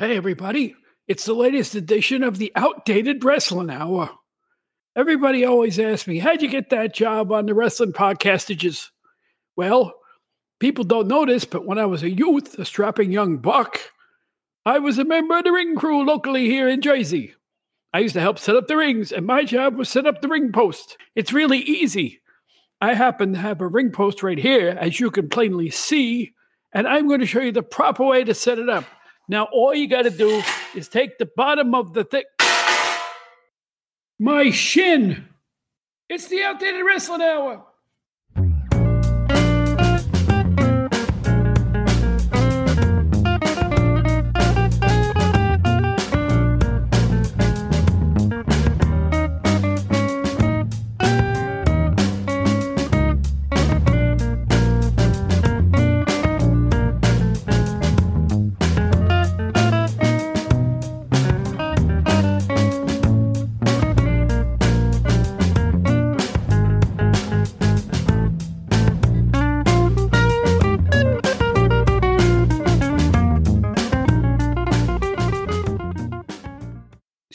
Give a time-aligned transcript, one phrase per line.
[0.00, 0.76] Hey, everybody.
[1.08, 4.08] It's the latest edition of the Outdated Wrestling Hour.
[4.94, 8.90] Everybody always asks me, How'd you get that job on the wrestling podcastages?
[9.56, 9.92] Well,
[10.60, 13.80] people don't know this, but when I was a youth, a strapping young buck,
[14.64, 17.34] I was a member of the ring crew locally here in Jersey.
[17.92, 20.28] I used to help set up the rings, and my job was set up the
[20.28, 20.96] ring post.
[21.16, 22.20] It's really easy.
[22.80, 26.34] I happen to have a ring post right here, as you can plainly see,
[26.72, 28.84] and I'm going to show you the proper way to set it up.
[29.28, 30.42] Now, all you got to do
[30.74, 32.24] is take the bottom of the thing.
[34.18, 35.28] My shin!
[36.08, 37.67] It's the outdated wrestling hour!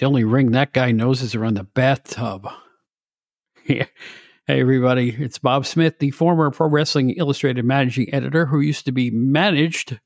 [0.04, 2.50] The only ring that guy knows is around the bathtub.
[4.46, 5.16] Hey, everybody.
[5.18, 9.98] It's Bob Smith, the former Pro Wrestling Illustrated managing editor who used to be managed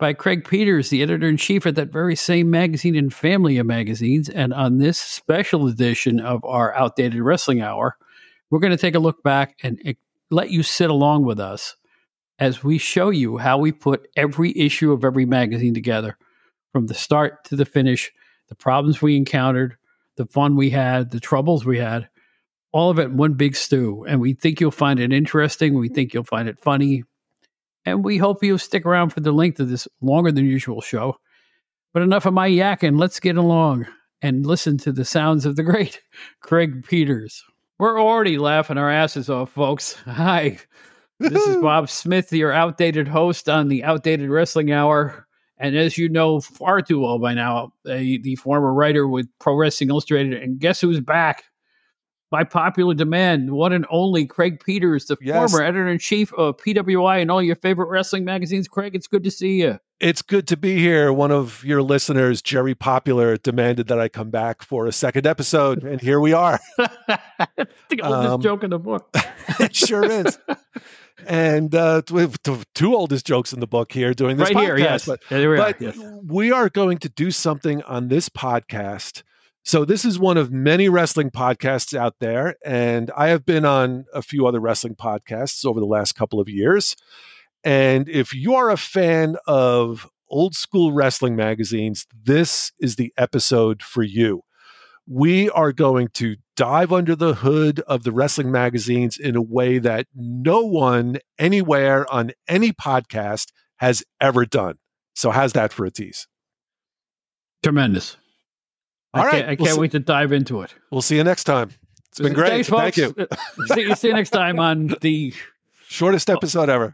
[0.00, 3.66] by Craig Peters, the editor in chief at that very same magazine and family of
[3.66, 4.28] magazines.
[4.28, 7.96] And on this special edition of our Outdated Wrestling Hour,
[8.50, 9.80] we're going to take a look back and
[10.32, 11.76] let you sit along with us
[12.40, 16.18] as we show you how we put every issue of every magazine together
[16.72, 18.10] from the start to the finish
[18.50, 19.76] the problems we encountered,
[20.16, 22.06] the fun we had, the troubles we had,
[22.72, 24.04] all of it in one big stew.
[24.06, 25.78] And we think you'll find it interesting.
[25.78, 27.04] We think you'll find it funny.
[27.86, 31.16] And we hope you'll stick around for the length of this longer than usual show.
[31.94, 33.00] But enough of my yakking.
[33.00, 33.86] Let's get along
[34.20, 36.02] and listen to the sounds of the great
[36.40, 37.42] Craig Peters.
[37.78, 39.94] We're already laughing our asses off, folks.
[40.04, 40.58] Hi.
[41.18, 45.26] This is Bob Smith, your outdated host on the Outdated Wrestling Hour.
[45.60, 49.90] And as you know far too well by now, the former writer with Pro Wrestling
[49.90, 51.44] Illustrated, and guess who's back?
[52.30, 55.50] By popular demand, one and only Craig Peters, the yes.
[55.50, 58.68] former editor in chief of PWI and all your favorite wrestling magazines.
[58.68, 59.80] Craig, it's good to see you.
[59.98, 61.12] It's good to be here.
[61.12, 65.82] One of your listeners, Jerry Popular, demanded that I come back for a second episode,
[65.82, 66.58] and here we are.
[66.78, 69.10] the oldest um, joke in the book.
[69.60, 70.38] it sure is.
[71.26, 72.38] and uh, we have
[72.74, 74.62] two oldest jokes in the book here doing this right podcast.
[74.64, 75.06] here, yes.
[75.06, 75.98] But, here we, but yes.
[76.24, 79.22] we are going to do something on this podcast.
[79.62, 84.06] So this is one of many wrestling podcasts out there, and I have been on
[84.14, 86.96] a few other wrestling podcasts over the last couple of years.
[87.62, 93.82] And if you are a fan of old school wrestling magazines, this is the episode
[93.82, 94.42] for you
[95.10, 99.78] we are going to dive under the hood of the wrestling magazines in a way
[99.78, 104.74] that no one anywhere on any podcast has ever done.
[105.14, 106.28] So, how's that for a tease?
[107.62, 108.18] Tremendous.
[109.14, 110.74] All I right, can't, I can't we'll wait see, to dive into it.
[110.92, 111.70] We'll see you next time.
[112.10, 112.66] It's been great.
[112.66, 113.14] Thanks, Thank you.
[113.18, 113.36] Uh,
[113.74, 115.32] see, see you next time on the
[115.88, 116.92] shortest episode ever.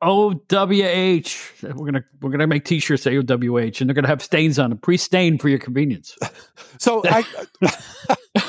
[0.00, 1.62] OWH.
[1.62, 4.78] We're gonna we're gonna make T-shirts say OWH, and they're gonna have stains on them,
[4.78, 6.16] pre-stained for your convenience.
[6.78, 7.24] so I,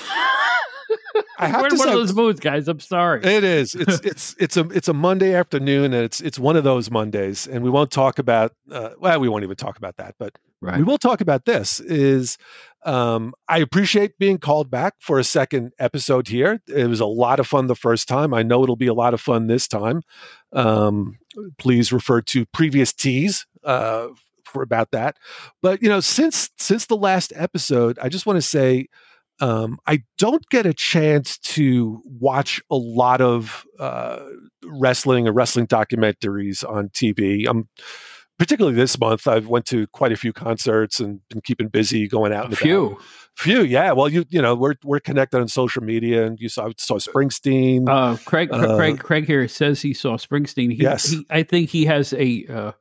[1.39, 2.67] I have We're to one say, of those moods, guys.
[2.67, 3.23] I'm sorry.
[3.23, 3.73] It is.
[3.73, 7.47] It's it's it's a it's a Monday afternoon, and it's it's one of those Mondays,
[7.47, 8.51] and we won't talk about.
[8.69, 10.77] Uh, well, we won't even talk about that, but right.
[10.77, 11.79] we will talk about this.
[11.79, 12.37] Is
[12.83, 16.61] um, I appreciate being called back for a second episode here.
[16.67, 18.33] It was a lot of fun the first time.
[18.33, 20.01] I know it'll be a lot of fun this time.
[20.51, 21.17] Um,
[21.57, 24.09] please refer to previous teas uh,
[24.43, 25.15] for about that.
[25.61, 28.87] But you know, since since the last episode, I just want to say
[29.41, 34.19] um, I don't get a chance to watch a lot of uh,
[34.63, 37.47] wrestling or wrestling documentaries on TV.
[37.47, 37.67] I'm
[38.37, 39.27] particularly this month.
[39.27, 42.51] I've went to quite a few concerts and been keeping busy going out.
[42.51, 42.99] A few.
[43.35, 43.93] Few, yeah.
[43.93, 47.87] Well, you you know we're we're connected on social media, and you saw saw Springsteen.
[47.87, 50.73] Uh, Craig uh, Craig Craig here says he saw Springsteen.
[50.73, 52.71] He, yes, he, I think he has a uh,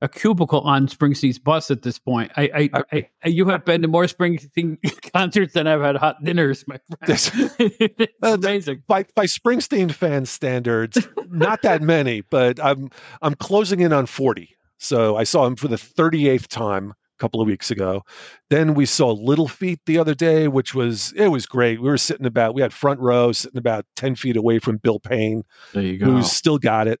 [0.00, 2.30] a cubicle on Springsteen's bus at this point.
[2.36, 4.78] I, I, I, I you have been to more Springsteen
[5.12, 6.98] concerts than I've had hot dinners, my friend.
[7.58, 8.82] it's uh, amazing.
[8.86, 10.98] By by Springsteen fan standards,
[11.28, 12.90] not that many, but I'm
[13.22, 14.56] I'm closing in on forty.
[14.78, 18.04] So I saw him for the thirty eighth time a couple of weeks ago.
[18.50, 21.82] Then we saw Little Feat the other day, which was it was great.
[21.82, 25.00] We were sitting about we had front row, sitting about ten feet away from Bill
[25.00, 25.42] Payne,
[25.72, 26.06] there you go.
[26.06, 27.00] who's still got it.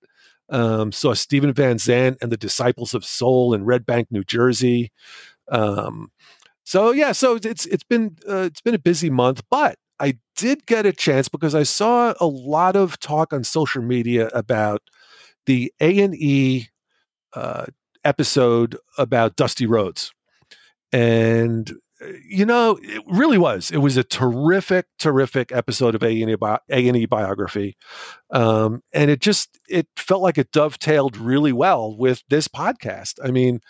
[0.50, 4.90] Um, saw Steven Van Zandt and the Disciples of Soul in Red Bank, New Jersey.
[5.50, 6.10] Um,
[6.64, 10.66] so yeah, so it's it's been uh, it's been a busy month, but I did
[10.66, 14.82] get a chance because I saw a lot of talk on social media about
[15.46, 16.68] the A and E
[17.34, 17.66] uh,
[18.04, 20.12] episode about Dusty Rhodes,
[20.92, 21.72] and
[22.24, 23.70] you know, it really was.
[23.70, 27.76] It was a terrific, terrific episode of A and bi- A&E biography,
[28.30, 33.14] um, and it just it felt like it dovetailed really well with this podcast.
[33.22, 33.60] I mean,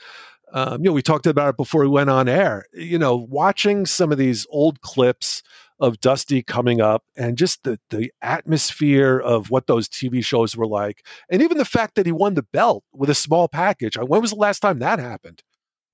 [0.52, 2.66] um, you know, we talked about it before we went on air.
[2.72, 5.42] You know, watching some of these old clips
[5.80, 10.66] of Dusty coming up and just the the atmosphere of what those TV shows were
[10.66, 13.96] like, and even the fact that he won the belt with a small package.
[13.96, 15.42] When was the last time that happened?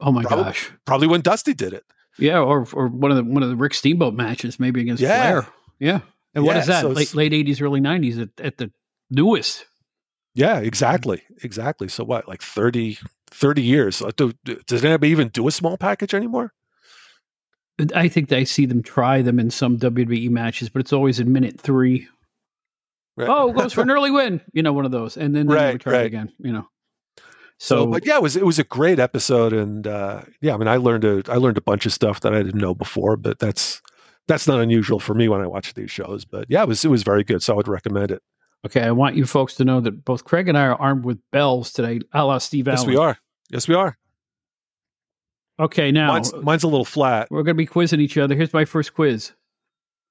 [0.00, 0.72] Oh my probably, gosh!
[0.84, 1.84] Probably when Dusty did it.
[2.18, 5.40] Yeah, or or one of the one of the Rick Steamboat matches, maybe against yeah.
[5.40, 5.46] Flair.
[5.78, 6.00] Yeah.
[6.34, 6.82] And what yeah, is that?
[6.82, 8.70] So late late eighties, early nineties at, at the
[9.10, 9.66] newest.
[10.34, 11.22] Yeah, exactly.
[11.42, 11.88] Exactly.
[11.88, 12.98] So what, like 30,
[13.30, 14.02] 30 years?
[14.02, 14.10] Uh,
[14.66, 16.52] does anybody even do a small package anymore?
[17.94, 21.32] I think I see them try them in some WWE matches, but it's always in
[21.32, 22.08] minute three.
[23.16, 23.28] Right.
[23.28, 24.40] Oh, goes for an early win.
[24.52, 25.16] You know, one of those.
[25.16, 26.02] And then they right, try right.
[26.02, 26.68] it again, you know.
[27.58, 30.56] So, so, but yeah, it was it was a great episode, and uh, yeah, I
[30.56, 33.16] mean, I learned a I learned a bunch of stuff that I didn't know before,
[33.16, 33.80] but that's
[34.26, 36.24] that's not unusual for me when I watch these shows.
[36.24, 38.22] But yeah, it was it was very good, so I would recommend it.
[38.66, 41.18] Okay, I want you folks to know that both Craig and I are armed with
[41.30, 42.78] bells today, a la Steve Allen.
[42.78, 43.18] Yes, we are.
[43.50, 43.96] Yes, we are.
[45.60, 47.28] Okay, now mine's, mine's a little flat.
[47.30, 48.34] We're going to be quizzing each other.
[48.34, 49.32] Here's my first quiz: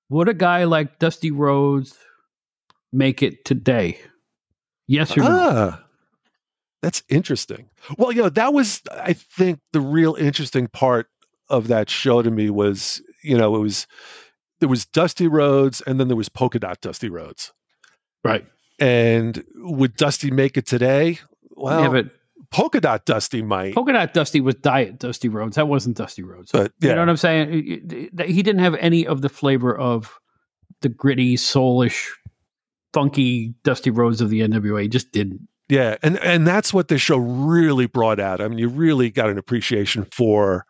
[0.09, 1.97] Would a guy like Dusty Rhodes
[2.93, 3.99] make it today?
[4.87, 5.77] Yes or no?
[6.83, 7.69] That's interesting.
[7.97, 11.07] Well, you know, that was I think the real interesting part
[11.49, 13.87] of that show to me was, you know, it was
[14.59, 17.53] there was Dusty Rhodes and then there was Polka Dot Dusty Rhodes.
[18.21, 18.45] Right.
[18.79, 21.19] And would Dusty make it today?
[21.51, 22.11] Well, yeah, but
[22.51, 23.75] Polka Dot Dusty might.
[23.75, 25.55] Polka Dot Dusty was Diet Dusty Rhodes.
[25.55, 26.51] That wasn't Dusty Rhodes.
[26.51, 26.89] But yeah.
[26.89, 28.09] You know what I'm saying?
[28.25, 30.19] He didn't have any of the flavor of
[30.81, 32.09] the gritty, soulish,
[32.91, 34.81] funky Dusty Rhodes of the NWA.
[34.81, 35.47] He just didn't.
[35.69, 38.41] Yeah, and and that's what the show really brought out.
[38.41, 40.65] I mean, you really got an appreciation for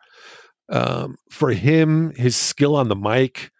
[0.68, 3.50] um, for him, his skill on the mic,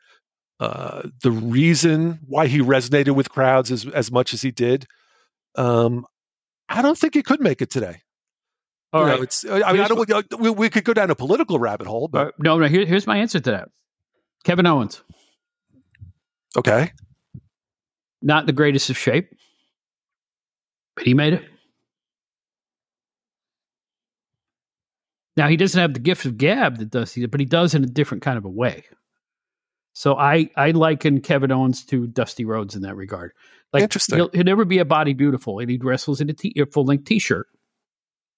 [0.60, 4.86] uh, the reason why he resonated with crowds as as much as he did.
[5.56, 6.06] Um,
[6.68, 8.00] I don't think he could make it today.
[8.92, 9.16] All you right.
[9.16, 9.44] Know, it's.
[9.44, 10.40] I mean, I don't.
[10.40, 12.68] We, we, could go down a political rabbit hole, but uh, no, no.
[12.68, 13.68] Here, here's my answer to that.
[14.44, 15.02] Kevin Owens.
[16.56, 16.92] Okay.
[18.22, 19.30] Not the greatest of shape.
[20.96, 21.44] But he made it.
[25.36, 27.88] Now he doesn't have the gift of gab that does but he does in a
[27.88, 28.84] different kind of a way.
[29.92, 33.32] So I I liken Kevin Owens to Dusty Rhodes in that regard.
[33.72, 34.18] Like Interesting.
[34.18, 36.84] He'll, he'll never be a body beautiful, and he wrestles in a, t- a full
[36.84, 37.48] length t shirt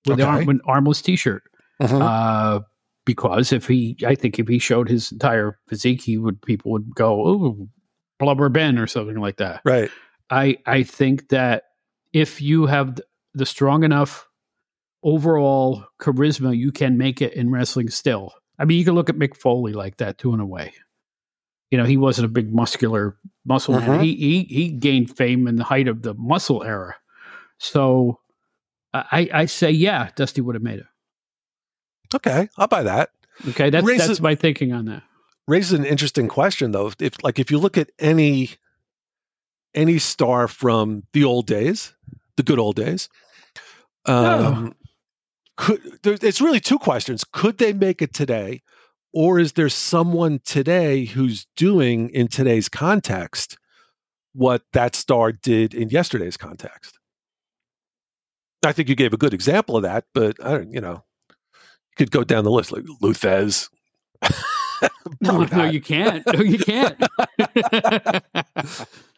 [0.07, 0.29] with okay.
[0.29, 1.43] arm, an armless t shirt.
[1.81, 1.99] Uh-huh.
[1.99, 2.61] Uh,
[3.05, 6.95] because if he, I think if he showed his entire physique, he would people would
[6.95, 7.69] go, "Oh,
[8.19, 9.61] blubber Ben" or something like that.
[9.65, 9.91] Right.
[10.31, 11.65] I I think that
[12.17, 12.99] if you have
[13.35, 14.27] the strong enough
[15.03, 18.33] overall charisma, you can make it in wrestling still.
[18.59, 20.73] I mean, you can look at Mick Foley like that too, in a way.
[21.71, 23.83] You know, he wasn't a big muscular muscle man.
[23.83, 24.03] Mm-hmm.
[24.03, 26.95] He, he he gained fame in the height of the muscle era.
[27.59, 28.19] So
[28.95, 30.87] I I say yeah, Dusty would have made it.
[32.15, 33.11] Okay, I'll buy that.
[33.49, 35.03] Okay, that's raises, that's my thinking on that.
[35.47, 36.91] Raises an interesting question though.
[36.99, 38.53] If like if you look at any
[39.77, 41.95] any star from the old days,
[42.37, 43.09] the good old days.
[44.07, 44.75] Um,
[45.57, 48.63] could there, it's really two questions: Could they make it today,
[49.13, 53.59] or is there someone today who's doing in today's context
[54.33, 56.99] what that star did in yesterday's context?
[58.65, 61.97] I think you gave a good example of that, but I don't, you know, you
[61.97, 63.69] could go down the list like Lou Thesz.
[65.21, 66.27] no, no, you can't.
[66.27, 67.01] No, you can't.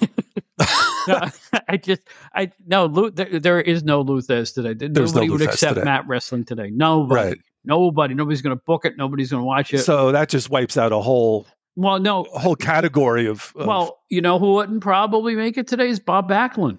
[1.08, 1.28] no,
[1.68, 2.02] I just,
[2.34, 4.74] I no, there, there is no Lou today.
[4.74, 5.84] There's Nobody no would accept today.
[5.84, 6.70] Mat Wrestling today.
[6.70, 7.38] Nobody, right.
[7.64, 8.96] nobody, nobody's going to book it.
[8.96, 9.78] Nobody's going to watch it.
[9.78, 11.46] So that just wipes out a whole,
[11.76, 13.66] well, no, whole category of, of.
[13.66, 16.78] Well, you know who wouldn't probably make it today is Bob Backlund.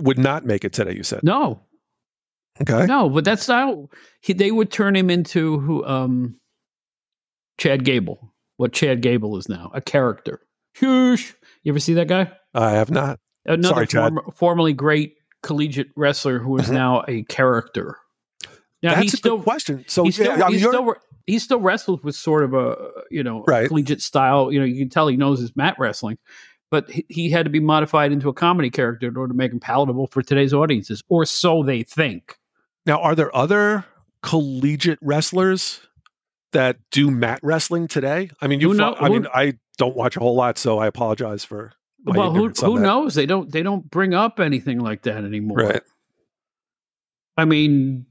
[0.00, 0.94] Would not make it today.
[0.94, 1.60] You said no.
[2.60, 2.86] Okay.
[2.86, 3.76] No, but that's not.
[4.20, 5.84] He, they would turn him into who?
[5.84, 6.36] Um,
[7.58, 8.32] Chad Gable.
[8.56, 10.40] What Chad Gable is now, a character.
[10.74, 11.34] Huge.
[11.66, 12.30] You ever see that guy?
[12.54, 13.18] I have not.
[13.44, 16.74] Another Sorry, former, formerly great collegiate wrestler who is mm-hmm.
[16.74, 17.98] now a character.
[18.84, 19.84] Now That's a still, good question.
[19.88, 20.94] So he's still, yeah, he's still,
[21.26, 22.76] he still wrestles with sort of a
[23.10, 23.66] you know right.
[23.66, 24.52] collegiate style.
[24.52, 26.18] You know, you can tell he knows his mat wrestling,
[26.70, 29.50] but he, he had to be modified into a comedy character in order to make
[29.50, 32.36] him palatable for today's audiences, or so they think.
[32.86, 33.84] Now, are there other
[34.22, 35.80] collegiate wrestlers
[36.52, 38.30] that do mat wrestling today?
[38.40, 38.72] I mean, you.
[38.72, 41.72] Know, I mean, I don't watch a whole lot, so I apologize for.
[42.04, 43.14] well, who who knows?
[43.14, 45.58] They don't they don't bring up anything like that anymore.
[45.58, 45.82] Right.
[47.36, 48.06] I mean,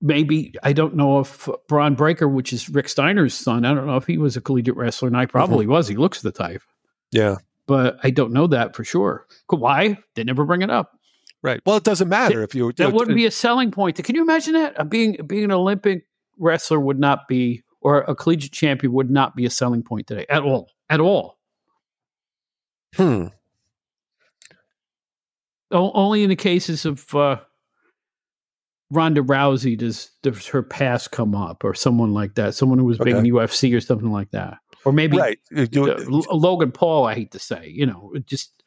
[0.00, 3.96] maybe I don't know if Bron Breakker, which is Rick Steiner's son, I don't know
[3.96, 5.72] if he was a collegiate wrestler, and I probably mm-hmm.
[5.72, 5.88] was.
[5.88, 6.62] He looks the type.
[7.10, 7.36] Yeah.
[7.66, 9.26] But I don't know that for sure.
[9.48, 9.98] Why?
[10.14, 10.92] They never bring it up.
[11.42, 11.60] Right.
[11.66, 12.72] Well, it doesn't matter if you.
[12.72, 14.02] That wouldn't be a selling point.
[14.02, 14.80] Can you imagine that?
[14.80, 16.06] Uh, being being an Olympic
[16.38, 20.26] wrestler would not be, or a collegiate champion would not be a selling point today
[20.28, 20.70] at all.
[20.88, 21.38] At all.
[22.94, 23.26] Hmm.
[25.70, 27.38] O- only in the cases of uh,
[28.90, 33.00] Ronda Rousey does, does her past come up, or someone like that, someone who was
[33.00, 33.12] okay.
[33.12, 35.38] big in UFC or something like that, or maybe right.
[35.56, 35.66] Uh,
[36.30, 37.06] Logan Paul.
[37.06, 38.62] I hate to say, you know, just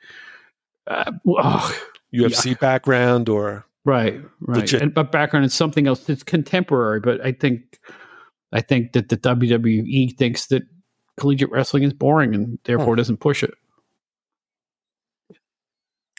[0.88, 1.73] uh, UFC
[2.13, 2.59] yuck.
[2.59, 6.99] background or right, right, and, but background is something else that's contemporary.
[6.99, 7.79] But I think,
[8.51, 10.63] I think that the WWE thinks that
[11.19, 12.97] collegiate wrestling is boring and therefore hmm.
[12.97, 13.53] doesn't push it.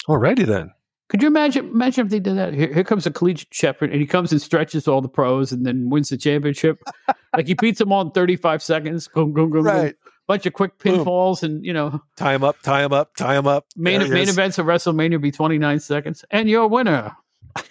[0.08, 0.72] Alrighty then.
[1.08, 1.66] Could you imagine?
[1.66, 2.54] Imagine if they did that.
[2.54, 5.66] Here, here comes a collegiate shepherd, and he comes and stretches all the pros, and
[5.66, 6.80] then wins the championship.
[7.36, 9.08] like he beats them all in thirty five seconds.
[9.08, 9.96] Boom, boom, boom, right.
[10.28, 13.48] Bunch of quick pinfalls, and you know, tie him up, tie him up, tie him
[13.48, 13.66] up.
[13.76, 17.16] Main main events of WrestleMania will be twenty nine seconds, and you're a winner.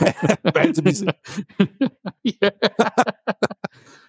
[2.22, 2.50] yeah.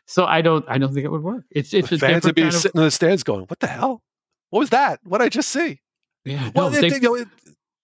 [0.06, 1.46] So I don't, I don't think it would work.
[1.52, 4.04] It's it's a fans would be sitting of, in the stands going, "What the hell?
[4.50, 5.00] What was that?
[5.04, 5.80] What did I just see?"
[6.26, 6.52] Yeah.
[6.56, 7.28] Well, no, they, you know, it,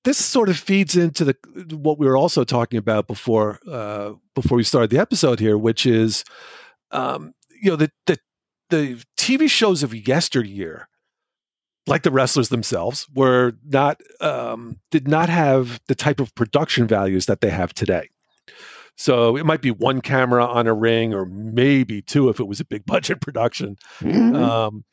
[0.03, 1.35] this sort of feeds into the
[1.71, 5.85] what we were also talking about before uh, before we started the episode here, which
[5.85, 6.23] is
[6.91, 8.17] um, you know the, the
[8.69, 10.87] the TV shows of yesteryear,
[11.87, 17.25] like the wrestlers themselves, were not um, did not have the type of production values
[17.25, 18.09] that they have today.
[18.99, 22.59] So it might be one camera on a ring, or maybe two if it was
[22.59, 23.77] a big budget production.
[23.99, 24.35] Mm-hmm.
[24.35, 24.85] Um,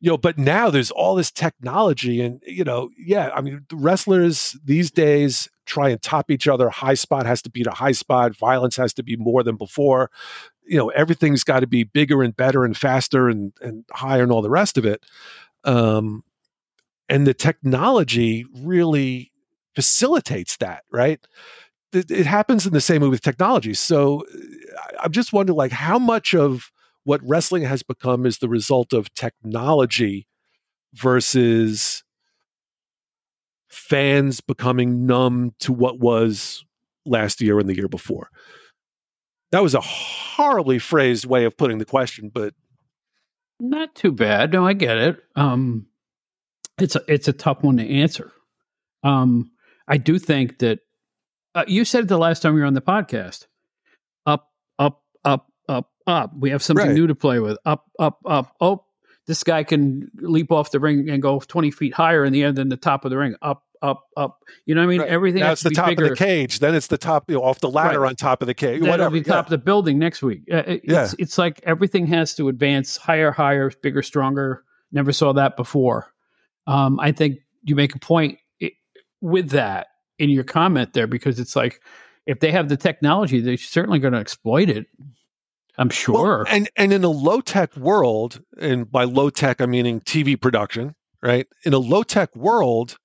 [0.00, 4.58] you know but now there's all this technology and you know yeah i mean wrestlers
[4.64, 6.68] these days try and top each other.
[6.68, 8.36] High spot has to beat a high spot.
[8.36, 10.10] Violence has to be more than before.
[10.64, 14.32] You know everything's got to be bigger and better and faster and and higher and
[14.32, 15.04] all the rest of it.
[15.64, 16.24] Um
[17.08, 19.32] and the technology really
[19.74, 21.20] facilitates that right
[21.92, 24.24] it, it happens in the same way with technology so
[25.00, 26.70] i'm just wondering like how much of
[27.04, 30.26] what wrestling has become is the result of technology
[30.94, 32.04] versus
[33.68, 36.64] fans becoming numb to what was
[37.06, 38.28] last year and the year before.
[39.50, 42.54] That was a horribly phrased way of putting the question, but
[43.58, 44.52] not too bad.
[44.52, 45.16] No, I get it.
[45.36, 45.86] Um,
[46.78, 48.32] it's a it's a tough one to answer.
[49.02, 49.50] Um,
[49.88, 50.80] I do think that
[51.54, 53.46] uh, you said it the last time you were on the podcast.
[54.26, 56.32] Up, up, up, up, up.
[56.38, 56.94] We have something right.
[56.94, 57.58] new to play with.
[57.64, 58.54] Up, up, up.
[58.60, 58.84] Oh,
[59.26, 62.56] this guy can leap off the ring and go 20 feet higher in the end
[62.56, 63.34] than the top of the ring.
[63.42, 64.40] Up, up, up.
[64.64, 65.00] You know what I mean?
[65.00, 65.10] Right.
[65.10, 65.40] Everything.
[65.40, 66.04] That's the top bigger.
[66.04, 66.60] of the cage.
[66.60, 68.08] Then it's the top, you know, off the ladder right.
[68.08, 68.80] on top of the cage.
[68.80, 69.14] Then whatever.
[69.14, 69.40] It'll be top yeah.
[69.40, 70.42] of the building next week.
[70.50, 71.08] Uh, it's, yeah.
[71.18, 74.64] it's like everything has to advance higher, higher, bigger, stronger.
[74.92, 76.12] Never saw that before.
[76.66, 78.38] Um, I think you make a point
[79.20, 81.80] with that in your comment there because it's like
[82.26, 84.86] if they have the technology, they're certainly going to exploit it.
[85.78, 86.44] I'm sure.
[86.44, 90.40] Well, and and in a low tech world, and by low tech I'm meaning TV
[90.40, 91.46] production, right?
[91.64, 92.96] In a low tech world,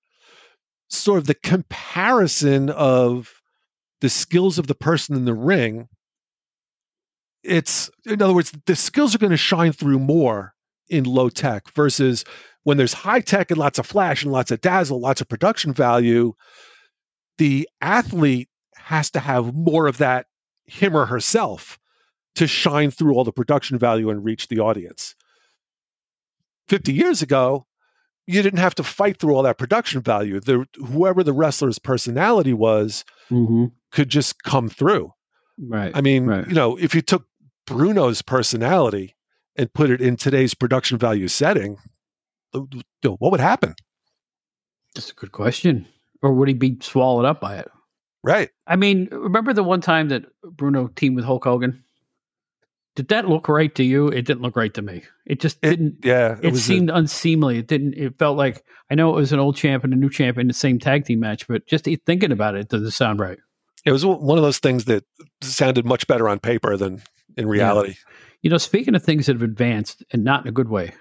[0.89, 3.33] sort of the comparison of
[4.01, 5.87] the skills of the person in the ring,
[7.43, 10.53] it's in other words, the skills are going to shine through more
[10.89, 12.25] in low tech versus
[12.63, 15.73] when there's high tech and lots of flash and lots of dazzle, lots of production
[15.73, 16.33] value,
[17.38, 20.27] the athlete has to have more of that
[20.65, 21.79] him or herself
[22.36, 25.15] to shine through all the production value and reach the audience.
[26.67, 27.65] 50 years ago,
[28.27, 30.39] you didn't have to fight through all that production value.
[30.39, 33.65] The, whoever the wrestler's personality was mm-hmm.
[33.91, 35.12] could just come through.
[35.58, 35.91] Right.
[35.96, 36.48] I mean, right.
[36.48, 37.25] you know, if you took
[37.65, 39.15] Bruno's personality
[39.56, 41.77] and put it in today's production value setting,
[42.51, 43.75] what would happen?
[44.94, 45.88] That's a good question.
[46.27, 47.69] Or would he be swallowed up by it?
[48.24, 48.50] Right.
[48.65, 51.84] I mean, remember the one time that Bruno teamed with Hulk Hogan?
[52.98, 54.07] did that look right to you?
[54.07, 55.03] It didn't look right to me.
[55.27, 55.98] It just it, didn't.
[56.03, 57.60] Yeah, it, it seemed a, unseemly.
[57.60, 57.93] It didn't.
[57.93, 60.48] It felt like I know it was an old champ and a new champ in
[60.48, 63.38] the same tag team match, but just thinking about it, it doesn't sound right.
[63.86, 65.03] It was one of those things that
[65.41, 67.03] sounded much better on paper than
[67.38, 67.91] in reality.
[67.91, 68.13] Yeah.
[68.41, 70.93] You know, speaking of things that have advanced and not in a good way,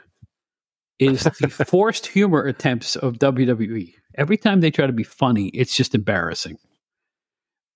[0.99, 3.95] is the forced humor attempts of WWE.
[4.17, 6.59] Every time they try to be funny, it's just embarrassing.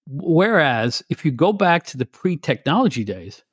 [0.07, 3.45] Whereas if you go back to the pre-technology days,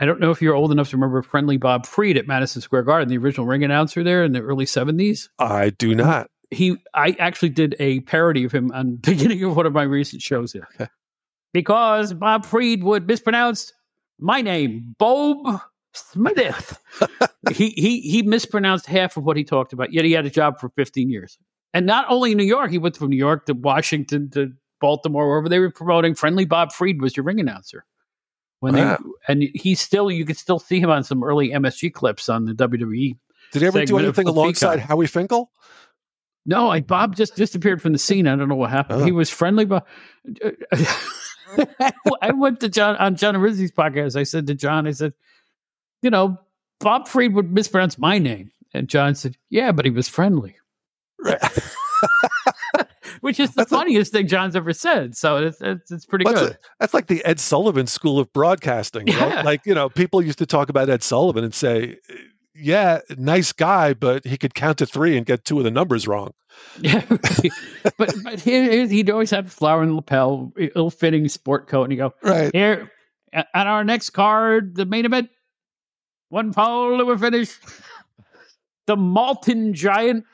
[0.00, 2.84] I don't know if you're old enough to remember friendly Bob Freed at Madison Square
[2.84, 5.28] Garden, the original ring announcer there in the early 70s.
[5.38, 6.30] I do not.
[6.50, 9.82] He I actually did a parody of him on the beginning of one of my
[9.82, 10.68] recent shows here.
[11.52, 13.72] because Bob Freed would mispronounce
[14.18, 15.60] my name, Bob
[15.92, 16.80] Smith.
[17.52, 20.58] he he he mispronounced half of what he talked about, yet he had a job
[20.58, 21.38] for 15 years.
[21.74, 25.28] And not only in New York, he went from New York to Washington to Baltimore,
[25.28, 26.14] wherever they were promoting.
[26.14, 27.84] Friendly Bob Freed was your ring announcer.
[28.60, 28.98] When wow.
[28.98, 32.44] they and he's still you could still see him on some early MSG clips on
[32.44, 33.16] the WWE.
[33.52, 35.50] Did he ever do anything alongside Howie Finkel?
[36.44, 38.26] No, I, Bob just disappeared from the scene.
[38.26, 39.02] I don't know what happened.
[39.02, 39.04] Oh.
[39.04, 39.86] He was friendly, but
[40.42, 40.50] uh,
[42.22, 44.16] I went to John on John Rizzi's podcast.
[44.16, 45.12] I said to John, I said,
[46.02, 46.38] you know,
[46.80, 50.56] Bob Freed would mispronounce my name, and John said, yeah, but he was friendly.
[51.20, 51.40] Right.
[53.20, 55.16] which is the that's funniest a, thing John's ever said.
[55.16, 56.52] So it's it's, it's pretty good.
[56.52, 59.06] A, that's like the Ed Sullivan School of Broadcasting.
[59.18, 59.36] Yeah.
[59.36, 59.44] Right?
[59.44, 61.96] Like you know, people used to talk about Ed Sullivan and say,
[62.54, 66.06] "Yeah, nice guy, but he could count to three and get two of the numbers
[66.06, 66.32] wrong."
[66.80, 71.84] Yeah, but but he, he'd always have a flower in the lapel, ill-fitting sport coat,
[71.84, 72.90] and he go right here.
[73.32, 75.30] On our next card, the main event,
[76.28, 77.58] one fall, we're finished.
[78.86, 80.24] The Malton Giant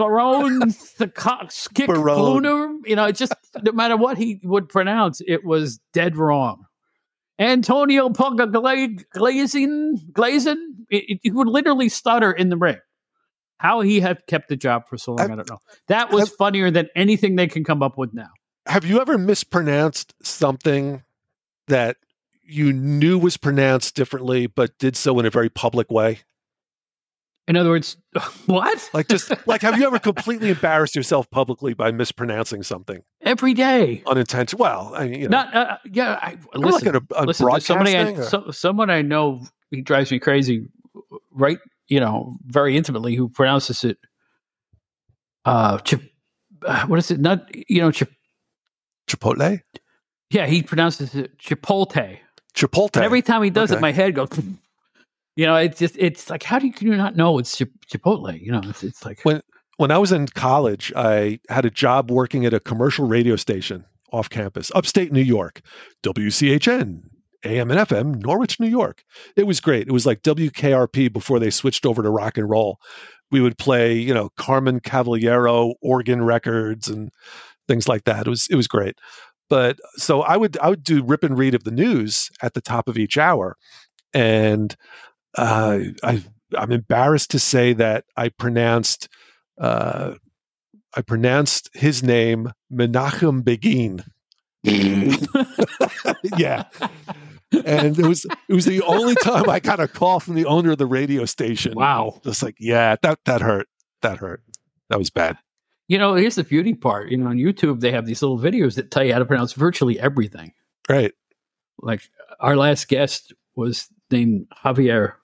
[0.00, 5.20] Barone, the cock Skip Fluner, you know, it just no matter what he would pronounce,
[5.26, 6.64] it was dead wrong.
[7.38, 8.50] Antonio Ponga
[9.12, 12.78] Glazing, Glazing, he would literally stutter in the ring.
[13.58, 15.58] How he had kept the job for so long, I've, I don't know.
[15.88, 18.30] That was I've, funnier than anything they can come up with now.
[18.64, 21.02] Have you ever mispronounced something
[21.68, 21.98] that
[22.42, 26.20] you knew was pronounced differently, but did so in a very public way?
[27.50, 27.96] In other words,
[28.46, 28.90] what?
[28.94, 34.04] Like just like have you ever completely embarrassed yourself publicly by mispronouncing something every day?
[34.06, 34.60] Unintentional.
[34.60, 36.16] Well, I mean, you know, not uh, yeah.
[36.22, 39.42] I, listen, like a, a listen somebody I, so, someone I know.
[39.72, 40.68] He drives me crazy.
[41.32, 43.16] Right, you know, very intimately.
[43.16, 43.98] Who pronounces it?
[45.44, 46.02] Uh, chip,
[46.64, 47.18] uh what is it?
[47.18, 48.12] Not you know, chip,
[49.08, 49.60] Chipotle.
[50.30, 52.20] Yeah, he pronounces it Chipotle.
[52.54, 52.94] Chipotle.
[52.94, 53.78] And every time he does okay.
[53.78, 54.28] it, my head goes.
[55.40, 58.38] You know, it's just it's like how do you, you not know it's Chipotle?
[58.38, 59.40] You know, it's, it's like when
[59.78, 63.86] when I was in college, I had a job working at a commercial radio station
[64.12, 65.62] off campus, upstate New York,
[66.02, 67.00] WCHN,
[67.46, 69.02] AM and FM, Norwich, New York.
[69.34, 69.88] It was great.
[69.88, 72.78] It was like WKRP before they switched over to rock and roll.
[73.30, 77.08] We would play, you know, Carmen Cavallaro organ records and
[77.66, 78.26] things like that.
[78.26, 78.98] It was it was great.
[79.48, 82.60] But so I would I would do rip and read of the news at the
[82.60, 83.56] top of each hour.
[84.12, 84.76] And
[85.36, 86.24] uh, I,
[86.56, 89.08] I'm embarrassed to say that I pronounced
[89.58, 90.14] uh,
[90.94, 94.02] I pronounced his name Menachem Begin.
[94.62, 96.64] yeah.
[97.64, 100.72] And it was it was the only time I got a call from the owner
[100.72, 101.74] of the radio station.
[101.76, 102.20] Wow.
[102.24, 103.68] Just like, yeah, that that hurt.
[104.02, 104.42] That hurt.
[104.88, 105.36] That was bad.
[105.88, 107.10] You know, here's the beauty part.
[107.10, 109.52] You know, on YouTube they have these little videos that tell you how to pronounce
[109.52, 110.52] virtually everything.
[110.88, 111.12] Right.
[111.78, 112.02] Like
[112.40, 115.14] our last guest was named Javier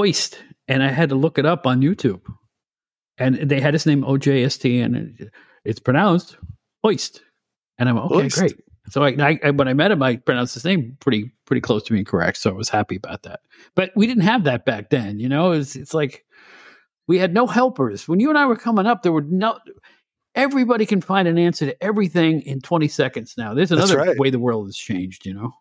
[0.00, 2.22] Oist, and I had to look it up on YouTube.
[3.18, 5.30] And they had his name OJST, and
[5.64, 6.36] it's pronounced
[6.86, 7.22] Oist.
[7.78, 8.56] And I'm okay, great.
[8.88, 11.92] So I, I, when I met him, I pronounced his name pretty pretty close to
[11.92, 12.38] being correct.
[12.38, 13.40] So I was happy about that.
[13.74, 15.52] But we didn't have that back then, you know.
[15.52, 16.24] It's it's like
[17.06, 19.02] we had no helpers when you and I were coming up.
[19.02, 19.58] There were no.
[20.34, 23.52] Everybody can find an answer to everything in 20 seconds now.
[23.52, 24.16] There's another right.
[24.16, 25.52] way the world has changed, you know.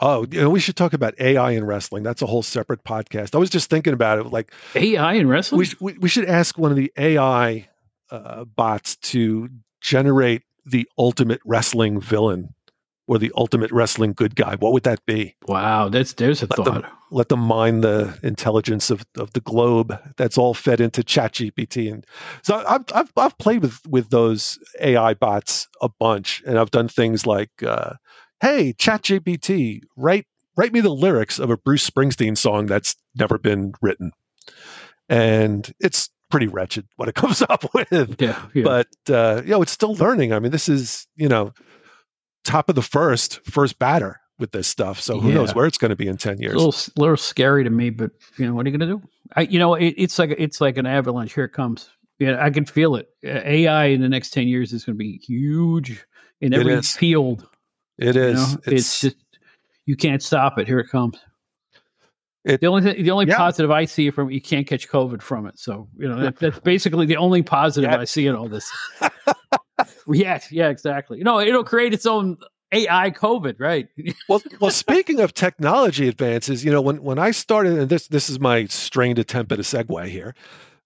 [0.00, 2.02] Oh, you know, we should talk about AI in wrestling.
[2.02, 3.34] That's a whole separate podcast.
[3.34, 5.60] I was just thinking about it, like AI in wrestling.
[5.60, 7.68] We, we, we should ask one of the AI
[8.10, 9.48] uh, bots to
[9.80, 12.54] generate the ultimate wrestling villain
[13.06, 14.56] or the ultimate wrestling good guy.
[14.56, 15.36] What would that be?
[15.46, 16.64] Wow, that's there's a let thought.
[16.64, 19.96] Them, let them mine the intelligence of, of the globe.
[20.16, 22.04] That's all fed into ChatGPT, and
[22.42, 26.88] so I've, I've I've played with with those AI bots a bunch, and I've done
[26.88, 27.50] things like.
[27.62, 27.94] Uh,
[28.44, 30.26] hey, ChatGPT, write
[30.56, 34.12] write me the lyrics of a Bruce Springsteen song that's never been written.
[35.08, 38.20] And it's pretty wretched what it comes up with.
[38.20, 38.62] Yeah, yeah.
[38.62, 40.32] But uh, you know, it's still learning.
[40.32, 41.52] I mean, this is, you know,
[42.44, 45.00] top of the first, first batter with this stuff.
[45.00, 45.36] So who yeah.
[45.36, 46.54] knows where it's going to be in 10 years.
[46.54, 48.96] It's a little, little scary to me, but you know, what are you going to
[48.98, 49.08] do?
[49.36, 51.32] I, you know, it, it's like, it's like an avalanche.
[51.32, 51.88] Here it comes.
[52.18, 53.08] Yeah, I can feel it.
[53.24, 56.04] AI in the next 10 years is going to be huge
[56.40, 57.48] in every field
[57.98, 58.40] it is.
[58.40, 59.16] You know, it's, it's, just
[59.86, 60.66] you can't stop it.
[60.66, 61.18] Here it comes.
[62.44, 63.36] It, the only th- the only yeah.
[63.36, 65.58] positive I see from it, you can't catch COVID from it.
[65.58, 68.70] So you know that, that's basically the only positive I see in all this.
[70.08, 71.18] yeah, yeah, exactly.
[71.18, 72.36] You know, it'll create its own
[72.72, 73.88] AI COVID, right?
[74.28, 78.28] well, well, speaking of technology advances, you know, when when I started, and this this
[78.28, 80.34] is my strained attempt at a segue here.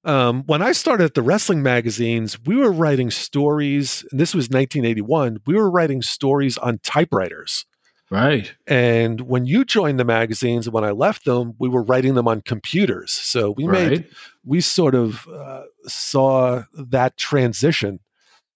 [0.05, 4.45] Um, when I started at the wrestling magazines, we were writing stories, and this was
[4.45, 5.39] 1981.
[5.47, 7.67] We were writing stories on typewriters.
[8.11, 8.55] Right.
[8.67, 12.27] And when you joined the magazines, and when I left them, we were writing them
[12.27, 13.13] on computers.
[13.13, 13.91] So we right.
[13.91, 14.09] made,
[14.45, 18.01] we sort of uh, saw that transition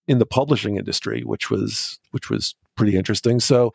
[0.08, 3.40] in the publishing industry, which was which was pretty interesting.
[3.40, 3.72] So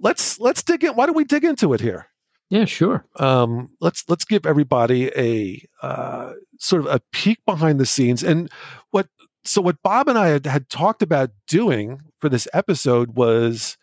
[0.00, 0.94] let's let's dig in.
[0.94, 2.08] Why don't we dig into it here?
[2.52, 3.02] Yeah, sure.
[3.16, 8.50] Um, let's let's give everybody a uh, sort of a peek behind the scenes and
[8.90, 9.08] what.
[9.44, 13.78] So what Bob and I had, had talked about doing for this episode was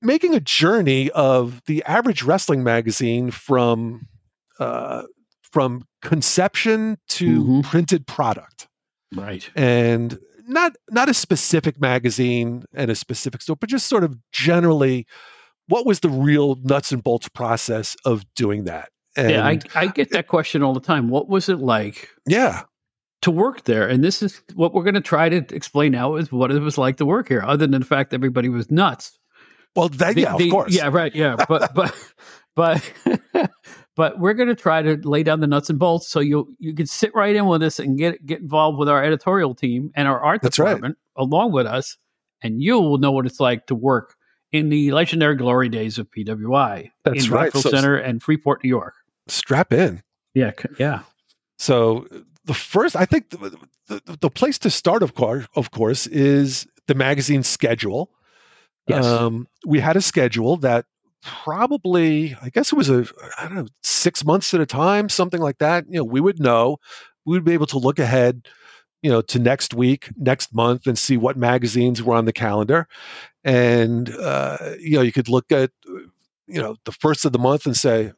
[0.00, 4.08] making a journey of the average wrestling magazine from
[4.58, 5.02] uh,
[5.42, 7.60] from conception to mm-hmm.
[7.60, 8.66] printed product.
[9.14, 9.48] Right.
[9.54, 15.06] And not not a specific magazine and a specific store, but just sort of generally
[15.68, 18.90] what was the real nuts and bolts process of doing that?
[19.16, 21.08] And, yeah, I, I get that question all the time.
[21.08, 22.08] What was it like?
[22.26, 22.62] Yeah.
[23.22, 23.88] To work there.
[23.88, 26.78] And this is what we're going to try to explain now is what it was
[26.78, 29.18] like to work here, other than the fact everybody was nuts.
[29.74, 30.74] Well, that, the, yeah, the, of course.
[30.74, 31.14] Yeah, right.
[31.14, 31.36] Yeah.
[31.48, 31.94] But, but,
[32.54, 32.92] but,
[33.96, 36.74] but we're going to try to lay down the nuts and bolts so you you
[36.74, 40.06] can sit right in with us and get get involved with our editorial team and
[40.06, 41.22] our art That's department right.
[41.24, 41.96] along with us,
[42.40, 44.14] and you will know what it's like to work
[44.52, 46.90] in the legendary glory days of PWI.
[47.04, 47.52] That's in right.
[47.52, 48.94] So Center and Freeport, New York.
[49.26, 50.02] Strap in.
[50.34, 51.00] Yeah, yeah.
[51.58, 52.06] So
[52.44, 53.58] the first, I think, the,
[53.88, 58.10] the, the place to start, of course, of course, is the magazine schedule.
[58.86, 59.04] Yes.
[59.04, 60.86] Um, we had a schedule that
[61.22, 63.06] probably, I guess it was a,
[63.38, 65.84] I don't know, six months at a time, something like that.
[65.88, 66.78] You know, we would know,
[67.26, 68.48] we would be able to look ahead,
[69.02, 72.88] you know, to next week, next month, and see what magazines were on the calendar.
[73.44, 75.70] And, uh, you know, you could look at,
[76.46, 78.12] you know, the first of the month and say,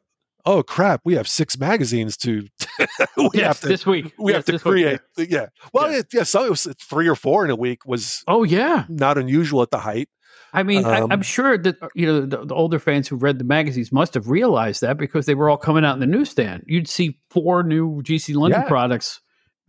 [0.45, 2.47] oh crap, we have six magazines to
[3.17, 4.13] we yes, have to this week.
[4.17, 4.99] We yes, have to create.
[5.17, 5.41] Week, yeah.
[5.41, 5.47] yeah.
[5.73, 5.99] Well, yeah.
[5.99, 9.17] It, yeah, so it was three or four in a week was oh yeah, not
[9.17, 10.09] unusual at the height.
[10.53, 13.15] I mean, um, I, am sure that uh, you know the, the, older fans who
[13.15, 16.07] read the magazines must have realized that because they were all coming out in the
[16.07, 16.63] newsstand.
[16.67, 18.67] You'd see four new GC London yeah.
[18.67, 19.21] products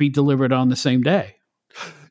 [0.02, 1.36] be delivered on the same day.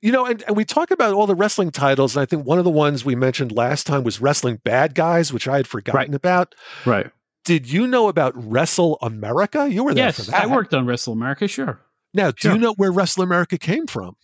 [0.02, 2.58] You know, and, and we talk about all the wrestling titles, and I think one
[2.58, 6.00] of the ones we mentioned last time was Wrestling Bad Guys, which I had forgotten
[6.00, 6.16] right.
[6.16, 6.56] about.
[6.86, 7.12] Right.
[7.44, 9.70] Did you know about Wrestle America?
[9.70, 11.80] You were there yes, I worked on Wrestle America, sure.
[12.14, 14.16] Now, do you know where Wrestle America came from?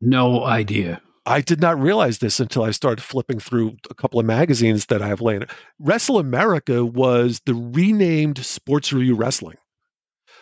[0.00, 1.00] No idea.
[1.24, 5.02] I did not realize this until I started flipping through a couple of magazines that
[5.02, 5.44] I have laying.
[5.80, 9.56] Wrestle America was the renamed Sports Review Wrestling.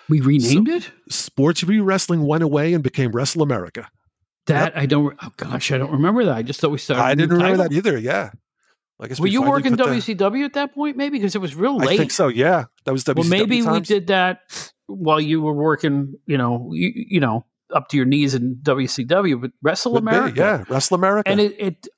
[0.09, 0.91] We renamed so, it?
[1.09, 3.89] Sports Review Wrestling went away and became Wrestle America.
[4.47, 4.83] That yep.
[4.83, 5.17] I don't.
[5.23, 6.37] Oh gosh, I don't remember that.
[6.37, 7.03] I just thought we started.
[7.03, 7.69] I didn't remember title.
[7.69, 7.99] that either.
[7.99, 8.31] Yeah.
[9.01, 10.97] I guess Were you working WCW at that point?
[10.97, 11.91] Maybe because it was real late.
[11.91, 12.29] I think so.
[12.29, 13.17] Yeah, that was WCW.
[13.17, 13.75] Well, maybe times.
[13.75, 16.15] we did that while you were working.
[16.27, 20.33] You know, you, you know, up to your knees in WCW, but Wrestle Would America,
[20.33, 21.89] be, yeah, Wrestle America, and it, it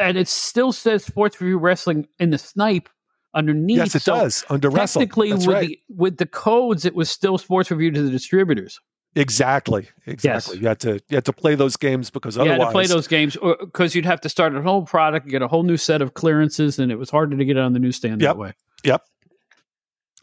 [0.00, 2.88] and it still says Sports Review Wrestling in the snipe
[3.34, 3.78] underneath.
[3.78, 5.48] Yes, it so does under technically Wrestle.
[5.48, 5.68] with right.
[5.68, 8.80] the with the codes, it was still Sports Review to the distributors.
[9.16, 9.88] Exactly.
[10.06, 10.56] Exactly.
[10.56, 10.62] Yes.
[10.62, 12.86] You had to you had to play those games because otherwise you had to play
[12.86, 15.76] those games because you'd have to start a whole product, and get a whole new
[15.76, 18.30] set of clearances, and it was harder to get it on the newsstand yep.
[18.30, 18.52] that way.
[18.82, 19.02] Yep.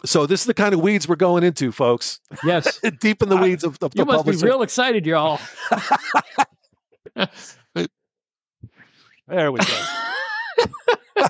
[0.04, 2.20] So this is the kind of weeds we're going into, folks.
[2.44, 5.40] Yes, deep in the weeds of, of you must be real excited, y'all.
[9.28, 11.28] there we go.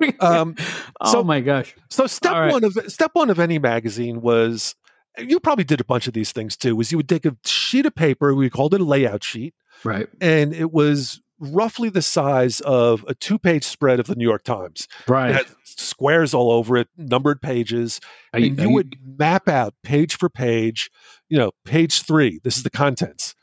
[0.20, 0.54] um,
[1.00, 1.74] oh my gosh!
[1.88, 2.52] So step right.
[2.52, 4.74] one of step one of any magazine was
[5.18, 6.76] you probably did a bunch of these things too.
[6.76, 10.08] Was you would take a sheet of paper, we called it a layout sheet, right?
[10.20, 14.86] And it was roughly the size of a two-page spread of the New York Times.
[15.08, 15.30] Right.
[15.30, 18.00] It had squares all over it, numbered pages.
[18.32, 20.90] And you, you would map out page for page,
[21.28, 23.34] you know, page three, this is the contents.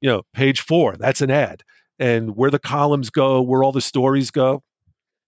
[0.00, 1.62] You know, page four, that's an ad.
[1.98, 4.62] And where the columns go, where all the stories go.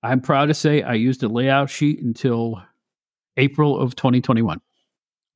[0.06, 2.62] I'm proud to say I used a layout sheet until
[3.36, 4.60] April of 2021.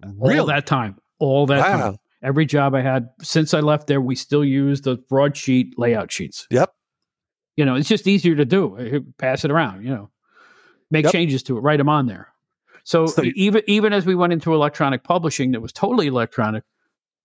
[0.02, 0.38] Really?
[0.38, 0.96] All that time.
[1.18, 1.90] All that wow.
[1.90, 1.96] time.
[2.22, 6.46] Every job I had since I left there, we still use the broadsheet layout sheets.
[6.50, 6.72] Yep.
[7.56, 8.78] You know, it's just easier to do.
[8.78, 9.84] Eh, eh, pass it around.
[9.84, 10.10] You know,
[10.90, 11.12] make yep.
[11.12, 11.60] changes to it.
[11.60, 12.28] Write them on there.
[12.84, 16.64] So, so even even as we went into electronic publishing, that was totally electronic,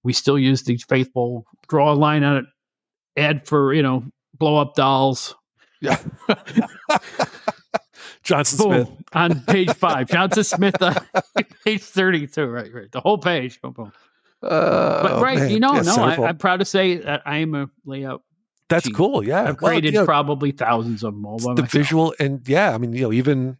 [0.03, 2.45] we still use these faithful draw a line on it,
[3.17, 4.03] ad for you know
[4.33, 5.35] blow up dolls.
[5.81, 6.01] Yeah.
[8.25, 10.09] Johnson boom, Smith on page five.
[10.09, 10.99] Johnson Smith, uh,
[11.63, 12.45] page thirty-two.
[12.47, 12.91] Right, right.
[12.91, 13.61] The whole page.
[13.61, 13.93] Boom, boom.
[14.43, 15.49] Uh, but right, man.
[15.51, 18.21] you know, Yeah, no, I, I'm proud to say that I am a layout.
[18.69, 18.95] that's cheap.
[18.95, 19.25] cool.
[19.25, 21.71] Yeah, I've Well, created you know, probably thousands of them all by the myself.
[21.71, 23.57] visual and yeah, I mean, you know, even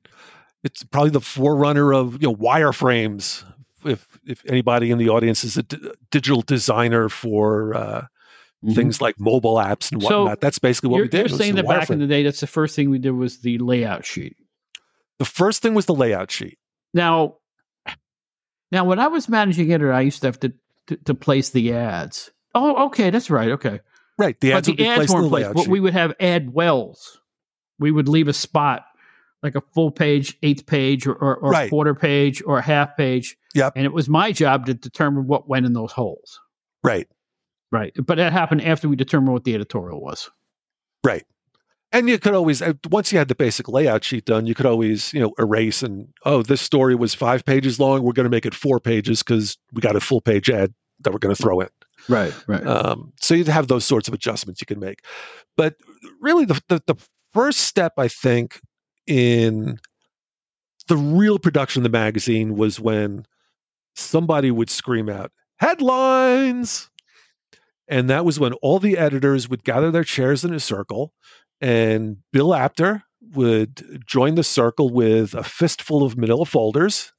[0.64, 3.44] it's probably the forerunner of you know wireframes.
[3.86, 5.78] If if anybody in the audience is a d-
[6.12, 8.06] digital designer for uh,
[8.64, 8.74] Mhm.
[8.74, 11.30] things like mobile apps and So, whatnot, that's basically what we did.
[11.30, 13.60] you're saying that back in the day, that's the first thing we did was the
[13.60, 14.36] layout sheet.
[15.20, 16.58] The first thing was the layout sheet.
[16.94, 17.36] Now,
[18.72, 20.54] now when I was managing editor, I used to have to
[20.88, 22.32] to, to place the ads.
[22.54, 23.50] Oh, okay, that's right.
[23.52, 23.80] Okay,
[24.18, 25.54] Right, the but ads would the be ads placed in the weren't placed.
[25.56, 27.20] But we would have ad wells.
[27.80, 28.86] We would leave a spot,
[29.44, 31.70] like a full page, eighth page, or or, or Right.
[31.70, 33.36] quarter page, or a half page.
[33.56, 33.74] Yep.
[33.76, 36.40] And it was my job to determine what went in those holes.
[36.84, 37.08] right,
[37.72, 37.94] Right.
[37.98, 40.30] But that happened after we determined what the editorial was.
[41.04, 41.24] right.
[41.96, 44.66] And you could always, uh, once you had the basic layout sheet done, you could
[44.66, 48.04] always, you know, erase and oh, this story was five pages long.
[48.04, 51.14] We're going to make it four pages because we got a full page ad that
[51.14, 51.70] we're going to throw in.
[52.10, 52.34] Right.
[52.48, 52.68] Right.
[52.68, 55.06] Um, so you'd have those sorts of adjustments you can make.
[55.56, 55.78] But
[56.20, 56.96] really, the, the, the
[57.34, 58.60] first step, I think,
[59.08, 59.80] in
[60.90, 63.26] the real production of the magazine was when
[63.96, 66.90] somebody would scream out, headlines!
[67.88, 71.14] And that was when all the editors would gather their chairs in a circle,
[71.62, 77.12] and Bill Apter would join the circle with a fistful of manila folders.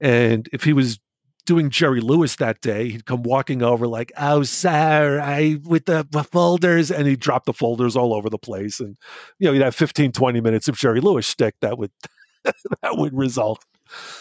[0.00, 0.98] And if he was
[1.44, 6.04] doing Jerry Lewis that day, he'd come walking over like, "Oh, sir, I with the,
[6.30, 8.96] folders," and he'd drop the folders all over the place, and
[9.38, 11.92] you know, you'd have 15, 20 minutes of Jerry Lewis shtick that would
[12.44, 13.64] that would result.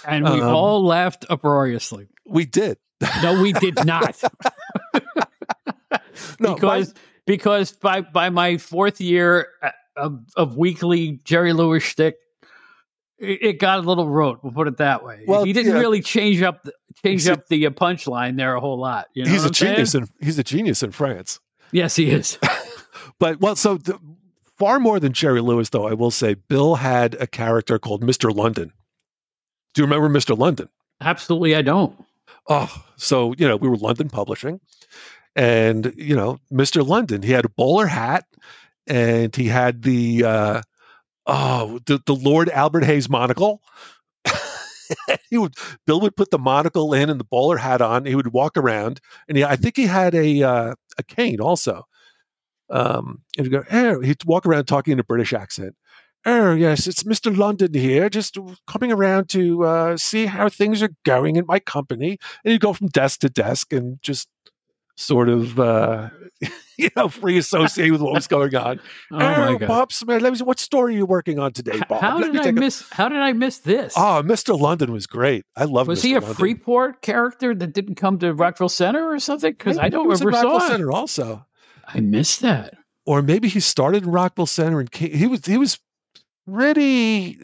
[0.05, 2.07] and we um, all laughed uproariously.
[2.25, 2.77] We did.
[3.23, 4.21] No, we did not.
[6.39, 6.93] No, because
[7.31, 12.17] because by by my fourth year uh, of, of weekly Jerry Lewis shtick,
[13.17, 14.39] it, it got a little rote.
[14.43, 15.23] We'll put it that way.
[15.25, 15.79] Well, he didn't yeah.
[15.79, 19.07] really change up the, change He's up the uh, punchline there a whole lot.
[19.13, 19.85] You know he's a I'm saying?
[19.85, 21.39] genius, he's a genius in France.
[21.71, 22.37] Yes, he is.
[23.19, 23.99] But well, so the,
[24.57, 28.31] far more than Jerry Lewis, though, I will say, Bill had a character called Mister
[28.31, 28.73] London.
[29.73, 30.69] Do you remember Mister London?
[31.01, 31.95] Absolutely, I don't.
[32.47, 34.59] Oh, so you know, we were London Publishing,
[35.35, 36.85] and you know, Mr.
[36.85, 38.25] London, he had a bowler hat,
[38.87, 40.61] and he had the uh,
[41.25, 43.61] oh, the, the Lord Alfred Hayes monocle.
[45.29, 48.05] he would Bill would put the monocle in and the bowler hat on.
[48.05, 51.85] He would walk around, and he, I think he had a uh, a cane also.
[52.69, 55.75] Um, and he'd go, oh, he'd walk around talking in a British accent.
[56.25, 57.35] Oh yes, it's Mr.
[57.35, 62.19] London here, just coming around to uh, see how things are going in my company.
[62.43, 64.29] And he'd go from desk to desk and just
[65.01, 66.09] sort of, uh,
[66.77, 68.79] you know, free associate with what was going on.
[69.11, 69.67] Oh my god!
[69.67, 72.01] Bob Smith, let me see, what story are you working on today, Bob?
[72.01, 72.89] How Let did I take a- miss?
[72.91, 73.93] How did I miss this?
[73.97, 74.57] Oh, Mr.
[74.59, 75.43] London was great.
[75.57, 75.87] I love.
[75.87, 76.03] was Mr.
[76.03, 76.35] he a London.
[76.35, 79.51] Freeport character that didn't come to Rockville Center or something?
[79.51, 80.29] Because I don't remember.
[80.29, 80.69] Rockville saw it.
[80.69, 81.45] Center also,
[81.87, 82.75] I missed that.
[83.05, 85.77] or maybe he started in Rockville Center and came, he was he was
[86.47, 87.39] pretty.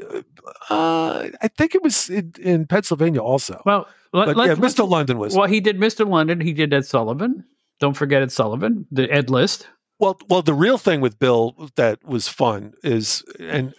[0.70, 3.62] Uh, I think it was in, in Pennsylvania also.
[3.66, 4.88] Well, let, but yeah, Mr.
[4.88, 5.36] London was.
[5.36, 6.08] Well, he did Mr.
[6.08, 6.40] London.
[6.42, 7.44] He did Ed Sullivan.
[7.80, 9.68] Don't forget Ed Sullivan, the Ed List.
[10.00, 13.74] Well, well, the real thing with Bill that was fun is, and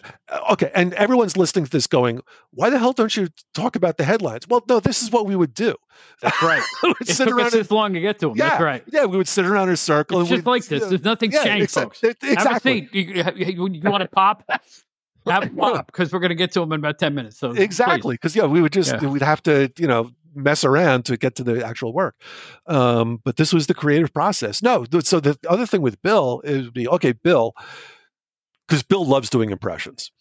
[0.51, 2.19] okay, and everyone's listening to this going,
[2.51, 5.37] "Why the hell don't you talk about the headlines?" Well, no, this is what we
[5.37, 5.75] would do.
[6.21, 6.61] That's right.
[6.83, 7.47] we would It sit took around.
[7.47, 8.37] us this long to get to him.
[8.37, 8.83] yeah, That's right.
[8.91, 10.19] yeah, we would sit around in a circle.
[10.19, 10.71] It's and just like this.
[10.71, 12.03] you know, There's nothing yeah, changed, exa- folks.
[12.03, 12.81] e- Have a Exactly.
[12.81, 12.89] seat.
[12.95, 14.43] You, you, you want to pop?
[15.25, 17.37] Have a pop because we're going to get to him in about ten minutes.
[17.39, 19.07] So exactly because yeah we would just Yeah.
[19.09, 22.15] we'd have to you know mess around to get to the actual work
[22.67, 24.61] um, but this was the creative process.
[24.61, 27.53] No th- so the other thing with bill is would be okay bill
[28.67, 30.11] because bill loves doing impressions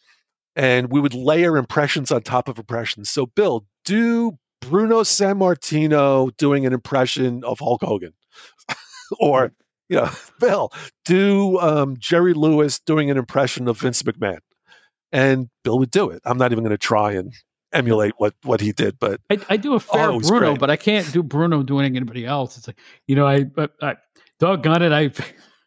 [0.57, 3.11] and we would layer impressions on top of impressions.
[3.11, 8.13] So bill do bruno sammartino doing an impression of hulk hogan?
[9.21, 9.53] Or
[9.89, 10.71] you know bill
[11.05, 14.41] do um, jerry lewis doing an impression of vince mcmahon?
[15.11, 16.21] And bill would do it.
[16.27, 17.33] I'm not even going to try and
[17.73, 20.59] emulate what what he did but I, I do a fair Oh, Bruno, great.
[20.61, 22.57] but I can't do Bruno doing anybody else.
[22.57, 23.97] It's like you know, I, I, I
[24.41, 25.11] doggone it, I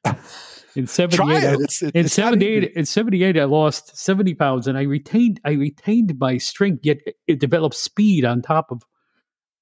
[0.75, 1.43] in seventy eight.
[1.43, 5.51] it In seventy eight, in seventy eight, I lost seventy pounds, and I retained, I
[5.51, 6.79] retained my strength.
[6.85, 8.81] Yet it developed speed on top of.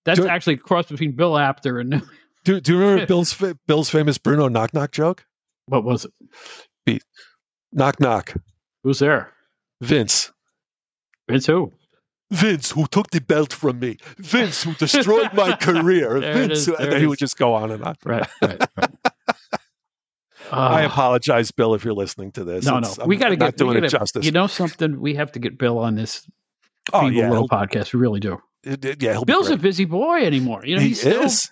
[0.06, 2.02] That's Do- actually a cross between Bill Apter and
[2.46, 3.36] do, do you remember bill's
[3.68, 5.26] bill's famous bruno knock knock joke
[5.66, 6.06] what was
[6.88, 7.04] it?
[7.74, 8.34] knock knock
[8.84, 9.34] Who's there?
[9.82, 10.32] vince
[11.28, 11.72] It's who?
[12.32, 16.92] Vince, who took the belt from me, Vince, who destroyed my career, Vince, who- and
[16.92, 17.96] then he would just go on and on.
[18.06, 18.90] Right, right, right.
[19.26, 19.36] Uh,
[20.52, 22.66] I apologize, Bill, if you're listening to this.
[22.66, 24.26] No, it's, no, we got to get doing gotta, it justice.
[24.26, 25.00] You know something?
[25.00, 26.30] We have to get Bill on this.
[26.94, 27.94] Oh yeah, little podcast.
[27.94, 28.40] We really do.
[28.64, 30.66] It, it, yeah, Bill's a busy boy anymore.
[30.66, 31.50] You know, he he's still, is.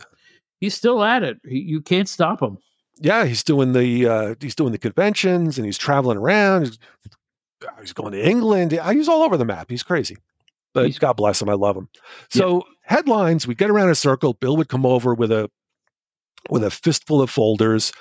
[0.59, 1.37] He's still at it.
[1.47, 2.57] He, you can't stop him.
[2.99, 6.65] Yeah, he's doing the uh, he's doing the conventions and he's traveling around.
[6.65, 6.79] He's,
[7.79, 8.71] he's going to England.
[8.71, 9.67] He's all over the map.
[9.69, 10.17] He's crazy.
[10.77, 11.49] But he's, God bless him.
[11.49, 11.89] I love him.
[12.29, 12.95] So yeah.
[12.95, 14.33] headlines, we get around a circle.
[14.33, 15.49] Bill would come over with a
[16.49, 17.91] with a fistful of folders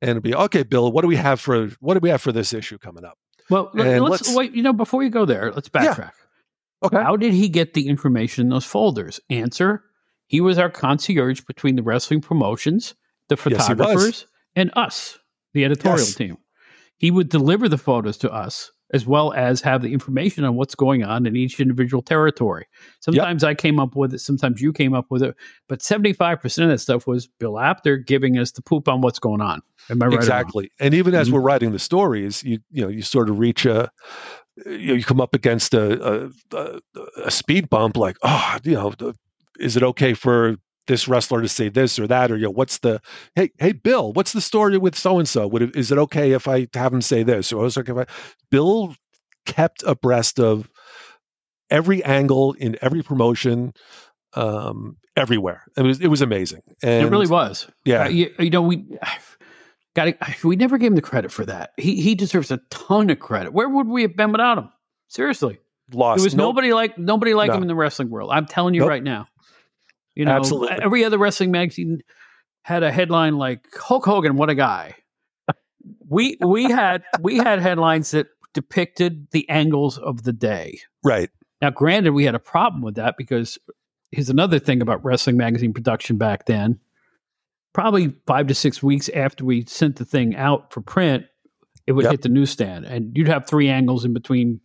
[0.00, 0.90] and it'd be okay, Bill.
[0.90, 3.18] What do we have for what do we have for this issue coming up?
[3.48, 4.54] Well, let's, let's, wait.
[4.54, 5.98] You know, before you go there, let's backtrack.
[5.98, 6.86] Yeah.
[6.86, 7.02] Okay.
[7.02, 9.20] How did he get the information in those folders?
[9.28, 9.84] Answer:
[10.26, 12.94] He was our concierge between the wrestling promotions,
[13.28, 15.18] the photographers, yes, and us,
[15.52, 16.14] the editorial yes.
[16.14, 16.38] team.
[16.96, 20.74] He would deliver the photos to us as well as have the information on what's
[20.74, 22.66] going on in each individual territory.
[23.00, 23.50] Sometimes yep.
[23.50, 25.36] I came up with it, sometimes you came up with it,
[25.68, 29.40] but 75% of that stuff was Bill Apter giving us the poop on what's going
[29.40, 29.62] on.
[29.88, 30.14] Am I right?
[30.14, 30.70] Exactly.
[30.80, 31.36] And even as mm-hmm.
[31.36, 33.90] we're writing the stories, you you know, you sort of reach a
[34.66, 36.80] you know, you come up against a, a,
[37.24, 38.92] a speed bump like, oh, you know,
[39.58, 40.56] is it okay for
[40.90, 43.00] this wrestler to say this or that or you know what's the
[43.36, 46.32] hey hey bill what's the story with so and so would it, is it okay
[46.32, 47.52] if i have him say this?
[47.52, 48.12] Or was it okay if I,
[48.50, 48.94] bill
[49.46, 50.68] kept abreast of
[51.70, 53.72] every angle in every promotion
[54.34, 55.62] um everywhere.
[55.76, 56.62] It was it was amazing.
[56.82, 57.68] And it really was.
[57.84, 58.04] Yeah.
[58.04, 58.84] Uh, you, you, know we
[59.94, 61.70] got we never gave him the credit for that.
[61.76, 63.52] He he deserves a ton of credit.
[63.52, 64.70] Where would we have been without him?
[65.06, 65.60] Seriously.
[65.92, 66.18] Lost.
[66.18, 66.48] there was nope.
[66.48, 67.56] nobody like nobody like no.
[67.56, 68.30] him in the wrestling world.
[68.32, 68.90] I'm telling you nope.
[68.90, 69.26] right now
[70.14, 70.76] you know, Absolutely.
[70.82, 72.00] every other wrestling magazine
[72.62, 74.94] had a headline like Hulk Hogan, what a guy.
[76.08, 80.80] we we had we had headlines that depicted the angles of the day.
[81.04, 81.30] Right.
[81.62, 83.58] Now, granted, we had a problem with that because
[84.10, 86.78] here's another thing about wrestling magazine production back then.
[87.72, 91.26] Probably five to six weeks after we sent the thing out for print,
[91.86, 92.12] it would yep.
[92.12, 94.60] hit the newsstand, and you'd have three angles in between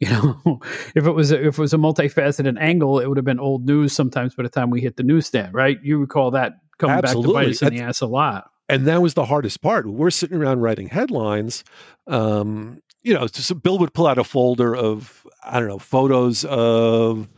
[0.08, 0.60] you know,
[0.94, 3.66] if it was a, if it was a multifaceted angle, it would have been old
[3.66, 5.78] news sometimes by the time we hit the newsstand, right?
[5.82, 7.34] You recall that coming Absolutely.
[7.34, 8.50] back to bite us in the ass a lot.
[8.70, 9.86] And that was the hardest part.
[9.86, 11.64] We're sitting around writing headlines.
[12.06, 16.44] Um, you know, so Bill would pull out a folder of I don't know photos
[16.46, 17.28] of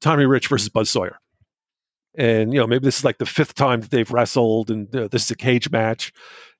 [0.00, 1.18] Tommy Rich versus Buzz Sawyer,
[2.16, 5.08] and you know maybe this is like the fifth time that they've wrestled, and uh,
[5.08, 6.12] this is a cage match,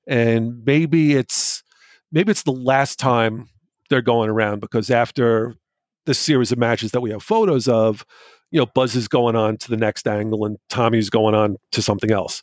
[0.07, 1.63] and maybe it's
[2.11, 3.47] maybe it's the last time
[3.91, 5.53] they're going around because after
[6.07, 8.03] the series of matches that we have photos of,
[8.49, 11.81] you know, Buzz is going on to the next angle and Tommy's going on to
[11.81, 12.41] something else.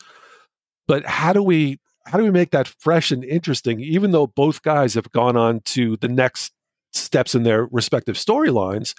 [0.87, 4.62] But how do we how do we make that fresh and interesting, even though both
[4.62, 6.52] guys have gone on to the next
[6.92, 8.94] steps in their respective storylines?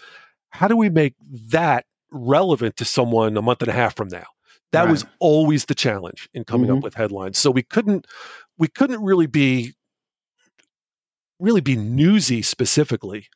[0.51, 1.15] How do we make
[1.47, 4.25] that relevant to someone a month and a half from now?
[4.71, 4.91] That right.
[4.91, 6.77] was always the challenge in coming mm-hmm.
[6.77, 7.39] up with headlines.
[7.39, 8.05] So we couldn't
[8.59, 9.73] we couldn't really be
[11.39, 13.27] really be newsy specifically.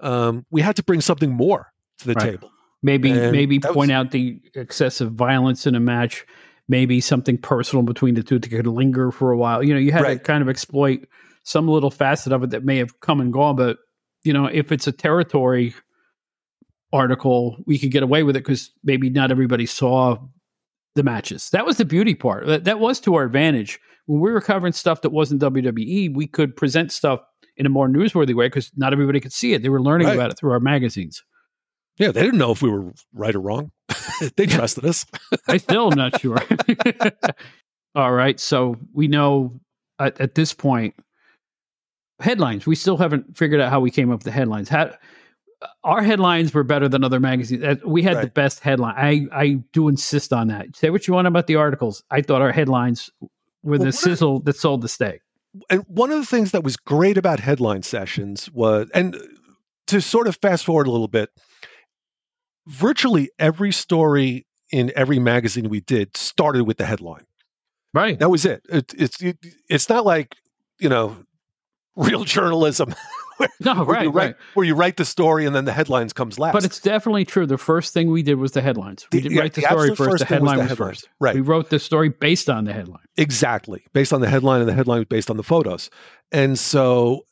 [0.00, 2.32] Um, we had to bring something more to the right.
[2.32, 2.50] table.
[2.82, 6.26] Maybe and maybe point was, out the excessive violence in a match.
[6.68, 9.62] Maybe something personal between the two that could linger for a while.
[9.62, 10.18] You know, you had right.
[10.18, 11.06] to kind of exploit
[11.44, 13.56] some little facet of it that may have come and gone.
[13.56, 13.78] But
[14.24, 15.74] you know, if it's a territory
[16.92, 20.18] article, we could get away with it because maybe not everybody saw
[20.96, 21.50] the matches.
[21.50, 22.46] That was the beauty part.
[22.46, 23.78] That, that was to our advantage.
[24.06, 27.20] When we were covering stuff that wasn't WWE, we could present stuff
[27.56, 29.62] in a more newsworthy way because not everybody could see it.
[29.62, 30.14] They were learning right.
[30.14, 31.22] about it through our magazines.
[31.98, 33.70] Yeah, they didn't know if we were right or wrong.
[34.36, 35.06] they trusted us.
[35.48, 36.38] I still am not sure.
[37.94, 39.58] All right, so we know
[39.98, 40.94] at, at, this point
[42.20, 42.66] headlines.
[42.66, 44.68] We still haven't figured out how we came up with the headlines.
[44.68, 44.90] How,
[45.62, 47.82] uh, our headlines were better than other magazines.
[47.82, 48.22] We had right.
[48.24, 48.94] the best headline.
[48.98, 50.76] I I do insist on that.
[50.76, 52.02] Say what you want about the articles.
[52.10, 53.08] I thought our headlines
[53.62, 55.22] were well, the sizzle that sold the steak
[55.70, 59.16] and one of the things that was great about headline sessions was, and
[59.88, 61.30] to sort of fast forward a little bit,
[62.66, 67.24] virtually every story in every magazine we did started with the headline.
[67.94, 68.18] Right.
[68.18, 68.62] That was it.
[68.68, 69.38] it it's it,
[69.70, 70.34] it's not like
[70.78, 71.16] you know
[71.96, 72.94] real journalism
[73.36, 74.36] where, no, where right, you write, right.
[74.54, 76.52] Where you write the story and then the headlines comes last.
[76.52, 77.46] But it's definitely true.
[77.46, 79.06] The first thing we did was the headlines.
[79.12, 80.10] We didn't yeah, write the, the story first.
[80.10, 81.08] first the headline was, the was first.
[81.20, 81.34] Right.
[81.34, 83.04] We wrote the story based on the headline.
[83.16, 83.84] Exactly.
[83.92, 85.90] Based on the headline, and the headline was based on the photos.
[86.32, 87.22] And so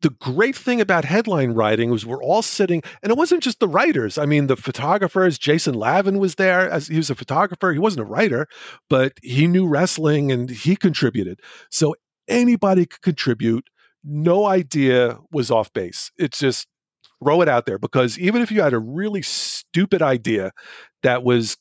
[0.00, 3.68] the great thing about headline writing was we're all sitting, and it wasn't just the
[3.68, 4.16] writers.
[4.16, 7.72] I mean, the photographers, Jason Lavin was there as he was a photographer.
[7.72, 8.46] He wasn't a writer,
[8.88, 11.40] but he knew wrestling and he contributed.
[11.70, 11.96] So
[12.28, 13.68] anybody could contribute
[14.04, 16.10] no idea was off base.
[16.18, 16.66] It's just
[17.22, 20.52] throw it out there because even if you had a really stupid idea
[21.02, 21.56] that was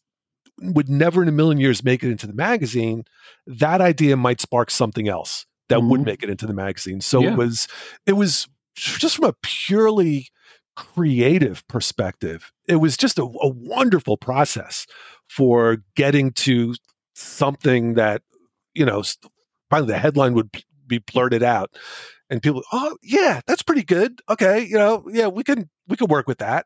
[0.61, 3.03] would never in a million years make it into the magazine,
[3.45, 5.89] that idea might spark something else that mm-hmm.
[5.89, 7.01] would make it into the magazine.
[7.01, 7.31] So yeah.
[7.31, 7.67] it was
[8.05, 10.29] it was just from a purely
[10.75, 14.85] creative perspective, it was just a, a wonderful process
[15.27, 16.75] for getting to
[17.15, 18.21] something that
[18.73, 19.03] you know
[19.69, 20.49] finally the headline would
[20.85, 21.75] be blurted out
[22.30, 26.07] and people oh yeah that's pretty good okay you know yeah we can we can
[26.07, 26.65] work with that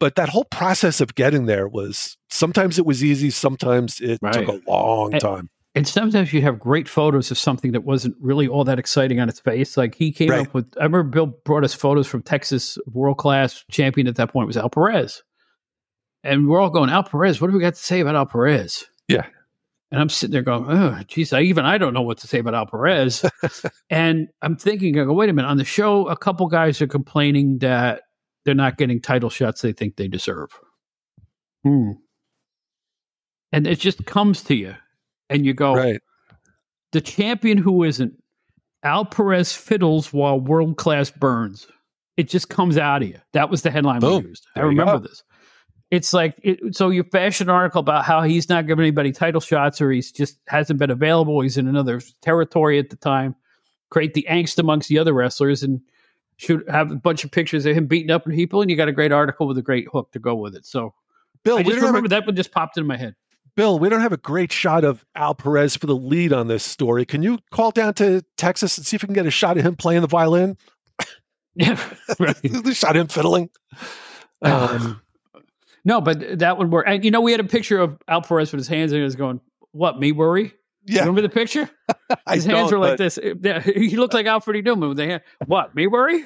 [0.00, 4.34] but that whole process of getting there was sometimes it was easy sometimes it right.
[4.34, 8.16] took a long and, time and sometimes you have great photos of something that wasn't
[8.20, 9.76] really all that exciting on its face.
[9.76, 10.46] Like he came right.
[10.46, 14.32] up with, I remember Bill brought us photos from Texas world class champion at that
[14.32, 15.22] point was Al Perez.
[16.24, 18.86] And we're all going, Al Perez, what do we got to say about Al Perez?
[19.06, 19.26] Yeah.
[19.90, 22.38] And I'm sitting there going, oh, geez, I, even I don't know what to say
[22.38, 23.24] about Al Perez.
[23.90, 25.48] and I'm thinking, I go, wait a minute.
[25.48, 28.02] On the show, a couple guys are complaining that
[28.44, 30.50] they're not getting title shots they think they deserve.
[31.64, 31.92] Hmm.
[33.50, 34.74] And it just comes to you
[35.30, 36.00] and you go, right.
[36.92, 38.12] the champion who isn't
[38.82, 41.66] Al Perez fiddles while world class burns.
[42.18, 43.18] It just comes out of you.
[43.32, 44.24] That was the headline Boom.
[44.24, 44.46] we used.
[44.54, 45.22] There I remember this.
[45.90, 49.40] It's like it, so you fashion an article about how he's not giving anybody title
[49.40, 51.40] shots or he's just hasn't been available.
[51.40, 53.34] He's in another territory at the time.
[53.90, 55.80] Create the angst amongst the other wrestlers and
[56.36, 58.92] should have a bunch of pictures of him beating up people, and you got a
[58.92, 60.66] great article with a great hook to go with it.
[60.66, 60.94] So,
[61.42, 63.14] Bill, I just remember a, that one just popped into my head.
[63.56, 66.62] Bill, we don't have a great shot of Al Perez for the lead on this
[66.62, 67.04] story.
[67.04, 69.64] Can you call down to Texas and see if we can get a shot of
[69.64, 70.56] him playing the violin?
[71.54, 71.76] Yeah,
[72.20, 72.36] right.
[72.76, 73.50] shot him fiddling.
[74.40, 75.00] Um,
[75.88, 76.84] no, but that would work.
[76.86, 79.04] And you know, we had a picture of Al Perez with his hands and he
[79.04, 79.40] was going,
[79.72, 79.98] "What?
[79.98, 80.52] Me worry?"
[80.84, 81.00] Yeah.
[81.00, 81.68] Remember the picture?
[82.30, 83.18] His hands were like this.
[83.64, 85.22] He looked like Alfred Newman with the hand.
[85.46, 85.74] What?
[85.74, 86.24] Me worry?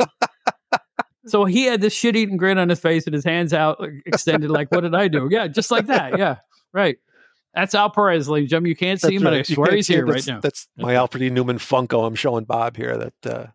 [1.27, 4.51] so he had this shit eating grin on his face and his hands out extended
[4.51, 5.29] like, what did I do?
[5.31, 6.17] Yeah, just like that.
[6.17, 6.37] Yeah,
[6.73, 6.97] right.
[7.55, 8.69] That's Al Perez, ladies and gentlemen.
[8.69, 9.31] You can't see him, right.
[9.31, 10.41] but I swear he's here right now.
[10.41, 11.31] That's my Alfred E.
[11.31, 12.07] Newman Funko.
[12.07, 13.13] I'm showing Bob here.
[13.23, 13.53] That.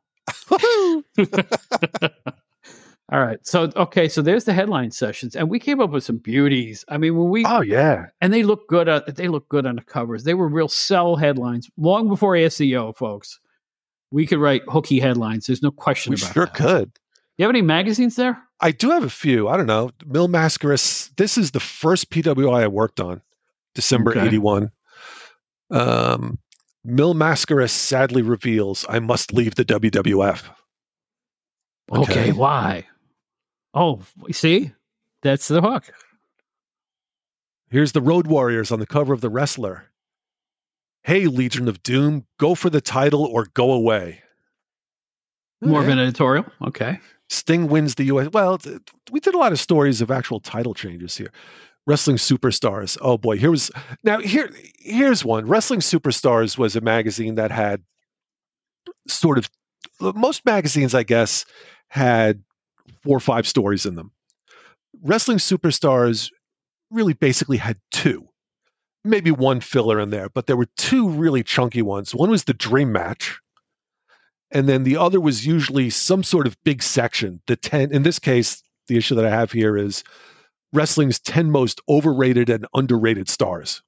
[0.49, 2.32] Uh...
[3.10, 3.45] All right.
[3.45, 4.10] So okay.
[4.10, 6.84] So there's the headline sessions, and we came up with some beauties.
[6.89, 8.89] I mean, when we oh yeah, and they look good.
[8.89, 10.26] Uh, they look good on the covers.
[10.26, 13.39] They were real sell headlines long before SEO, folks.
[14.12, 15.47] We could write hooky headlines.
[15.47, 16.26] There's no question about it.
[16.26, 16.80] we about sure that.
[16.80, 16.99] could.
[17.38, 18.41] You have any magazines there?
[18.60, 19.47] I do have a few.
[19.47, 19.91] I don't know.
[20.05, 21.12] Mil Mascaras.
[21.18, 23.22] This is the first PWI I worked on.
[23.76, 24.26] December okay.
[24.26, 24.72] 81.
[25.70, 26.39] Um,
[26.84, 30.43] Mil Mascaras sadly reveals I must leave the WWF.
[31.91, 32.86] Okay, okay why?
[33.78, 34.01] Oh,
[34.32, 34.71] see?
[35.21, 35.84] That's the hook.
[37.69, 39.86] Here's the Road Warriors on the cover of The Wrestler.
[41.03, 44.23] Hey, Legion of Doom, go for the title or go away.
[45.61, 46.45] More of an editorial.
[46.65, 46.99] Okay.
[47.30, 48.30] Sting wins the US.
[48.34, 48.59] Well,
[49.11, 51.32] we did a lot of stories of actual title changes here
[51.86, 53.71] wrestling superstars oh boy here was
[54.03, 57.82] now here here's one wrestling superstars was a magazine that had
[59.07, 59.49] sort of
[60.13, 61.45] most magazines i guess
[61.88, 62.43] had
[63.08, 64.12] four or five stories in them.
[65.01, 66.30] Wrestling superstars
[66.91, 68.28] really basically had two
[69.03, 72.14] maybe one filler in there but there were two really chunky ones.
[72.14, 73.39] One was the dream match
[74.51, 77.41] and then the other was usually some sort of big section.
[77.47, 80.03] The 10 in this case the issue that i have here is
[80.74, 83.82] wrestling's 10 most overrated and underrated stars.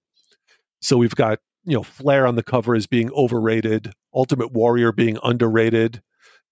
[0.82, 5.18] So we've got, you know, Flair on the cover as being overrated, Ultimate Warrior being
[5.24, 6.02] underrated,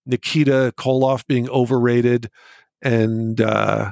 [0.05, 2.29] Nikita Koloff being overrated,
[2.81, 3.91] and uh,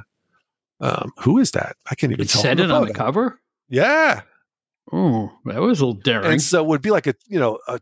[0.80, 1.76] um, who is that?
[1.90, 2.42] I can't even it tell.
[2.42, 3.40] Said it on the cover.
[3.68, 4.22] Yeah.
[4.92, 6.32] Oh, that was a little daring.
[6.32, 7.80] And so it would be like a you know a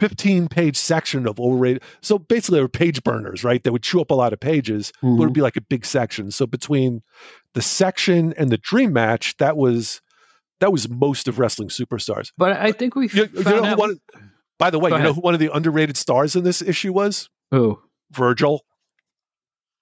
[0.00, 1.82] 15 page section of overrated.
[2.00, 3.62] So basically, they were page burners, right?
[3.62, 4.92] That would chew up a lot of pages.
[4.96, 5.08] Mm-hmm.
[5.08, 5.32] But it would mm-hmm.
[5.34, 6.30] be like a big section.
[6.30, 7.02] So between
[7.54, 10.00] the section and the dream match, that was
[10.60, 12.32] that was most of wrestling superstars.
[12.36, 13.98] But I think we you, you know one,
[14.58, 15.08] By the way, Go you ahead.
[15.08, 17.28] know who one of the underrated stars in this issue was?
[17.50, 17.78] Who?
[18.10, 18.62] Virgil.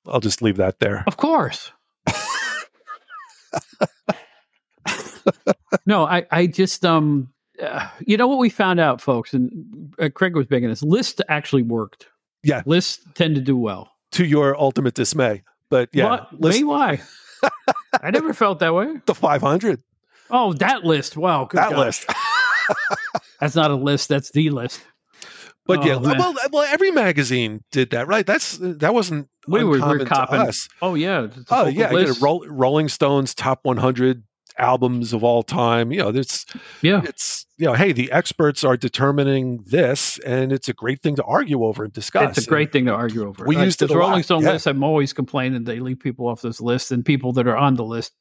[0.07, 1.05] I'll just leave that there.
[1.07, 1.73] Of course.
[5.87, 7.33] no, I I just um
[7.63, 9.51] uh, you know what we found out, folks, and
[9.99, 10.83] uh, Craig was big in this.
[10.83, 12.07] Lists actually worked.
[12.43, 13.91] Yeah, lists tend to do well.
[14.13, 16.41] To your ultimate dismay, but yeah, what?
[16.41, 16.65] List- Me?
[16.65, 17.01] Why?
[18.03, 18.97] I never felt that way.
[19.07, 19.83] The 500.
[20.31, 21.17] Oh, that list.
[21.17, 21.79] Wow, that gosh.
[21.79, 22.11] list.
[23.41, 24.09] that's not a list.
[24.09, 24.83] That's the list.
[25.69, 26.17] But oh, yeah, man.
[26.17, 28.27] well, well, every magazine did that, right?
[28.27, 30.41] That's that wasn't we were, we were copping.
[30.41, 30.67] Us.
[30.81, 32.13] Oh yeah, oh yeah.
[32.21, 34.23] Rolling Stones top 100
[34.57, 35.93] albums of all time.
[35.93, 36.47] You know, it's
[36.81, 41.17] yeah, it's you know, hey, the experts are determining this, and it's a great thing
[41.17, 42.39] to argue over and discuss.
[42.39, 43.45] It's a great and thing to argue over.
[43.45, 44.53] We used the Rolling Stone yeah.
[44.53, 44.67] list.
[44.67, 47.85] I'm always complaining they leave people off this list, and people that are on the
[47.85, 48.15] list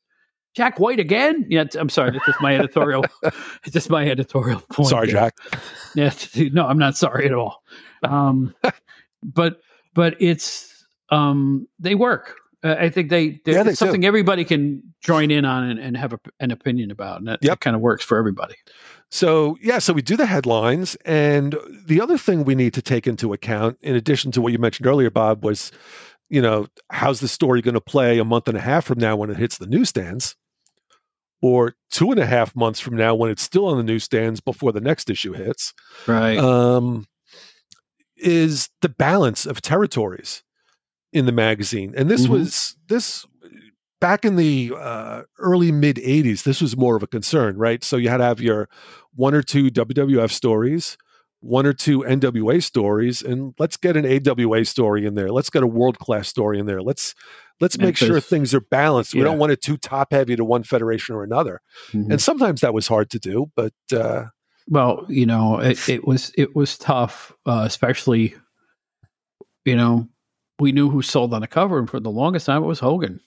[0.58, 1.46] Jack White again?
[1.48, 2.10] Yeah, I'm sorry.
[2.10, 3.06] That's just my editorial.
[3.24, 4.90] it's just my editorial point.
[4.90, 5.08] Sorry.
[5.08, 5.38] Jack.
[5.94, 6.12] Yeah,
[6.52, 7.62] no, I'm not sorry at all.
[8.02, 8.56] Um,
[9.24, 9.62] but
[9.94, 12.38] but it's um, they work.
[12.64, 14.08] Uh, I think they yeah, it's something do.
[14.08, 17.52] everybody can join in on and, and have a, an opinion about, and that, yep.
[17.52, 18.56] that kind of works for everybody.
[19.12, 21.56] So yeah, so we do the headlines, and
[21.86, 24.88] the other thing we need to take into account, in addition to what you mentioned
[24.88, 25.72] earlier, Bob, was
[26.30, 29.16] you know how's the story going to play a month and a half from now
[29.16, 30.36] when it hits the newsstands
[31.42, 34.72] or two and a half months from now when it's still on the newsstands before
[34.72, 35.74] the next issue hits.
[36.08, 36.38] Right.
[36.38, 37.06] Um,
[38.18, 40.44] is the balance of territories
[41.14, 41.94] in the magazine.
[41.96, 42.34] And this mm-hmm.
[42.34, 43.26] was this
[44.00, 47.84] back in the uh, early mid 80s, this was more of a concern, right?
[47.84, 48.70] So you had to have your
[49.16, 50.98] one or two WWF stories,
[51.42, 55.30] one or two NWA stories, and let's get an AWA story in there.
[55.30, 56.82] Let's get a world class story in there.
[56.82, 57.16] Let's
[57.60, 59.14] let's make sure things are balanced.
[59.14, 59.20] Yeah.
[59.20, 61.62] We don't want it too top heavy to one federation or another.
[61.92, 62.12] Mm-hmm.
[62.12, 64.26] And sometimes that was hard to do, but uh,
[64.68, 68.36] well, you know, it, it was it was tough, uh, especially
[69.66, 70.08] you know
[70.60, 73.20] we knew who sold on the cover, and for the longest time it was Hogan.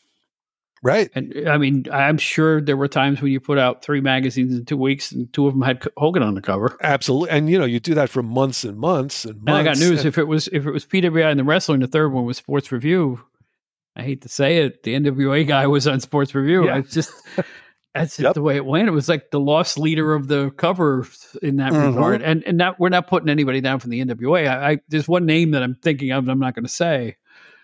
[0.83, 1.11] Right.
[1.15, 4.65] And I mean, I'm sure there were times when you put out three magazines in
[4.65, 6.77] two weeks and two of them had Hogan on the cover.
[6.81, 7.31] Absolutely.
[7.31, 9.49] And you know, you do that for months and months and months.
[9.49, 10.07] And I got news.
[10.07, 12.73] if it was if it was PWI and the wrestling, the third one was Sports
[12.73, 13.21] Review.
[13.95, 16.65] I hate to say it, the NWA guy was on Sports Review.
[16.65, 16.77] Yeah.
[16.77, 17.13] I just
[17.95, 18.33] that's yep.
[18.35, 18.89] the way it went.
[18.89, 21.07] It was like the loss leader of the cover
[21.43, 21.95] in that mm-hmm.
[21.95, 22.23] regard.
[22.23, 24.49] And and not we're not putting anybody down from the NWA.
[24.49, 26.27] I, I there's one name that I'm thinking of.
[26.27, 27.17] I'm not going to say.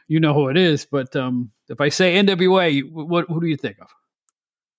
[0.08, 3.56] You know who it is, but um, if I say NWA, what who do you
[3.56, 3.88] think of?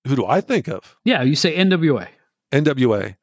[0.07, 0.95] Who do I think of?
[1.03, 2.07] Yeah, you say NWA.
[2.53, 3.15] NWA.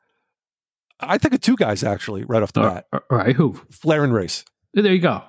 [1.00, 2.86] I think of two guys actually, right off the bat.
[2.92, 3.54] All right, who?
[3.70, 4.44] Flair and Race.
[4.74, 5.22] There you go.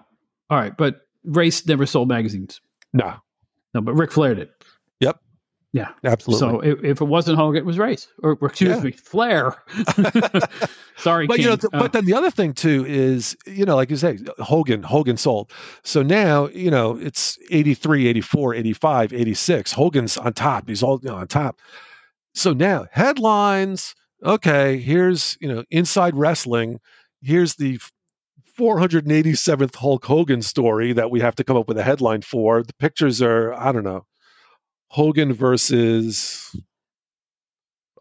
[0.50, 2.62] All right, but Race never sold magazines.
[2.94, 3.16] No.
[3.74, 4.50] No, but Ric Flair did.
[5.76, 6.40] Yeah, absolutely.
[6.40, 8.82] So if, if, it wasn't Hogan, it was Race, or, or excuse yeah.
[8.82, 9.58] me, Flair.
[10.98, 11.44] Sorry, but King.
[11.44, 13.98] you know, th- uh, but then the other thing too is, you know, like you
[13.98, 15.52] say, Hogan, Hogan sold.
[15.84, 19.72] So now, you know, it's 83, 84, 85, 86.
[19.74, 20.70] Hogan's on top.
[20.70, 21.60] He's all you know, on top.
[22.34, 23.96] So now headlines.
[24.24, 26.80] Okay, here's you know, inside wrestling.
[27.22, 27.80] Here's the
[28.58, 32.64] 487th Hulk Hogan story that we have to come up with a headline for.
[32.64, 34.06] The pictures are, I don't know,
[34.96, 36.56] Hogan versus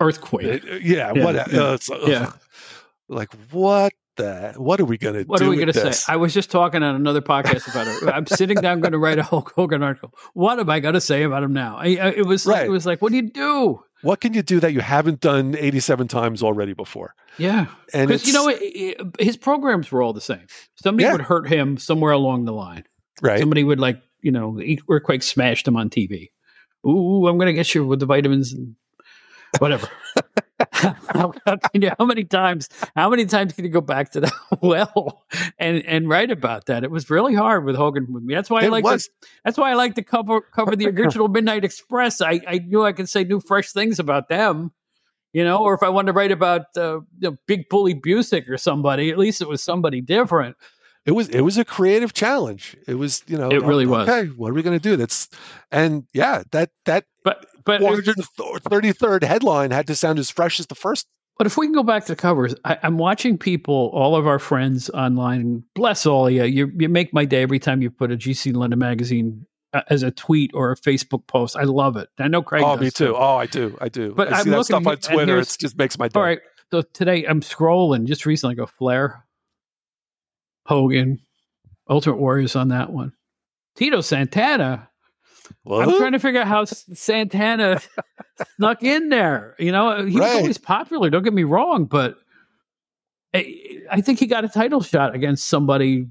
[0.00, 0.62] Earthquake.
[0.64, 1.34] Uh, yeah, yeah, what?
[1.34, 1.60] Yeah.
[1.60, 2.32] Uh, yeah.
[3.06, 4.54] Like what the?
[4.56, 5.24] What are we gonna?
[5.24, 5.92] What are we gonna say?
[6.10, 8.08] I was just talking on another podcast about it.
[8.08, 10.14] I'm sitting down, going to write a Hulk Hogan article.
[10.32, 11.76] What am I going to say about him now?
[11.76, 12.60] I, I, it was right.
[12.60, 13.84] like, it was like, what do you do?
[14.00, 17.14] What can you do that you haven't done 87 times already before?
[17.36, 20.46] Yeah, and because you know it, it, his programs were all the same.
[20.82, 21.12] Somebody yeah.
[21.12, 22.84] would hurt him somewhere along the line.
[23.20, 23.38] Right.
[23.38, 26.30] Somebody would like you know earthquake smashed him on TV
[26.86, 28.76] ooh, I'm going to get you with the vitamins and
[29.58, 29.88] whatever.
[30.72, 32.68] how, how, many times?
[32.94, 35.24] How many times can you go back to that well
[35.58, 36.84] and and write about that?
[36.84, 38.34] It was really hard with Hogan with me.
[38.34, 38.84] That's why I like.
[38.84, 39.10] To,
[39.44, 42.20] that's why I like to cover cover the original Midnight Express.
[42.20, 44.72] I I knew I could say new fresh things about them.
[45.32, 48.48] You know, or if I wanted to write about uh, you know, Big Bully Busick
[48.48, 50.56] or somebody, at least it was somebody different
[51.06, 52.76] it was it was a creative challenge.
[52.86, 54.08] It was you know it really was.
[54.08, 54.96] Okay, what are we going to do?
[54.96, 55.28] That's
[55.70, 60.74] and yeah, that that but but 433rd headline had to sound as fresh as the
[60.74, 61.06] first.
[61.36, 64.26] But if we can go back to the covers, I, am watching people, all of
[64.26, 65.64] our friends online.
[65.74, 66.44] Bless all of you.
[66.44, 69.44] You you make my day every time you put a GC London magazine
[69.74, 71.56] uh, as a tweet or a Facebook post.
[71.56, 72.08] I love it.
[72.18, 72.62] I know Craig.
[72.64, 73.14] Oh, me too.
[73.14, 73.76] Oh, I do.
[73.80, 74.14] I do.
[74.14, 75.38] But I I'm that looking, stuff on Twitter.
[75.38, 76.18] It just makes my day.
[76.18, 76.40] All right.
[76.70, 78.04] So today I'm scrolling.
[78.04, 79.24] Just recently, I go Flair
[80.66, 81.20] Hogan,
[81.88, 83.12] Ultimate Warriors on that one.
[83.76, 84.88] Tito Santana.
[85.62, 85.88] What?
[85.88, 87.80] I'm trying to figure out how Santana
[88.56, 89.54] snuck in there.
[89.58, 90.34] You know, he right.
[90.34, 91.10] was always popular.
[91.10, 92.16] Don't get me wrong, but
[93.34, 96.06] I, I think he got a title shot against somebody,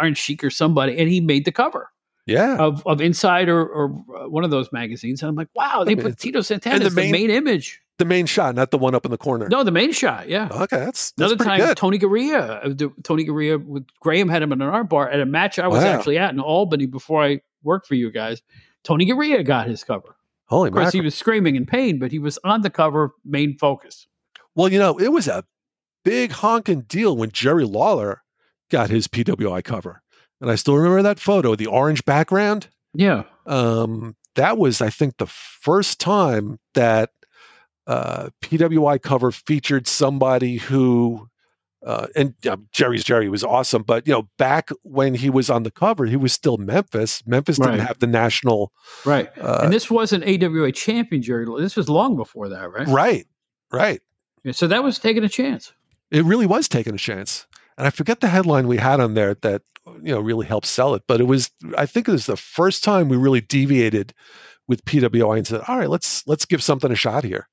[0.00, 1.90] Iron Sheik or somebody, and he made the cover.
[2.26, 3.84] Yeah, of of Inside or, or
[4.16, 7.00] uh, one of those magazines, and I'm like, wow, they put Tito Santana as the
[7.00, 9.48] main, the main image the main shot, not the one up in the corner.
[9.48, 10.28] No, the main shot.
[10.28, 10.48] Yeah.
[10.50, 11.60] Okay, that's, that's another time.
[11.60, 11.76] Good.
[11.76, 15.26] Tony Garea, uh, Tony Garea with Graham had him in an arm bar at a
[15.26, 15.90] match I was wow.
[15.90, 18.42] actually at in Albany before I worked for you guys.
[18.84, 20.16] Tony Garea got his cover.
[20.46, 21.02] Holy, of course, mackerel.
[21.02, 24.06] he was screaming in pain, but he was on the cover, main focus.
[24.54, 25.44] Well, you know, it was a
[26.04, 28.22] big honking deal when Jerry Lawler
[28.70, 30.02] got his PWI cover,
[30.40, 32.68] and I still remember that photo, the orange background.
[32.94, 33.24] Yeah.
[33.46, 37.10] Um, that was, I think, the first time that
[37.86, 41.28] uh, PWI cover featured somebody who
[41.86, 42.34] uh, and
[42.72, 43.82] Jerry's Jerry was awesome.
[43.82, 47.22] But you know, back when he was on the cover, he was still Memphis.
[47.26, 48.72] Memphis didn't have the national.
[49.04, 49.30] Right.
[49.38, 51.46] Uh, and this wasn't AWA champion Jerry.
[51.60, 52.88] This was long before that, right?
[52.88, 53.26] right,
[53.72, 54.00] right.
[54.42, 55.72] Yeah, So that was taking a chance.
[56.10, 57.46] It really was taking a chance.
[57.78, 59.62] And I forget the headline we had on there that
[60.02, 61.04] you know really helped sell it.
[61.06, 64.12] But it was, I think, it was the first time we really deviated
[64.66, 67.48] with PWI and said, "All right, let's let's give something a shot here."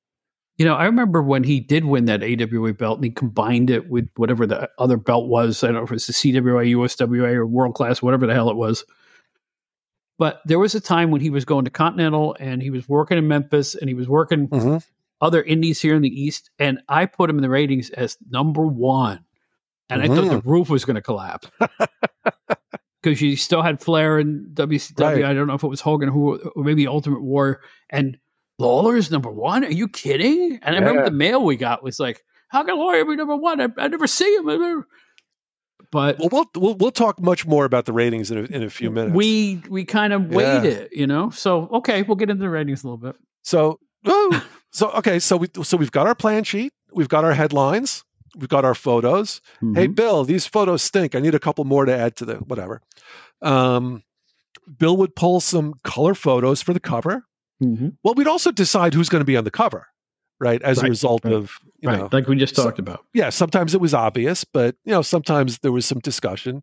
[0.58, 3.90] You know, I remember when he did win that AWA belt and he combined it
[3.90, 5.64] with whatever the other belt was.
[5.64, 8.50] I don't know if it was the CWA, USWA, or World Class, whatever the hell
[8.50, 8.86] it was.
[10.20, 13.18] But there was a time when he was going to Continental and he was working
[13.18, 14.78] in Memphis and he was working hmm
[15.24, 16.52] other indies here in the East.
[16.60, 19.24] And I put him in the ratings as number one.
[19.90, 21.50] And I thought the roof was going to collapse.
[23.02, 24.98] Because you still had Flair and WCW.
[25.02, 25.26] Right.
[25.26, 28.18] I don't know if it was Hogan who, or maybe Ultimate War, And
[28.60, 29.64] Lawler's number one?
[29.64, 30.60] Are you kidding?
[30.62, 33.60] And I remember the mail we got was like, how can Lawler be number one?
[33.62, 34.46] I, I never see him.
[34.46, 34.88] Never-
[35.92, 38.70] But Well, we'll we'll we'll talk much more about the ratings in a, in a
[38.70, 39.16] few minutes.
[39.16, 40.70] we we kind of weighed Yeah.
[40.72, 41.30] it, you know?
[41.32, 43.16] So, okay, we'll get into the ratings a little bit.
[43.44, 44.32] So, woo!
[44.72, 48.04] so okay, so we so we've got our plan sheet, we've got our headlines,
[48.36, 49.42] we've got our photos.
[49.60, 49.96] Hey, Mhm.
[49.96, 51.16] Bill, these photos stink.
[51.16, 52.82] I need a couple more to add to the whatever.
[53.42, 54.04] Um,
[54.78, 57.26] Bill would pull some color photos for the cover.
[57.64, 57.98] Mhm.
[58.04, 59.88] Well, we'd also decide who's going to be on the cover,
[60.40, 60.62] right?
[60.62, 62.00] As a result right, of you right.
[62.00, 63.06] know, like we just so- talked about.
[63.14, 66.62] yeah, sometimes it was obvious, but you know, sometimes there was some discussion.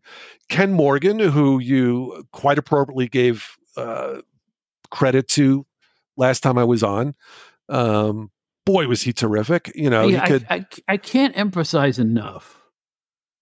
[0.49, 3.47] Ken Morgan, who you quite appropriately gave
[3.77, 4.21] uh,
[4.91, 5.65] credit to
[6.17, 7.15] last time I was on,
[7.69, 8.29] um,
[8.65, 9.71] boy, was he terrific!
[9.75, 12.61] You know, Yeah, he could, I, I, I can't emphasize enough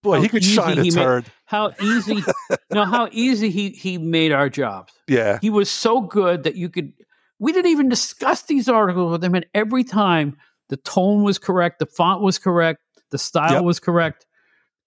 [0.04, 1.26] boy, how he could easy shine a he made- turd.
[1.46, 2.24] how easy
[2.72, 6.70] no how easy he he made our jobs yeah, he was so good that you
[6.70, 6.94] could
[7.40, 10.38] we didn't even discuss these articles with him and every time
[10.70, 12.80] the tone was correct the font was correct
[13.12, 13.64] the style Yep.
[13.64, 14.26] was correct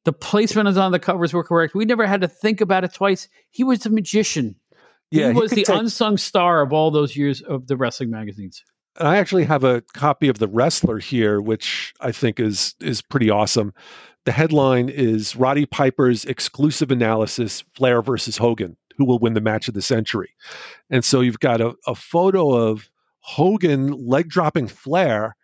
[0.05, 3.29] the placement on the covers were correct we never had to think about it twice
[3.51, 4.57] he was a magician
[5.11, 5.29] yeah.
[5.29, 8.63] he was could the take- unsung star of all those years of the wrestling magazines
[8.99, 13.01] and I actually have a copy of the Wrestler here, which I think is is
[13.01, 13.73] pretty awesome.
[14.27, 19.69] The headline is Roddy Piper's exclusive analysis: Flair versus Hogan, who will win the match
[19.69, 20.31] of the century.
[20.91, 22.89] And so you've got a, a photo of
[23.21, 25.37] Hogan leg dropping Flair,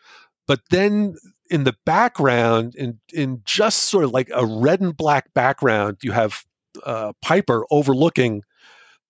[0.47, 1.15] but then
[1.51, 6.13] in the background, in in just sort of like a red and black background, you
[6.13, 6.45] have
[6.85, 8.43] uh, Piper overlooking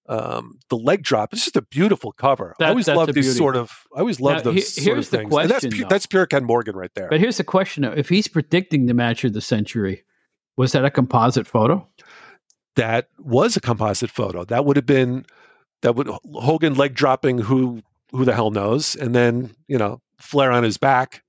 [0.08, 1.32] um, the leg drop.
[1.32, 2.54] It's just a beautiful cover.
[2.60, 3.38] I always love these beauty.
[3.38, 3.70] sort of.
[3.94, 4.74] I always love Now, he- those.
[4.74, 5.34] sort here's of the things.
[5.34, 5.88] And that's question, though.
[5.88, 7.08] that's pure Ken Morgan right there.
[7.08, 7.92] but here's the question though.
[7.92, 10.04] if he's predicting the match of the century
[10.56, 11.86] was that a composite photo
[12.78, 14.44] that was a composite photo.
[14.44, 15.26] That would have been
[15.82, 20.50] that would Hogan leg dropping who who the hell knows, and then you know Flair
[20.50, 21.22] on his back.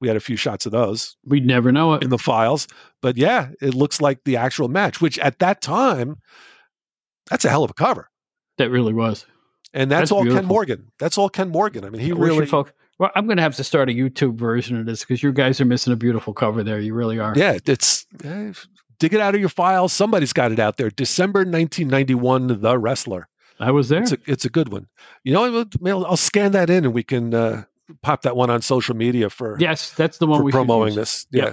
[0.00, 2.68] We had a few shots of those we'd never know it in the files,
[3.00, 5.00] but yeah, it looks like the actual match.
[5.00, 6.18] Which at that time,
[7.30, 8.10] that's a hell of a cover,
[8.58, 9.24] that really was
[9.74, 10.44] and that's, That's all Ken.
[10.44, 10.90] Morgan.
[10.98, 11.84] That's all Ken Morgan.
[11.84, 14.78] I mean, he should really, well, I'm going to have to start a YouTube version
[14.78, 16.78] of this because you guys are missing a beautiful cover there.
[16.78, 17.34] You really are.
[17.36, 18.06] yeah, it's.
[18.22, 18.52] Eh,
[19.04, 19.92] Dig it out of your files.
[19.92, 20.88] Somebody's got it out there.
[20.88, 23.28] December 1991, The Wrestler.
[23.60, 24.00] I was there.
[24.00, 24.86] It's a it's a good one.
[25.24, 27.64] You know, I'll- I'll, scan that in and we can uh,
[28.00, 31.26] pop that one on social media for yes, that's the one we should promoting this.
[31.30, 31.52] Yeah,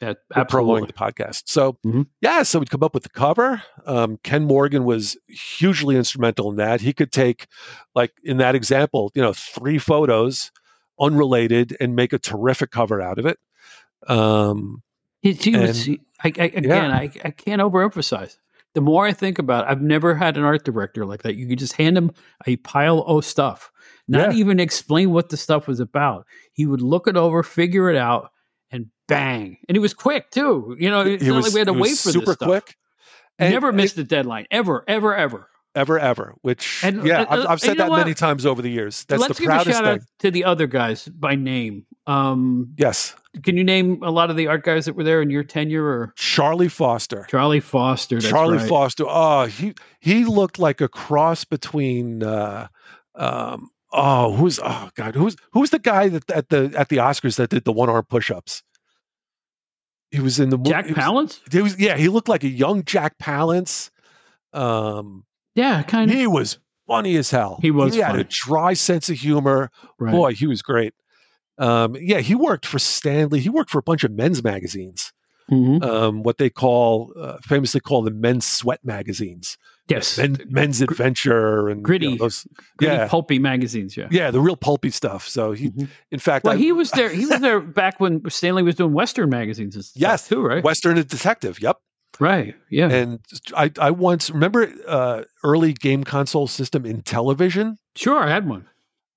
[0.00, 1.42] Yeah, yeah, promoting the podcast.
[1.46, 2.06] So Mhm.
[2.20, 3.60] yeah, so we'd come up with the cover.
[3.84, 6.80] Um, Ken Morgan was hugely instrumental in that.
[6.80, 7.48] He could take,
[7.96, 10.52] like in that example, you know, three photos
[11.00, 13.40] unrelated and make a terrific cover out of it.
[14.06, 14.82] Um,
[15.20, 15.88] He, he was,
[16.24, 18.36] I, I, again, I, I can't overemphasize.
[18.74, 21.34] The more I think about it, I've never had an art director like that.
[21.36, 22.10] You could just hand him
[22.46, 23.70] a pile of stuff,
[24.08, 24.38] not Yeah.
[24.38, 26.26] even explain what the stuff was about.
[26.52, 28.30] He would look it over, figure it out,
[28.70, 29.58] and bang.
[29.68, 30.74] And he was quick too.
[30.78, 32.48] You know, it's he not was, like we had to wait for super this stuff.
[32.48, 32.76] quick.
[33.38, 35.48] And- Never missed a deadline, ever, ever, ever.
[35.74, 36.34] ever ever.
[36.42, 37.98] Which And- yeah, uh, uh, and- I've, I've said that what?
[37.98, 39.04] many times over the years.
[39.04, 39.94] That's Let's the give a proudest shout thing.
[39.94, 41.84] out to the other guys by name.
[42.06, 45.30] Um, Yes, can you name a lot of the art guys that were there in
[45.30, 47.26] your tenure or Charlie Foster.
[47.30, 48.20] Charlie Foster?
[48.20, 48.68] Charlie right.
[48.68, 49.04] Foster.
[49.08, 52.66] Oh, he he looked like a cross between uh
[53.14, 57.36] um oh who's oh god who's who's the guy that at the at the Oscars
[57.36, 58.62] that did the one arm push ups?
[60.10, 61.40] He was in the Jack he was- Palance?
[61.52, 63.90] He was yeah, he looked like a young Jack Palance.
[64.52, 65.24] Um
[65.54, 66.16] Yeah, kind of.
[66.16, 67.58] he was funny as hell.
[67.62, 69.70] He was He had a dry sense of humor.
[69.98, 70.12] Right.
[70.12, 70.92] Boy, he was great.
[71.58, 73.40] Um yeah, he worked for Stanley.
[73.40, 75.12] He worked for a bunch of men's magazines.
[75.50, 75.82] mm-hmm.
[75.82, 79.58] um, what they call uh, famously call the men's sweat magazines.
[79.88, 82.46] Yes, Men, men's adventure and gritty, you know, those,
[82.78, 83.08] gritty, yeah.
[83.08, 83.96] pulpy magazines.
[83.96, 85.26] Yeah, yeah, the real pulpy stuff.
[85.26, 85.84] So he, mm-hmm.
[86.10, 87.08] in fact, well, I, he was there.
[87.10, 89.92] He was there back when Stanley was doing Western magazines.
[89.96, 90.62] yes, too, right?
[90.62, 91.60] Western and Detective.
[91.60, 91.78] Yep.
[92.20, 92.54] Right.
[92.70, 92.90] Yeah.
[92.90, 93.18] And
[93.56, 97.76] I, I once remember uh, early game console system in television.
[97.96, 98.66] Sure, I had one.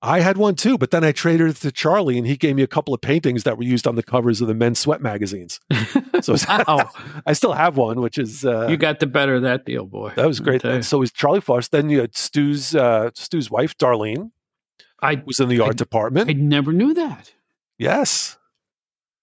[0.06, 2.62] I had one too, but then I traded it to Charlie, and he gave me
[2.62, 5.60] a couple of paintings that were used on the covers of the men's sweat magazines.
[6.22, 6.90] So wow.
[7.26, 10.12] I still have one, which is uh, you got the better of that deal, boy.
[10.16, 10.62] That was great.
[10.82, 11.68] So was Charlie Foss.
[11.68, 14.30] Then you had Stu's uh, Stu's wife, Darlene.
[15.02, 16.30] I was in the art department.
[16.30, 17.32] I never knew that.
[17.78, 18.38] Yes,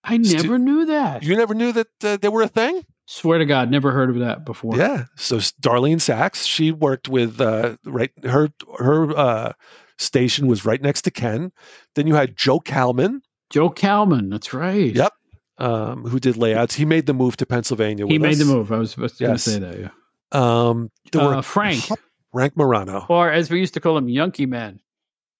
[0.04, 1.24] I never Stu, knew that.
[1.24, 2.86] You never knew that uh, they were a thing.
[3.06, 4.78] Swear to God, never heard of that before.
[4.78, 5.06] Yeah.
[5.16, 9.54] So Darlene Saks, she worked with uh, right her her uh,
[9.98, 11.52] station was right next to Ken.
[11.96, 13.22] Then you had Joe Kalman.
[13.50, 14.94] Joe Kalman, that's right.
[14.94, 15.14] Yep.
[15.60, 16.74] Um, who did layouts?
[16.74, 18.08] He made the move to Pennsylvania.
[18.08, 18.40] he made us.
[18.40, 18.72] the move.
[18.72, 19.20] I was, yes.
[19.20, 19.80] going to say that.
[19.80, 19.90] Yeah.
[20.32, 21.88] Um, uh, Frank.
[22.34, 24.80] Frank Morano, or as we used to call him, Yunky Man.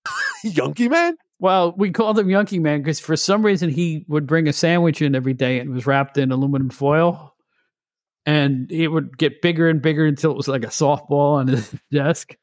[0.44, 1.18] Yunky Man.
[1.40, 5.02] Well, we called him Yunky Man because for some reason he would bring a sandwich
[5.02, 7.36] in every day and it was wrapped in aluminum foil
[8.26, 11.76] and it would get bigger and bigger until it was like a softball on his
[11.92, 12.38] desk.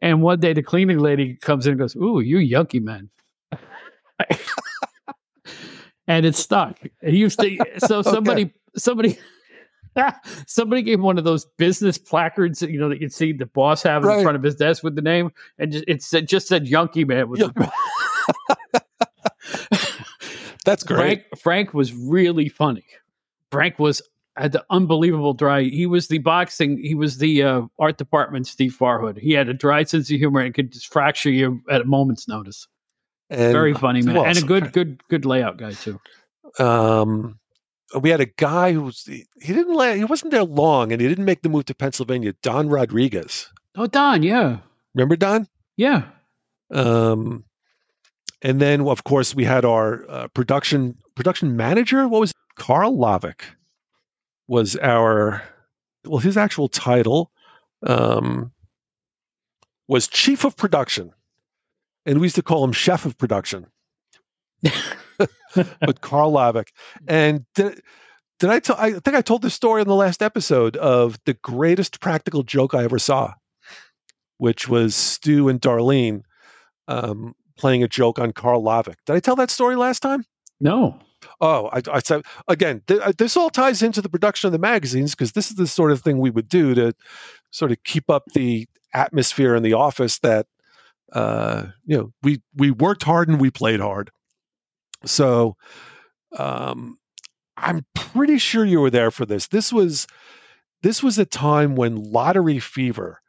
[0.00, 3.10] And one day the cleaning lady comes in and goes, Ooh, you yunky man.
[6.06, 6.78] and it stuck.
[7.02, 8.52] He used to so somebody okay.
[8.76, 9.18] somebody
[10.46, 14.04] somebody gave one of those business placards, you know, that you'd see the boss have
[14.04, 14.18] right.
[14.18, 17.04] in front of his desk with the name, and just, it said, just said "Yunky
[17.04, 17.72] Man." With the-
[20.64, 21.24] That's great.
[21.28, 22.84] Frank, Frank was really funny.
[23.50, 24.02] Frank was
[24.40, 25.62] had the unbelievable dry.
[25.62, 26.78] He was the boxing.
[26.82, 29.18] He was the uh, art department Steve Farhood.
[29.18, 32.28] He had a dry sense of humor and could just fracture you at a moment's
[32.28, 32.66] notice.
[33.30, 36.00] And, Very funny man, and a good, good, good layout guy too.
[36.58, 37.38] Um,
[38.00, 41.08] we had a guy who was he didn't lay, he wasn't there long, and he
[41.08, 42.34] didn't make the move to Pennsylvania.
[42.42, 43.50] Don Rodriguez.
[43.76, 44.58] Oh, Don, yeah.
[44.94, 45.46] Remember Don?
[45.76, 46.04] Yeah.
[46.70, 47.44] Um,
[48.42, 52.06] and then of course we had our uh, production production manager.
[52.08, 52.36] What was it?
[52.56, 53.42] Carl Lavick?
[54.48, 55.42] Was our
[56.04, 57.30] well his actual title
[57.86, 58.50] um,
[59.86, 61.12] was chief of production
[62.04, 63.66] and we used to call him chef of production
[65.54, 66.72] but carl lavick
[67.06, 67.80] and did,
[68.38, 68.76] did I tell?
[68.78, 72.72] I think I told this story in the last episode of the greatest practical joke
[72.72, 73.34] I ever saw,
[74.36, 76.22] which was Stu and Darlene
[76.86, 78.96] um, playing a joke on Carl Lavick.
[79.06, 80.24] Did I tell that story last time?
[80.60, 81.00] No.
[81.40, 82.82] Oh, I, I said again.
[82.86, 85.66] Th- uh, this all ties into the production of the magazines because this is the
[85.66, 86.92] sort of thing we would do to
[87.50, 90.18] sort of keep up the atmosphere in the office.
[90.18, 90.46] That
[91.12, 94.10] uh, you know, we we worked hard and we played hard.
[95.04, 95.56] So,
[96.36, 96.98] um,
[97.56, 99.48] I'm pretty sure you were there for this.
[99.48, 100.06] This was
[100.82, 103.20] this was a time when lottery fever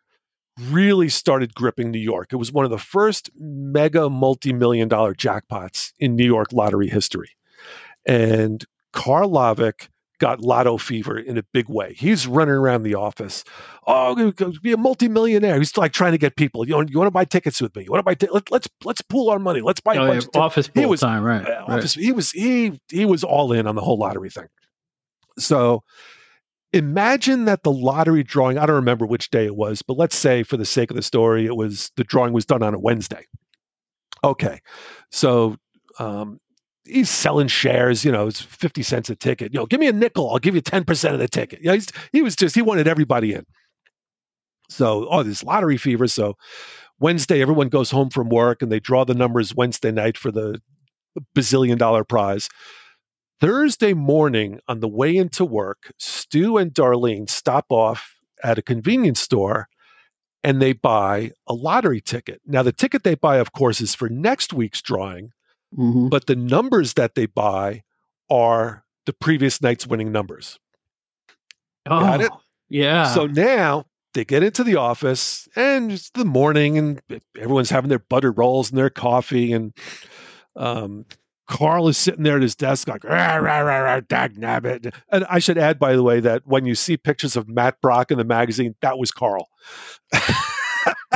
[0.60, 2.34] really started gripping New York.
[2.34, 7.30] It was one of the first mega multi-million dollar jackpots in New York lottery history.
[8.06, 9.90] And Carl Lavick
[10.20, 11.94] got lotto fever in a big way.
[11.98, 13.44] He's running around the office.
[13.88, 15.58] Oh, I'm going to be a multimillionaire.
[15.58, 16.68] He's like trying to get people.
[16.68, 17.84] You know, you want to buy tickets with me?
[17.86, 18.14] You want to buy?
[18.16, 19.62] T- let, us let's, let's pool our money.
[19.62, 21.46] Let's buy oh, a bunch yeah, office pool he was, time, right?
[21.46, 21.96] Uh, office.
[21.96, 22.06] Right.
[22.06, 24.48] He was he he was all in on the whole lottery thing.
[25.38, 25.84] So
[26.74, 28.58] imagine that the lottery drawing.
[28.58, 31.02] I don't remember which day it was, but let's say for the sake of the
[31.02, 33.26] story, it was the drawing was done on a Wednesday.
[34.24, 34.60] Okay,
[35.12, 35.56] so
[35.98, 36.40] um,
[36.90, 39.54] he's selling shares, you know, it's 50 cents a ticket.
[39.54, 41.62] You know, give me a nickel, I'll give you 10% of the ticket.
[41.62, 41.80] You know,
[42.12, 43.46] he was just, he wanted everybody in.
[44.70, 46.08] So, oh, this lottery fever.
[46.08, 46.36] So,
[47.00, 50.62] Wednesday, everyone goes home from work and they draw the numbers Wednesday night for the
[51.36, 52.50] bazillion dollar prize.
[53.40, 59.22] Thursday morning, on the way into work, Stu and Darlene stop off at a convenience
[59.22, 59.70] store
[60.44, 62.42] and they buy a lottery ticket.
[62.46, 65.32] Now, the ticket they buy, of course, is for next week's drawing
[65.78, 66.10] Mm-hmm.
[66.10, 67.84] But the numbers that they buy
[68.30, 70.60] are the previous night's winning numbers.
[71.86, 72.32] Oh, Got it?
[72.70, 73.14] Yeah.
[73.14, 77.02] So now they get into the office and it's the morning and
[77.38, 79.74] everyone's having their butter rolls and their coffee and
[80.56, 81.06] um,
[81.48, 84.94] Carl is sitting there at his desk like rah, rah, rah, rah, dag nabbit.
[85.12, 88.12] And I should add, by the way, that when you see pictures of Matt Brock
[88.12, 89.50] in the magazine, that was Carl.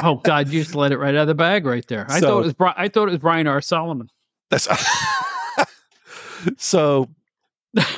[0.04, 2.08] oh God, you just let it right out of the bag right there.
[2.10, 3.62] I so, thought it was I thought it was Brian R.
[3.62, 4.10] Solomon.
[4.54, 4.68] That's
[6.58, 7.10] so.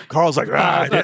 [0.07, 1.03] Carl's like, ah, uh,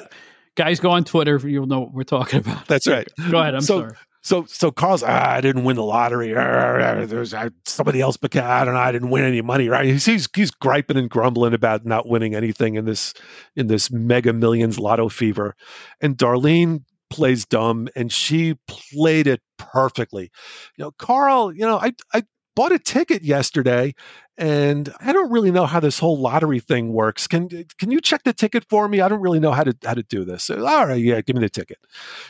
[0.56, 1.38] guys, go on Twitter.
[1.46, 2.68] You'll know what we're talking about.
[2.68, 3.08] That's right.
[3.32, 3.56] Go ahead.
[3.56, 3.94] I'm so, sorry.
[4.24, 6.32] So so Carl's ah, I didn't win the lottery.
[6.32, 7.34] There's
[7.66, 8.80] somebody else, but I don't know.
[8.80, 9.68] I didn't win any money.
[9.68, 9.86] Right?
[9.86, 13.14] He's, he's he's griping and grumbling about not winning anything in this
[13.56, 15.56] in this Mega Millions Lotto fever.
[16.02, 20.32] And Darlene plays dumb, and she played it perfectly.
[20.78, 21.52] You know, Carl.
[21.52, 22.22] You know, I I
[22.56, 23.96] bought a ticket yesterday
[24.42, 27.28] and I don't really know how this whole lottery thing works.
[27.28, 29.00] Can can you check the ticket for me?
[29.00, 30.46] I don't really know how to how to do this.
[30.46, 31.78] So, All right, yeah, give me the ticket.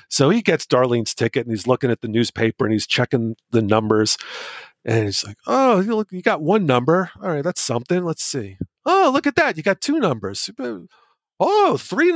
[0.10, 3.62] So he gets Darlene's ticket and he's looking at the newspaper and he's checking the
[3.62, 4.18] numbers.
[4.84, 7.10] And he's like, "Oh, you look, you got one number.
[7.24, 8.04] All right, that's something.
[8.04, 8.58] Let's see.
[8.86, 9.56] Oh, look at that.
[9.56, 10.50] You got two numbers.
[11.40, 12.14] Oh, three.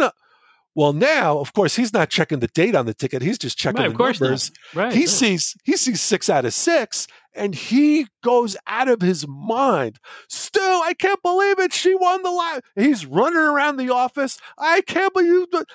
[0.76, 3.21] Well, now, of course, he's not checking the date on the ticket.
[3.21, 4.51] He's just checking right, the numbers.
[4.73, 5.09] Right, he right.
[5.09, 9.99] sees he sees six out of six, and he goes out of his mind.
[10.30, 11.71] Stu, I can't believe it.
[11.71, 12.61] She won the lot.
[12.76, 14.38] He's running around the office.
[14.57, 15.67] I can't believe it.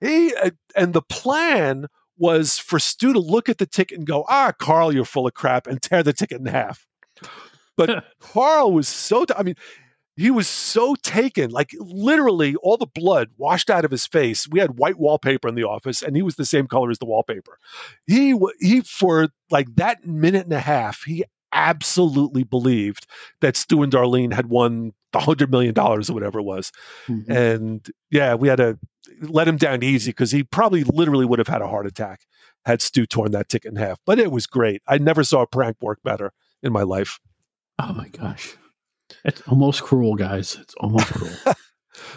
[0.00, 0.34] He
[0.74, 1.86] and the plan
[2.16, 5.34] was for Stu to look at the ticket and go, "Ah, Carl, you're full of
[5.34, 6.84] crap," and tear the ticket in half.
[7.76, 9.24] But Carl was so.
[9.24, 9.54] T- I mean,
[10.18, 14.48] he was so taken, like literally all the blood washed out of his face.
[14.48, 17.06] We had white wallpaper in the office, and he was the same color as the
[17.06, 17.58] wallpaper.
[18.06, 23.06] He he for like that minute and a half, he absolutely believed
[23.40, 26.72] that Stu and Darlene had won the hundred million dollars or whatever it was.
[27.06, 27.30] Mm-hmm.
[27.30, 28.76] And yeah, we had to
[29.22, 32.22] let him down easy because he probably literally would have had a heart attack
[32.64, 33.98] had Stu torn that ticket in half.
[34.04, 34.82] But it was great.
[34.88, 37.20] I never saw a prank work better in my life.
[37.78, 38.56] Oh my gosh.
[39.24, 40.56] It's almost cruel, guys.
[40.60, 41.54] It's almost cruel.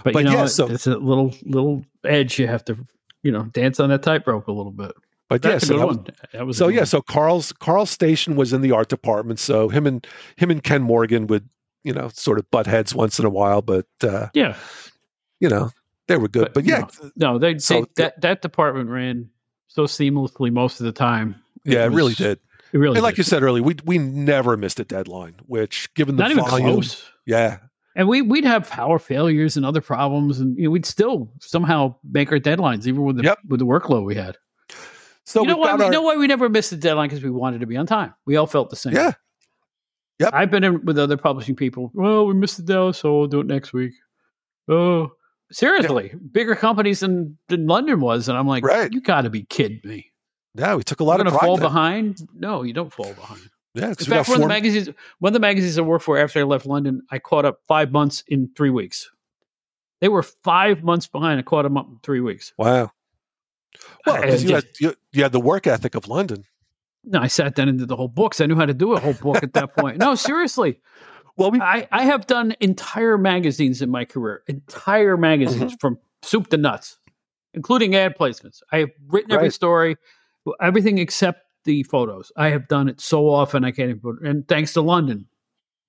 [0.04, 2.40] But, but you know, yeah, so, it's a little little edge.
[2.40, 2.78] You have to,
[3.24, 4.92] you know, dance on that tightrope a little bit.
[5.28, 6.86] But That's yeah, so that was, was, so yeah, one.
[6.88, 9.40] so Carl's Carl's station was in the art department.
[9.40, 11.48] So him and him and Ken Morgan would,
[11.84, 13.62] you know, sort of butt heads once in a while.
[13.62, 14.58] But uh, yeah,
[15.40, 15.72] you know,
[16.08, 16.46] they were good.
[16.46, 19.30] But, but yeah, no, they, so, they that that department ran
[19.68, 21.42] so seamlessly most of the time.
[21.64, 22.40] It yeah, was, it really did.
[22.74, 25.36] It really, and like you said earlier, we we never missed a deadline.
[25.46, 27.04] Which, given the not volume, even close.
[27.26, 27.58] yeah,
[27.96, 31.96] and we we'd have power failures and other problems, and you know, we'd still somehow
[32.04, 33.40] make our deadlines, even with the yep.
[33.48, 34.38] with the workload we had.
[35.26, 35.76] So you know why?
[35.76, 35.86] We, our...
[35.88, 38.14] You know why we never missed a deadline because we wanted to be on time.
[38.26, 38.94] We all felt the same.
[38.94, 39.12] Yeah.
[40.20, 40.34] Yep.
[40.34, 41.92] I've been in with other publishing people.
[41.94, 43.94] Well, we missed the deadline, so we'll do it next week.
[44.68, 45.12] Oh,
[45.52, 46.22] seriously, yep.
[46.32, 48.92] bigger companies than, than London was, and I'm like, right.
[48.92, 50.11] you got to be kidding me.
[50.56, 51.34] Yeah, we took a lot You're of.
[51.34, 52.28] Going to fall behind?
[52.34, 53.42] No, you don't fall behind.
[53.74, 54.90] Yeah, in fact, one of the magazines,
[55.20, 57.92] one of the magazines I worked for after I left London, I caught up five
[57.92, 59.10] months in three weeks.
[60.02, 61.40] They were five months behind.
[61.40, 62.52] I caught them up in three weeks.
[62.58, 62.92] Wow.
[64.06, 66.44] Well, you, just, had, you, you, had the work ethic of London.
[67.06, 68.42] No, I sat down and did the whole books.
[68.42, 69.98] I knew how to do a whole book at that point.
[69.98, 70.82] No, seriously.
[71.38, 75.78] Well, we, I, I have done entire magazines in my career, entire magazines mm-hmm.
[75.80, 77.00] from soup to nuts,
[77.54, 78.62] including ad placements.
[78.72, 79.96] I have written every story
[80.62, 82.32] everything except the photos.
[82.36, 84.22] I have done it so often I can't even put.
[84.22, 85.28] And thanks to London.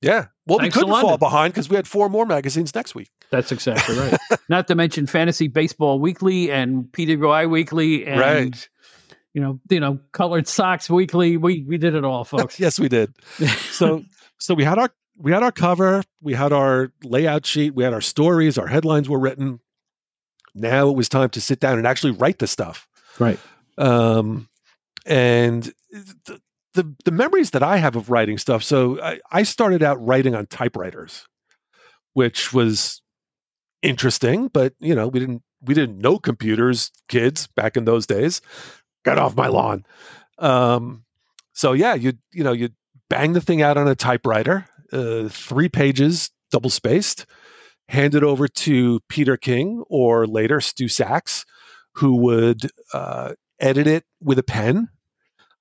[0.00, 3.10] Yeah, well, thanks we couldn't fall behind because we had four more magazines next week.
[3.30, 4.18] That's exactly right.
[4.48, 8.20] Not to mention Fantasy Baseball Weekly and PWI Weekly and.
[8.20, 8.68] Right.
[9.34, 11.38] You know, you know, colored socks weekly.
[11.38, 12.60] We we did it all, folks.
[12.60, 13.14] yes, we did.
[13.70, 14.04] So
[14.38, 17.94] so we had our we had our cover, we had our layout sheet, we had
[17.94, 19.58] our stories, our headlines were written.
[20.54, 22.86] Now it was time to sit down and actually write the stuff.
[23.18, 23.38] Right.
[23.82, 24.48] Um,
[25.04, 26.40] and the,
[26.74, 28.62] the, the memories that I have of writing stuff.
[28.62, 31.26] So I, I started out writing on typewriters,
[32.14, 33.02] which was
[33.82, 38.40] interesting, but you know we didn't we didn't know computers, kids back in those days.
[39.04, 39.84] Got off my lawn.
[40.38, 41.04] Um,
[41.52, 42.70] so yeah, you you know you
[43.10, 47.26] bang the thing out on a typewriter, uh, three pages, double spaced,
[47.88, 51.44] hand it over to Peter King or later Stu Saks,
[51.94, 53.32] who would uh,
[53.62, 54.88] edit it with a pen.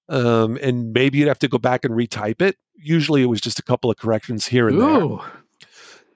[0.10, 2.58] Um, and maybe you'd have to go back and retype it.
[2.76, 5.22] Usually it was just a couple of corrections here and Ooh.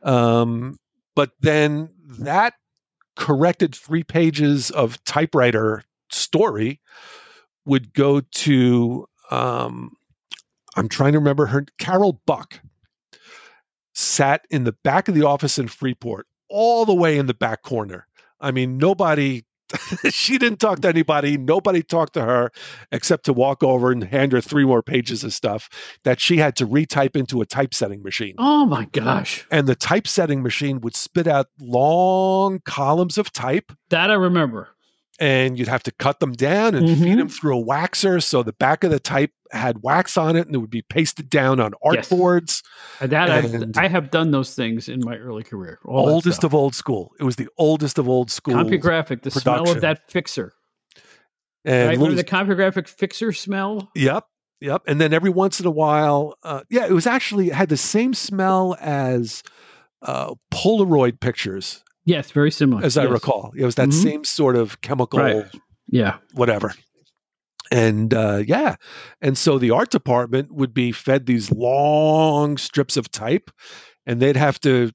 [0.03, 0.13] there.
[0.13, 0.77] Um,
[1.15, 2.55] but then that
[3.15, 6.81] corrected three pages of typewriter story
[7.65, 9.95] would go to um,
[10.75, 12.59] I'm trying to remember her Carol Buck
[13.93, 17.61] sat in the back of the office in Freeport, all the way in the back
[17.61, 18.07] corner.
[18.41, 19.45] I mean, nobody
[20.09, 21.37] she didn't talk to anybody.
[21.37, 22.51] Nobody talked to her
[22.91, 25.69] except to walk over and hand her three more pages of stuff
[26.03, 28.35] that she had to retype into a typesetting machine.
[28.37, 29.45] Oh my gosh.
[29.51, 33.71] And the typesetting machine would spit out long columns of type.
[33.89, 34.69] That I remember
[35.19, 37.03] and you'd have to cut them down and mm-hmm.
[37.03, 40.45] feed them through a waxer so the back of the type had wax on it
[40.47, 42.63] and it would be pasted down on artboards.
[42.99, 43.09] Yes.
[43.09, 45.79] That and I, I have done those things in my early career.
[45.85, 47.13] Oldest of old school.
[47.19, 48.55] It was the oldest of old school.
[48.55, 49.41] CompuGraphic, the production.
[49.41, 50.53] smell of that fixer.
[51.63, 53.89] And right, little, the CompuGraphic fixer smell.
[53.95, 54.25] Yep.
[54.61, 54.83] Yep.
[54.87, 57.77] And then every once in a while, uh, yeah, it was actually it had the
[57.77, 59.43] same smell as
[60.01, 61.83] uh, Polaroid pictures.
[62.05, 62.83] Yes, very similar.
[62.83, 63.05] As yes.
[63.05, 64.03] I recall, it was that mm-hmm.
[64.03, 65.19] same sort of chemical.
[65.19, 65.45] Right.
[65.87, 66.17] Yeah.
[66.33, 66.73] Whatever.
[67.71, 68.75] And uh, yeah,
[69.21, 73.49] and so the art department would be fed these long strips of type,
[74.05, 74.91] and they'd have to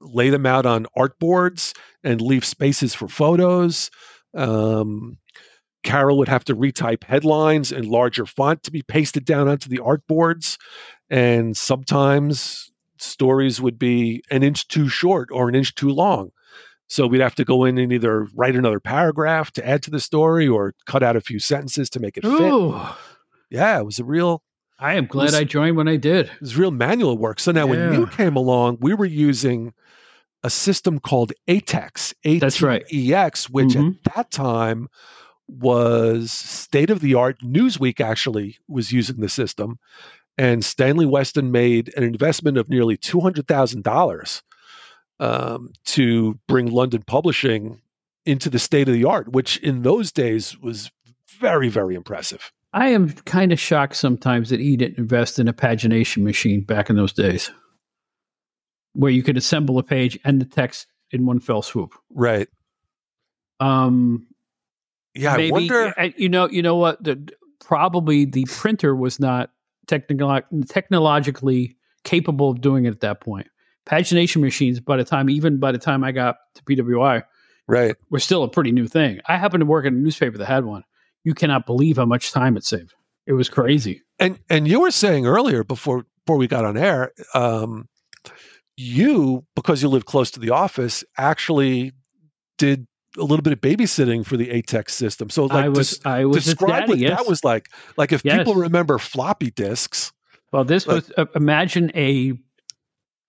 [0.00, 1.72] lay them out on art boards
[2.04, 3.90] and leave spaces for photos.
[4.34, 5.16] Um,
[5.82, 9.80] Carol would have to retype headlines in larger font to be pasted down onto the
[9.82, 10.58] art boards.
[11.10, 16.30] And sometimes stories would be an inch too short or an inch too long.
[16.92, 19.98] So we'd have to go in and either write another paragraph to add to the
[19.98, 22.72] story or cut out a few sentences to make it Ooh.
[22.72, 22.96] fit.
[23.48, 24.42] Yeah, it was a real.
[24.78, 26.26] I am glad was, I joined when I did.
[26.26, 27.40] It was real manual work.
[27.40, 27.70] So now yeah.
[27.70, 29.72] when you came along, we were using
[30.42, 32.12] a system called ATEX.
[32.40, 32.84] That's right.
[32.92, 33.92] EX, which mm-hmm.
[34.04, 34.88] at that time
[35.48, 37.38] was state of the art.
[37.40, 39.78] Newsweek actually was using the system,
[40.36, 43.82] and Stanley Weston made an investment of nearly two hundred thousand
[45.20, 47.80] um, to bring London publishing
[48.24, 50.90] into the state of the art, which in those days was
[51.38, 52.52] very very impressive.
[52.72, 56.88] I am kind of shocked sometimes that he didn't invest in a pagination machine back
[56.88, 57.50] in those days,
[58.94, 61.94] where you could assemble a page and the text in one fell swoop.
[62.10, 62.48] Right.
[63.60, 64.26] Um,
[65.14, 65.94] yeah, Maybe, I wonder.
[66.16, 67.02] You know, you know what?
[67.04, 67.28] The,
[67.60, 69.50] probably the printer was not
[69.86, 73.48] technical, technologically capable of doing it at that point.
[73.86, 77.24] Pagination machines, by the time, even by the time I got to PWI,
[77.66, 79.20] right, were still a pretty new thing.
[79.26, 80.84] I happened to work in a newspaper that had one.
[81.24, 82.94] You cannot believe how much time it saved.
[83.26, 84.02] It was crazy.
[84.18, 87.88] And and you were saying earlier before before we got on air, um,
[88.76, 91.92] you because you lived close to the office actually
[92.58, 92.86] did
[93.18, 95.28] a little bit of babysitting for the ATEX system.
[95.30, 97.18] So like I was, des- I was describe daddy, what yes.
[97.18, 97.68] that was like.
[97.96, 98.38] Like if yes.
[98.38, 100.12] people remember floppy disks.
[100.52, 102.32] Well, this like, was uh, imagine a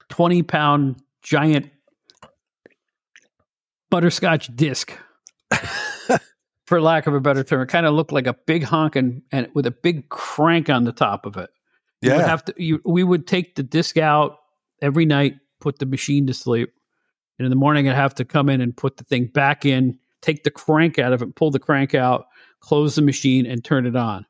[0.10, 1.70] twenty pound giant
[3.89, 4.97] butterscotch disc.
[6.66, 9.22] for lack of a better term, it kind of looked like a big honk and,
[9.32, 11.49] and with a big crank on the top of it.
[12.01, 12.18] You yeah.
[12.18, 14.39] Would have to, you, we would take the disc out
[14.82, 16.74] every night, put the machine to sleep,
[17.38, 19.97] and in the morning, I'd have to come in and put the thing back in,
[20.22, 22.28] take the crank out of it, pull the crank out,
[22.60, 24.26] close the machine, and turn it on.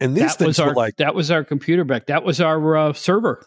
[0.00, 2.06] And these that things was our, like that was our computer back.
[2.06, 3.44] That was our uh, server.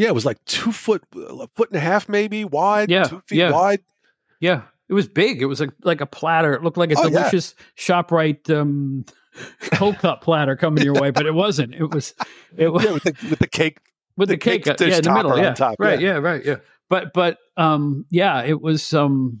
[0.00, 2.90] Yeah, it was like two foot, a foot and a half maybe wide.
[2.90, 3.52] Yeah, two feet yeah.
[3.52, 3.80] wide.
[4.40, 5.42] Yeah, it was big.
[5.42, 6.54] It was like like a platter.
[6.54, 8.02] It looked like a oh, delicious yeah.
[8.02, 9.04] Shoprite um,
[9.72, 11.74] cold cup platter coming your way, but it wasn't.
[11.74, 12.14] It was
[12.56, 13.78] it was yeah, with, the, with the cake
[14.16, 16.14] with the, the cake, cake yeah, in the middle, yeah, top, right, yeah.
[16.14, 16.56] yeah, right, yeah
[16.90, 19.40] but but um yeah it was um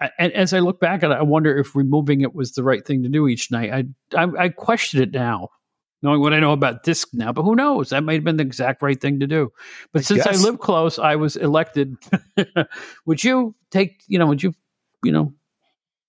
[0.00, 2.84] I, as i look back at it i wonder if removing it was the right
[2.84, 5.50] thing to do each night i i, I question it now
[6.02, 8.42] knowing what i know about disc now but who knows that might have been the
[8.42, 9.50] exact right thing to do
[9.92, 10.40] but I since guess.
[10.40, 11.96] i live close i was elected
[13.06, 14.52] would you take you know would you
[15.04, 15.32] you know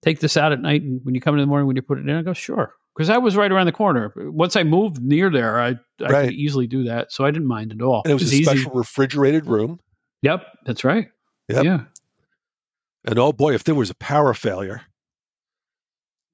[0.03, 1.97] take this out at night and when you come in the morning when you put
[1.97, 4.13] it in i go sure because I was right around the corner.
[4.15, 6.25] Once I moved near there, I, I right.
[6.25, 8.01] could easily do that, so I didn't mind at all.
[8.05, 8.43] And it was, it was a easy.
[8.43, 9.79] special refrigerated room.
[10.21, 11.07] Yep, that's right.
[11.49, 11.63] Yep.
[11.63, 11.79] Yeah.
[13.05, 14.81] And oh boy, if there was a power failure,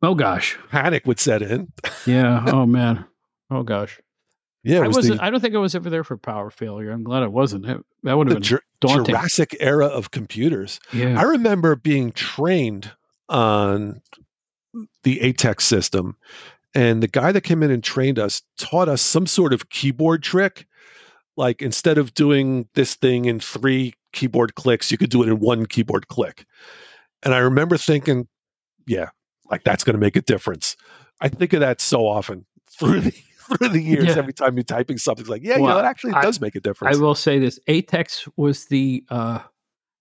[0.01, 1.71] oh gosh, panic would set in.
[2.05, 2.43] yeah.
[2.47, 3.05] Oh man.
[3.49, 3.99] Oh gosh.
[4.63, 6.91] Yeah, I was the, I don't think I was ever there for power failure.
[6.91, 7.65] I'm glad I wasn't.
[7.65, 9.15] It, that would have been Jur- daunting.
[9.15, 10.81] Jurassic era of computers.
[10.91, 11.17] Yeah.
[11.17, 12.91] I remember being trained
[13.29, 14.01] on
[15.03, 16.17] the ATEX system,
[16.75, 20.23] and the guy that came in and trained us taught us some sort of keyboard
[20.23, 20.67] trick
[21.39, 25.39] like instead of doing this thing in three keyboard clicks, you could do it in
[25.39, 26.45] one keyboard click.
[27.23, 28.27] And I remember thinking,
[28.85, 29.09] yeah,
[29.49, 30.75] like that's going to make a difference.
[31.21, 33.13] I think of that so often through the
[33.57, 34.05] through the years.
[34.05, 34.17] Yeah.
[34.17, 36.55] Every time you're typing something, like, yeah, well, you know, it actually I, does make
[36.55, 36.97] a difference.
[36.97, 39.39] I will say this: ATEX was the uh,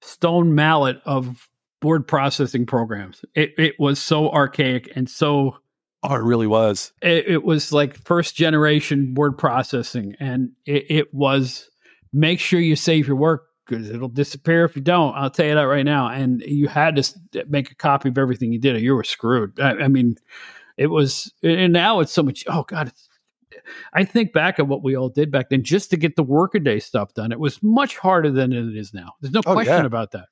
[0.00, 1.48] stone mallet of
[1.82, 3.24] word processing programs.
[3.34, 5.58] It it was so archaic and so
[6.02, 6.92] Oh, it really was.
[7.02, 11.68] It, it was like first generation word processing, and it, it was
[12.12, 15.14] make sure you save your work because it'll disappear if you don't.
[15.14, 16.08] I'll tell you that right now.
[16.08, 19.58] And you had to make a copy of everything you did, or you were screwed.
[19.60, 20.16] I, I mean,
[20.76, 22.44] it was, and now it's so much.
[22.46, 22.92] Oh God,
[23.92, 26.78] I think back at what we all did back then just to get the workaday
[26.78, 27.32] stuff done.
[27.32, 29.12] It was much harder than it is now.
[29.20, 29.86] There's no oh, question yeah.
[29.86, 30.26] about that.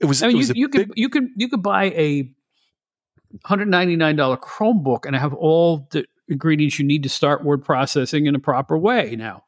[0.00, 0.22] It was.
[0.22, 0.88] I mean, was you, you big...
[0.88, 2.30] could you could you could buy a
[3.44, 8.38] $199 Chromebook and have all the ingredients you need to start word processing in a
[8.38, 9.42] proper way now.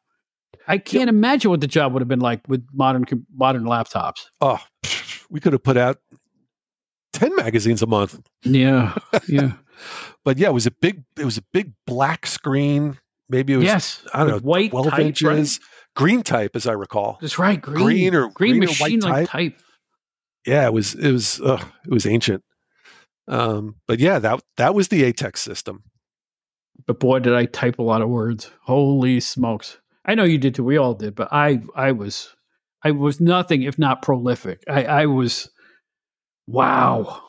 [0.66, 1.08] I can't yep.
[1.08, 4.26] imagine what the job would have been like with modern modern laptops.
[4.40, 4.58] Oh,
[5.30, 5.98] we could have put out
[7.14, 8.20] 10 magazines a month.
[8.42, 8.94] Yeah.
[9.26, 9.52] Yeah.
[10.24, 12.98] but yeah, it was a big it was a big black screen.
[13.28, 15.58] Maybe it was yes, I don't know, white twelve type, inches, right?
[15.94, 17.18] green type, as I recall.
[17.20, 19.52] That's right, green, green or green, green or machine white like type.
[19.52, 19.62] type.
[20.46, 22.42] Yeah, it was it was uh, it was ancient.
[23.26, 25.82] Um, but yeah, that that was the ATEX system.
[26.86, 28.50] But boy, did I type a lot of words!
[28.62, 29.78] Holy smokes!
[30.06, 30.64] I know you did too.
[30.64, 32.34] We all did, but I I was
[32.82, 34.62] I was nothing if not prolific.
[34.66, 35.50] I I was
[36.46, 37.22] wow.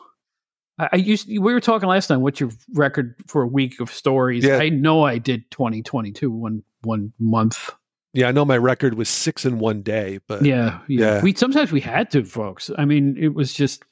[0.80, 2.22] I, I used we were talking last time.
[2.22, 4.44] What's your record for a week of stories?
[4.44, 4.58] Yeah.
[4.58, 7.72] I know I did twenty twenty two one one month.
[8.14, 11.16] Yeah, I know my record was six in one day, but Yeah, yeah.
[11.16, 11.22] Yeah.
[11.22, 12.72] We sometimes we had to, folks.
[12.78, 13.84] I mean, it was just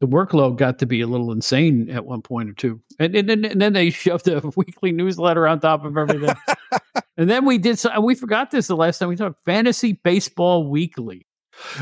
[0.00, 3.28] the workload got to be a little insane at one point or two, and and,
[3.28, 6.34] then and then they shoved a weekly newsletter on top of everything.
[7.18, 7.78] and then we did.
[7.78, 9.44] some- We forgot this the last time we talked.
[9.44, 11.26] Fantasy Baseball Weekly.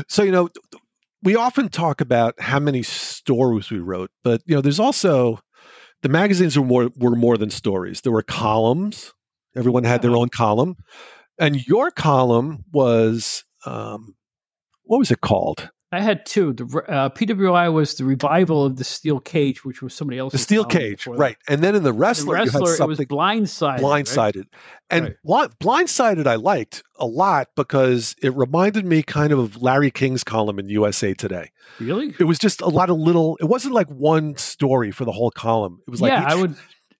[0.07, 0.49] so you know
[1.23, 5.39] we often talk about how many stories we wrote but you know there's also
[6.03, 8.01] the magazines were more were more than stories.
[8.01, 9.13] There were columns.
[9.55, 10.75] Everyone had their own column.
[11.39, 14.15] And your column was um
[14.83, 16.51] what was it called I had two.
[16.51, 20.33] The uh, PWI was the revival of the Steel Cage, which was somebody else.
[20.33, 20.41] the else's.
[20.43, 23.05] steel cage right and then in the The wrestler, wrestler, you had it was something
[23.07, 23.69] blindsided.
[23.71, 23.81] right?
[23.81, 24.45] blindsided
[24.89, 25.49] and Right.
[25.59, 30.59] Blindsided i liked a lot because it reminded me kind of of larry king's column
[30.59, 32.13] in usa today Really?
[32.19, 35.31] it was just a lot of little it wasn't like one story for the whole
[35.31, 36.55] column it was like yeah, each, I would.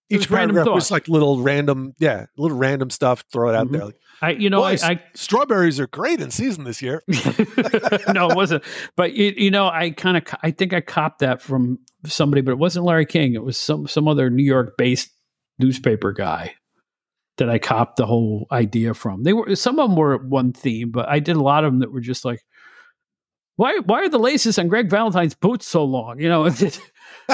[0.10, 3.68] Each was random paragraph was like little random yeah little random stuff throw it out
[3.68, 3.72] Mhm.
[3.72, 8.30] there like I, you know, I, I strawberries are great in season this year no,
[8.32, 8.64] it wasn't.
[8.96, 12.50] But you, you know, I kind of, I think I copped that from somebody, but
[12.54, 13.36] it wasn't Larry King.
[13.36, 15.12] It was some some other New York based
[15.60, 16.56] newspaper guy
[17.38, 19.22] that I copped the whole idea from.
[19.22, 21.82] They were some of them were one theme, but I did a lot of them
[21.82, 22.44] that were just like,
[23.56, 26.20] why why are the laces on Greg Valentine's boots so long?
[26.20, 26.48] You know,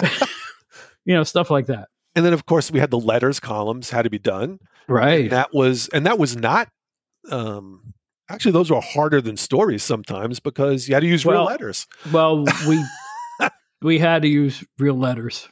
[1.06, 1.88] you know, stuff like that.
[2.16, 5.22] And then of course we had the letters columns had to be done Right.
[5.22, 6.70] and that was and that was not
[7.32, 7.94] um
[8.30, 12.46] actually those were harder than stories sometimes because you had to use real letters Well,
[12.68, 12.84] we
[13.82, 15.48] we had to use real letters.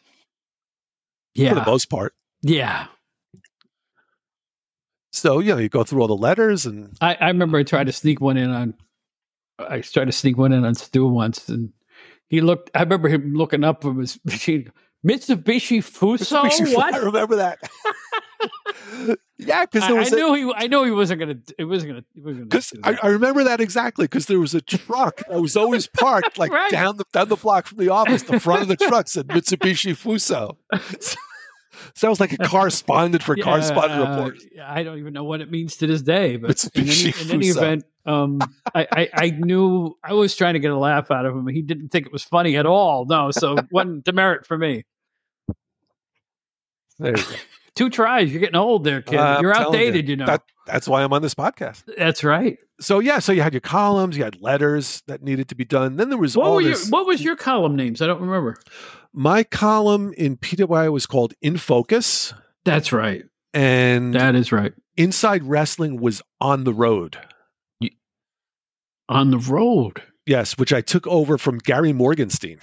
[1.33, 2.87] Yeah for the most part Yeah.
[5.11, 7.87] so you know you go through all the letters and I, I remember I tried
[7.87, 8.73] to sneak one in on
[9.59, 11.71] I tried to sneak one in on Stu once and
[12.29, 14.71] he looked I remember him looking up from his machine
[15.05, 17.59] Mitsubishi Fuso Mitsubishi- what I remember that
[19.37, 21.91] yeah because I, there was a, knew he I knew he wasn't gonna it wasn't
[21.91, 22.97] gonna wasn't Because I.
[23.01, 26.71] I remember that exactly because there was a truck that was always parked like Right.
[26.71, 28.23] down the down the block from the office.
[28.23, 30.55] The front of the truck said Mitsubishi Fuso.
[31.95, 34.37] So, that like a correspondent for correspondent Yeah, report.
[34.63, 37.47] I don't even know what it means to this day, but in any, in any
[37.47, 38.39] event, um,
[38.75, 41.47] I, I, I knew I was trying to get a laugh out of him.
[41.47, 43.05] He didn't think it was funny at all.
[43.05, 44.85] No, so one demerit for me.
[47.01, 47.35] There you go.
[47.75, 48.31] Two tries.
[48.31, 49.17] You're getting old there, kid.
[49.17, 50.25] I'm You're outdated, you, know.
[50.25, 51.83] That, that's why I'm on this podcast.
[51.97, 52.57] That's right.
[52.81, 55.95] So yeah, so you had your columns, you had letters that needed to be done.
[55.95, 56.77] Then there was What all were your.
[56.89, 58.01] What was your column names?
[58.01, 58.57] I don't remember.
[59.13, 62.33] My column in PWI was called In Focus,
[62.65, 63.23] That's right.
[63.53, 64.73] and That is right.
[64.97, 67.17] Inside Wrestling was on the road.
[69.09, 70.01] On the road.
[70.25, 72.59] Yes, which I took over from Gary Morgenstein.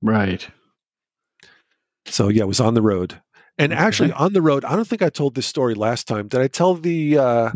[0.00, 0.46] Right.
[2.06, 3.20] So yeah, it was on the road.
[3.62, 3.80] And Okay.
[3.80, 6.28] actually on the road, I don't think I told this story last time.
[6.28, 7.50] Did I tell the uh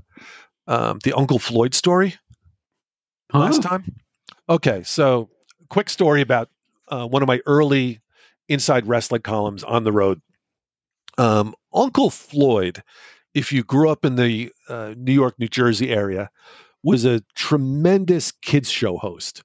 [0.66, 2.14] um the Uncle Floyd story
[3.32, 3.96] last time?
[4.48, 5.28] Okay, so
[5.68, 6.48] quick story about
[6.88, 8.00] uh, one of my early
[8.48, 10.20] inside wrestling columns on the road.
[11.18, 12.82] Um, Uncle Floyd,
[13.34, 16.30] if you grew up in the uh, New York, New Jersey area,
[16.84, 19.42] was a tremendous kids show host.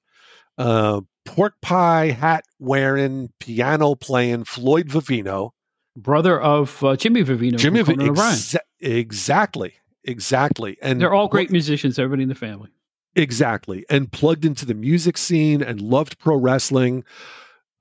[0.58, 5.50] Uh, pork pie hat wearing, piano playing Floyd Vivino.
[5.96, 7.56] Brother of uh, Jimmy Vivino.
[7.58, 8.32] Jimmy, Vivino, Vi- Conan O'Brien.
[8.34, 9.74] exa- exactly,
[10.04, 11.98] exactly, and They're all great musicians.
[11.98, 12.70] Everybody in the family.
[13.14, 13.84] Exactly.
[13.90, 17.04] And plugged into the music scene and loved pro wrestling.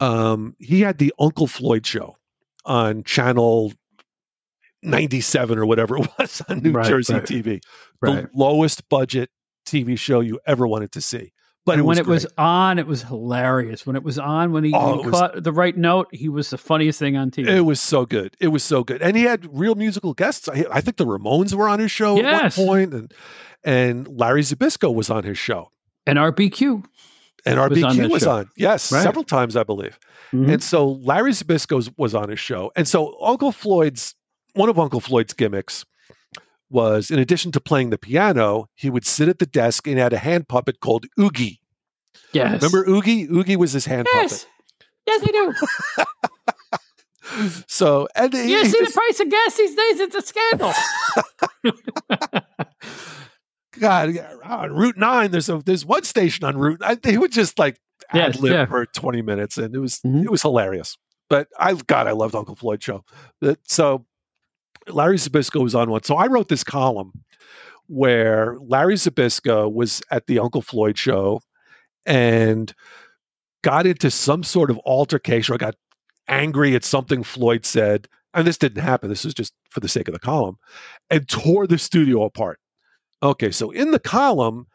[0.02, 2.18] Um, he had the Uncle Floyd show
[2.66, 3.72] on channel
[4.84, 7.62] 97 or whatever it was on New Right, Jersey right, TV.
[8.02, 8.24] Right.
[8.24, 9.30] The lowest budget
[9.66, 11.32] TV show you ever wanted to see.
[11.66, 13.86] But it when was it was on, it was hilarious.
[13.86, 16.08] When it was on, when he, Oh, when he it was- caught the right note,
[16.12, 17.48] he was the funniest thing on TV.
[17.48, 18.36] it was so good.
[18.40, 19.02] It was so good.
[19.04, 20.50] And he had real musical guests.
[20.50, 22.58] I, I think the Ramones were on his show Yes.
[22.58, 23.14] at one point, and
[23.64, 25.70] and Larry Zbyszko was on his show.
[26.08, 26.84] and RBQ.
[27.46, 28.50] And Was on RBQ was on.
[28.58, 29.04] Yes, Right.
[29.04, 30.00] several times, I believe.
[30.34, 30.54] Mhm.
[30.54, 32.72] And so Larry Zbyszko was on his show.
[32.76, 34.16] And so Uncle Floyd's
[34.54, 35.86] one of Uncle Floyd's gimmicks
[36.72, 40.14] was in addition to playing the piano, he would sit at the desk and had
[40.14, 41.60] a hand puppet called Oogie.
[42.34, 42.62] yes.
[42.62, 43.24] Remember Oogie?
[43.26, 44.32] Oogie was his hand puppet.
[44.32, 44.46] Yes.
[45.08, 46.06] Yes, I do.
[47.68, 50.00] So and he, you see just, the price of gas these days?
[50.00, 50.74] It's a scandal.
[53.80, 56.82] God, on Route Nine, there's a there's one station on Route.
[56.84, 57.80] I, they would just like
[58.12, 58.66] ad lib yeah.
[58.66, 60.24] for 20 minutes, and it was mm-hmm.
[60.24, 60.98] it was hilarious.
[61.30, 63.06] But I God, I loved Uncle Floyd show.
[63.64, 64.06] So
[64.88, 66.04] Larry Zbyszko was on one.
[66.04, 67.12] So I wrote this column
[67.88, 71.42] where Larry Zbyszko was at the Uncle Floyd show
[72.06, 72.74] and
[73.64, 75.76] got into some sort of altercation or got
[76.28, 78.08] angry at something Floyd said.
[78.34, 79.10] And this didn't happen.
[79.10, 80.58] This was just for the sake of the column
[81.10, 82.60] and tore the studio apart.
[83.22, 84.66] Okay, so in the column,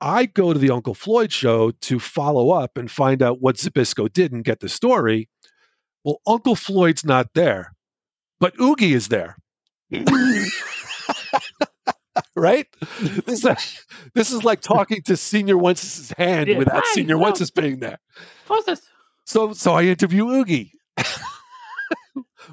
[0.00, 4.12] I go to the Uncle Floyd show to follow up and find out what Zbyszko
[4.12, 5.28] did and get the story.
[6.04, 7.72] Well, Uncle Floyd's not there,
[8.38, 9.36] but Oogie is there.
[12.36, 12.66] right?
[13.00, 13.84] This is,
[14.14, 17.80] this is like talking to Señor Wences' hand yeah, without right, Señor well, Wences being
[17.80, 17.98] there.
[19.24, 20.72] So, so I interview Oogie,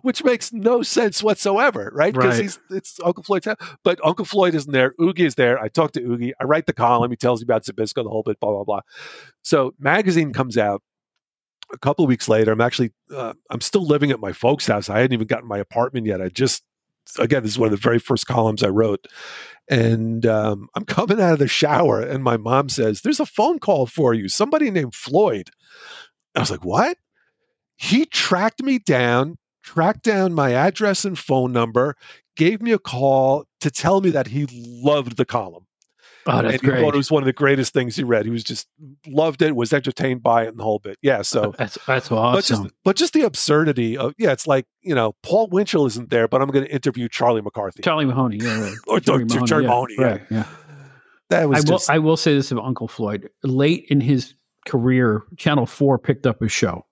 [0.02, 2.14] which makes no sense whatsoever, right?
[2.14, 2.78] Because right.
[2.78, 4.94] it's Uncle Floyd's house, but Uncle Floyd isn't there.
[5.00, 5.60] Oogie is there.
[5.60, 6.34] I talk to Oogie.
[6.40, 7.12] I write the column.
[7.12, 8.82] He tells me about Zbyszko, the whole bit, blah blah blah.
[9.44, 10.82] So, magazine comes out
[11.72, 12.52] a couple of weeks later.
[12.52, 14.90] I'm actually uh, I'm still living at my folks' house.
[14.90, 16.22] I hadn't even gotten my apartment yet.
[16.22, 16.64] I just
[17.20, 19.08] again, this is one of the very first columns I wrote.
[19.70, 23.60] And um, I'm coming out of the shower, and my mom says, There's a phone
[23.60, 24.28] call for you.
[24.28, 25.50] Somebody named Floyd.
[26.36, 26.98] I was like, What?
[27.78, 31.96] He tracked me down, tracked down my address and phone number,
[32.36, 35.66] gave me a call to tell me that he loved the column.
[36.26, 36.82] Oh, that's and he great.
[36.82, 38.26] thought it was one of the greatest things he read.
[38.26, 38.68] He was just
[39.08, 40.98] loved it, was entertained by it, and the whole bit.
[41.02, 42.34] Yeah, so that's that's awesome.
[42.34, 46.10] But just, but just the absurdity of yeah, it's like you know, Paul Winchell isn't
[46.10, 48.76] there, but I'm going to interview Charlie McCarthy, Charlie Mahoney, yeah, right.
[48.88, 50.06] or Charlie, Mahoney, Charlie yeah, Mahoney, yeah.
[50.06, 50.46] Right, yeah.
[51.30, 51.60] That was.
[51.60, 51.96] I just, will.
[51.96, 53.30] I will say this of Uncle Floyd.
[53.44, 54.34] Late in his
[54.66, 56.86] career, Channel Four picked up his show.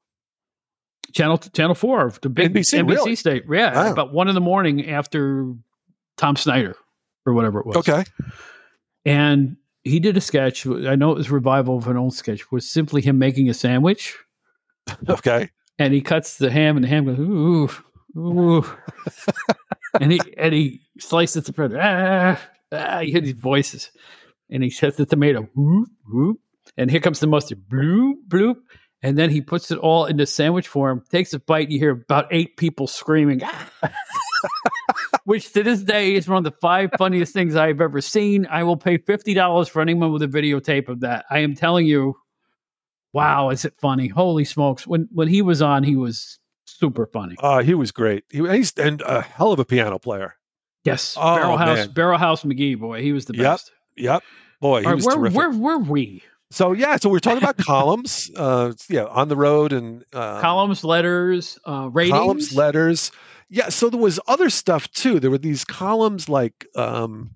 [1.14, 3.16] Channel Channel Four, the big NBC, NBC really?
[3.16, 3.92] state, yeah, wow.
[3.92, 5.54] about one in the morning after
[6.18, 6.76] Tom Snyder
[7.26, 7.78] or whatever it was.
[7.78, 8.04] Okay.
[9.06, 10.66] And he did a sketch.
[10.68, 12.52] I know it was revival of an old sketch.
[12.52, 14.16] Was simply him making a sandwich.
[15.10, 15.50] Okay.
[15.80, 17.70] And he cuts the ham, and the ham goes ooh,
[18.18, 18.66] ooh,
[20.00, 21.74] and he and he slices the bread.
[21.76, 22.40] Ah,
[22.72, 23.90] ah, you hear these voices,
[24.50, 25.48] and he sets the tomato.
[25.56, 26.40] Whoop, whoop,
[26.78, 27.64] and here comes the mustard.
[27.68, 28.58] Bloop, bloop.
[29.04, 31.72] And then he puts it all into sandwich form, takes a bite.
[31.72, 33.42] You hear about eight people screaming.
[35.26, 38.46] which to this day is one of the five funniest things I've ever seen.
[38.50, 41.26] I will pay fifty dollars for anyone with a videotape of that.
[41.30, 42.16] I am telling you,
[43.14, 44.08] wow, is it funny?
[44.08, 44.88] Holy smokes!
[44.88, 47.36] When when he was on, he was super funny.
[47.40, 48.24] Uh, he was great.
[48.30, 50.36] He, he's and a hell of a piano player.
[50.84, 53.72] Yes, oh, Barrelhouse Barrelhouse McGee, boy, he was the best.
[53.96, 54.24] Yep, yep.
[54.60, 55.38] Boy, he right, was where, terrific.
[55.38, 56.24] Where were we?
[56.52, 60.84] So yeah, so we're talking about columns, uh, yeah, on the road and um, columns,
[60.84, 63.12] letters, uh, ratings, columns, letters.
[63.54, 65.20] Yeah, so there was other stuff too.
[65.20, 67.32] There were these columns like um,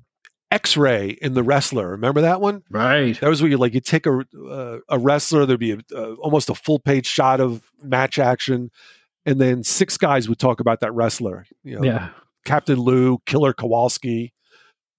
[0.50, 1.90] X-ray in the wrestler.
[1.90, 2.64] Remember that one?
[2.72, 3.20] Right.
[3.20, 5.46] That was where you like you take a uh, a wrestler.
[5.46, 8.72] There'd be a, uh, almost a full page shot of match action,
[9.26, 11.46] and then six guys would talk about that wrestler.
[11.66, 12.10] You know, yeah.
[12.46, 14.34] Captain Lou, Killer Kowalski,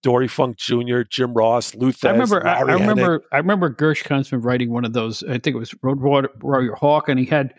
[0.02, 2.08] Dory Funk Jr., Jim Ross, Luther.
[2.08, 2.46] I remember.
[2.46, 3.22] I, I, remember.
[3.32, 5.22] I remember Gersh Kunstman writing one of those.
[5.22, 5.98] I think it was Road
[6.42, 7.54] Warrior Hawk, and he had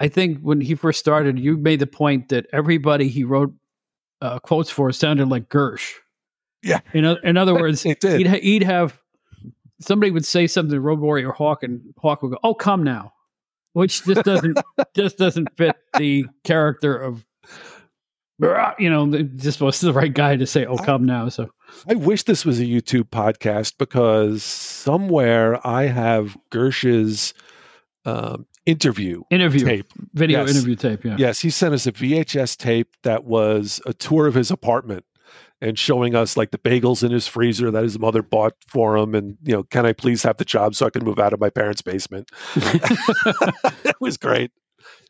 [0.00, 3.52] I think when he first started, you made the point that everybody he wrote
[4.20, 5.92] uh, quotes for sounded like Gersh.
[6.62, 6.80] Yeah.
[6.92, 8.98] In, in other words, he'd, he'd have
[9.80, 13.12] somebody would say something to Road Warrior Hawk, and Hawk would go, "Oh, come now,"
[13.72, 14.58] which just doesn't
[14.94, 17.24] just doesn't fit the character of
[18.78, 21.50] you know, just was the right guy to say, "Oh, come now." So
[21.88, 27.34] I wish this was a YouTube podcast because somewhere I have Gersh's
[28.04, 30.56] um, interview interview tape video yes.
[30.56, 34.34] interview tape yeah yes he sent us a vhs tape that was a tour of
[34.34, 35.04] his apartment
[35.60, 39.14] and showing us like the bagels in his freezer that his mother bought for him
[39.14, 41.40] and you know can i please have the job so i can move out of
[41.40, 44.50] my parents basement it was great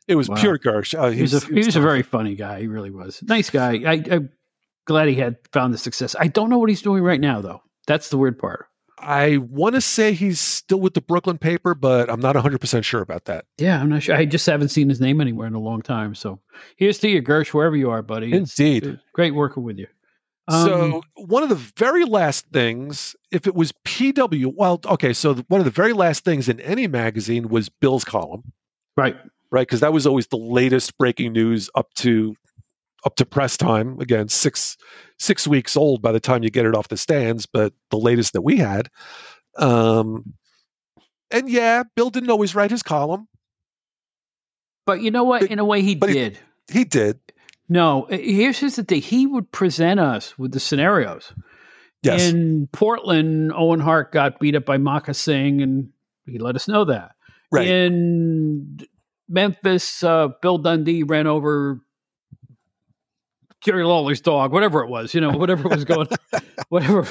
[0.06, 0.36] it was wow.
[0.36, 0.98] pure Gersh.
[0.98, 2.60] Uh, he, was, a, he was, he was a very funny guy.
[2.60, 3.22] He really was.
[3.22, 3.80] Nice guy.
[3.86, 4.30] I, I'm
[4.86, 6.14] glad he had found the success.
[6.18, 7.62] I don't know what he's doing right now, though.
[7.86, 8.66] That's the weird part.
[8.98, 13.02] I want to say he's still with the Brooklyn paper, but I'm not 100% sure
[13.02, 13.44] about that.
[13.58, 14.14] Yeah, I'm not sure.
[14.14, 16.14] I just haven't seen his name anywhere in a long time.
[16.14, 16.40] So
[16.76, 18.32] here's to you, Gersh, wherever you are, buddy.
[18.32, 18.84] Indeed.
[18.84, 19.86] It's, it's great working with you.
[20.48, 25.34] Um, so one of the very last things, if it was PW, well, okay, so
[25.48, 28.52] one of the very last things in any magazine was Bill's column.
[28.96, 29.16] Right.
[29.50, 32.34] Right, because that was always the latest breaking news up to
[33.04, 33.98] up to press time.
[34.00, 34.76] Again, six
[35.18, 38.32] six weeks old by the time you get it off the stands, but the latest
[38.32, 38.88] that we had.
[39.56, 40.34] Um,
[41.30, 43.28] and yeah, Bill didn't always write his column.
[44.86, 45.42] But you know what?
[45.44, 46.38] In a way, he did.
[46.70, 47.18] he did.
[47.68, 49.00] No, here's just the thing.
[49.00, 51.32] He would present us with the scenarios.
[52.02, 52.30] Yes.
[52.30, 55.88] In Portland, Owen Hart got beat up by Makhan Singh, and
[56.26, 57.12] he let us know that.
[57.50, 57.66] Right.
[57.66, 58.78] In
[59.28, 61.80] Memphis, uh, Bill Dundee ran over
[63.64, 66.08] Jerry Lawler's dog, whatever it was, you know, whatever was going,
[66.68, 67.08] whatever.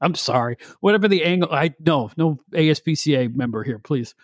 [0.00, 1.52] I'm sorry, whatever the angle.
[1.52, 4.14] I no, no ASPCA member here, please.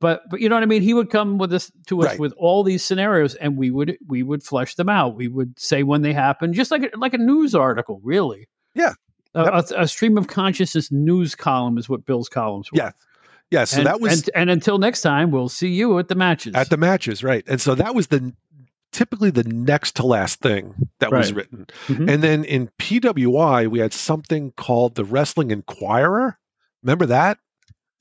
[0.00, 0.82] But but you know what I mean.
[0.82, 2.18] He would come with us to us right.
[2.18, 5.16] with all these scenarios, and we would we would flesh them out.
[5.16, 8.48] We would say when they happen, just like a, like a news article, really.
[8.74, 8.94] Yeah.
[9.34, 12.78] A, a, a, stream of consciousness news column is what Bill's columns were.
[12.78, 12.90] Yeah.
[13.50, 16.14] Yeah, so and, that was and, and, until next time, we'll see you at the
[16.14, 16.54] matches.
[16.54, 17.42] At the matches, right?
[17.48, 18.32] And so that was the
[18.92, 21.18] typically the next to last thing that right.
[21.18, 21.66] was written.
[21.86, 22.08] Mm-hmm.
[22.08, 26.38] And then in PWI, we had something called the Wrestling Inquirer.
[26.82, 27.38] Remember that?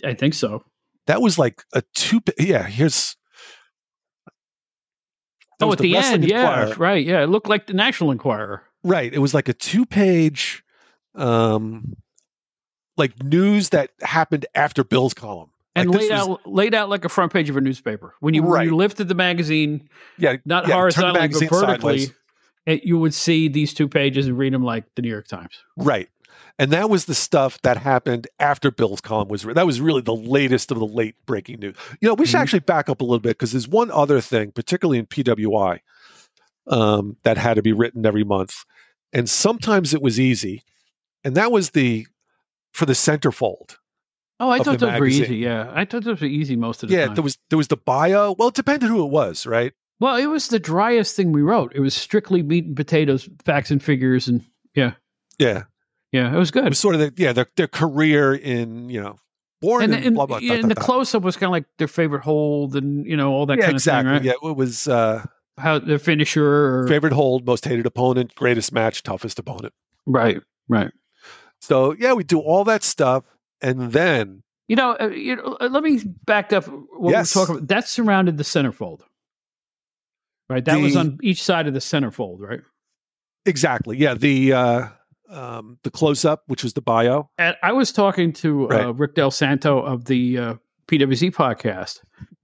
[0.04, 0.64] I think so.
[1.08, 2.22] That was like a two.
[2.38, 3.16] Yeah, here's.
[5.62, 6.68] Oh, at the, the end, Inquirer.
[6.68, 7.22] yeah, right, yeah.
[7.22, 8.64] It looked like the National Enquirer.
[8.84, 9.14] Right.
[9.14, 10.64] It was like a two-page,
[11.16, 11.98] um,
[12.96, 15.50] like news that happened after Bill's column
[15.82, 18.14] and like laid was, out laid out like a front page of a newspaper.
[18.20, 18.60] When you, right.
[18.60, 22.08] when you lifted the magazine, yeah, not yeah, horizontally but vertically,
[22.66, 25.64] it, you would see these two pages and read them like the New York Times.
[25.78, 26.10] Right,
[26.58, 29.56] and that was the stuff that happened after Bill's column was written.
[29.56, 31.76] That was really the latest of the late breaking news.
[32.02, 32.44] You know, we should mm-hmm.
[32.44, 35.80] actually back up a little bit because there's one other thing, particularly in PWI,
[36.68, 38.66] um, that had to be written every month,
[39.14, 40.64] and sometimes it was easy,
[41.24, 42.06] and that was the
[42.72, 43.78] for the centerfold
[44.40, 45.00] Oh, I thought those magazine.
[45.00, 45.36] were easy.
[45.38, 47.10] Yeah, I thought those were easy most of the yeah, time.
[47.10, 48.34] Yeah, there was there was the bio.
[48.38, 49.74] Well, it depended who it was, right?
[50.00, 51.74] Well, it was the driest thing we wrote.
[51.76, 54.46] It was strictly meat and potatoes, facts and figures, and
[54.76, 54.94] yeah,
[55.40, 55.64] yeah,
[56.14, 56.34] yeah.
[56.34, 56.66] It was good.
[56.66, 59.18] It was sort of the, yeah their their career in you know
[59.62, 61.88] born and, and, blah, blah, yeah, and the close up was kind of like their
[61.88, 64.16] favorite hold and you know all that yeah, kind exactly.
[64.16, 64.38] of thing, right?
[64.42, 65.26] Yeah, it was uh,
[65.58, 69.74] how their finisher, or, favorite hold, most hated opponent, greatest match, toughest opponent.
[70.06, 70.92] Right, right.
[71.62, 73.26] So yeah, we do all that stuff,
[73.62, 77.36] and then you know, uh, you know, uh, let me back up what yes.
[77.36, 77.68] we're talking about.
[77.70, 79.02] That surrounded the centerfold,
[80.48, 80.64] right?
[80.64, 82.62] That the, was on each side of the centerfold, right?
[83.46, 83.98] Exactly.
[83.98, 84.14] Yeah.
[84.14, 84.88] The uh,
[85.30, 87.30] um, the close up, which was the bio.
[87.40, 88.86] And I was talking to uh, right.
[88.86, 90.54] uh, Rick Del Santo of the uh,
[90.88, 92.02] PWZ podcast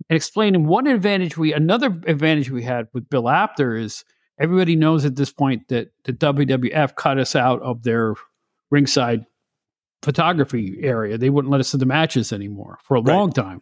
[0.10, 4.04] and explaining one advantage we, another advantage we had with Bill Apter is
[4.40, 8.16] everybody knows at this point that the WWF cut us out of their
[8.72, 9.26] ringside
[10.06, 11.18] photography area.
[11.18, 13.14] They wouldn't let us in the matches anymore for a right.
[13.14, 13.62] long time.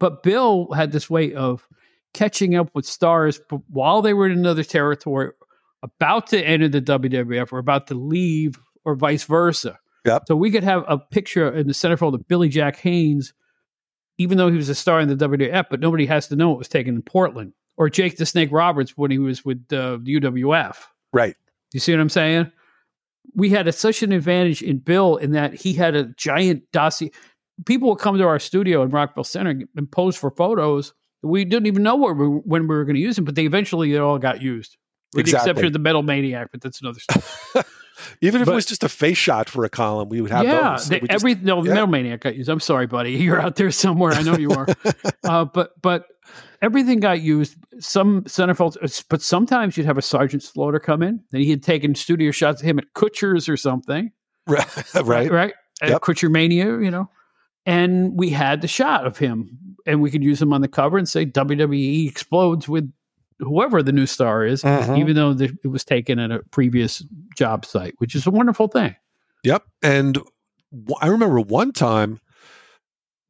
[0.00, 1.68] But Bill had this way of
[2.14, 5.30] catching up with stars while they were in another territory,
[5.82, 9.78] about to enter the WWF or about to leave, or vice versa.
[10.06, 10.22] Yep.
[10.26, 13.32] So we could have a picture in the centerfold of Billy Jack Haynes,
[14.18, 16.58] even though he was a star in the WWF, but nobody has to know it
[16.58, 17.52] was taken in Portland.
[17.76, 20.76] Or Jake the Snake Roberts when he was with uh, the UWF.
[21.12, 21.34] Right.
[21.72, 22.50] You see what I'm saying?
[23.34, 27.10] We had a, such an advantage in Bill in that he had a giant dossier.
[27.66, 30.94] People would come to our studio in Rockville Centre and pose for photos.
[31.22, 33.96] We didn't even know we, when we were going to use them, but they eventually
[33.98, 34.76] all got used.
[35.12, 35.46] With exactly.
[35.46, 37.64] the exception of the Metal Maniac, but that's another story.
[38.20, 40.44] Even if but, it was just a face shot for a column, we would have
[40.44, 40.88] yeah, those.
[40.88, 41.74] They, every no yeah.
[41.74, 42.48] Metal Maniac got used.
[42.48, 43.12] I'm sorry, buddy.
[43.16, 44.12] You're out there somewhere.
[44.12, 44.66] I know you are.
[45.24, 46.06] uh, but but
[46.62, 47.56] everything got used.
[47.78, 51.94] Some centerfolds, but sometimes you'd have a Sergeant Slaughter come in, and he had taken
[51.94, 54.10] studio shots of him at Kutsher's or something.
[54.46, 55.54] Right, right, right.
[55.80, 55.90] Yep.
[55.90, 57.08] At Kutcher Mania, you know,
[57.66, 60.98] and we had the shot of him, and we could use him on the cover
[60.98, 62.90] and say WWE explodes with
[63.38, 64.96] whoever the new star is, uh-huh.
[64.96, 67.04] even though the, it was taken at a previous
[67.36, 68.96] job site, which is a wonderful thing.
[69.44, 70.18] Yep, and
[71.00, 72.18] I remember one time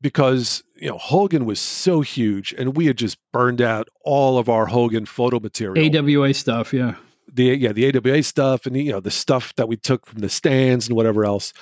[0.01, 4.49] because you know Hogan was so huge, and we had just burned out all of
[4.49, 5.97] our Hogan photo material.
[5.97, 6.95] AWA stuff, yeah.
[7.33, 10.21] The yeah the AWA stuff, and the, you know the stuff that we took from
[10.21, 11.53] the stands and whatever else.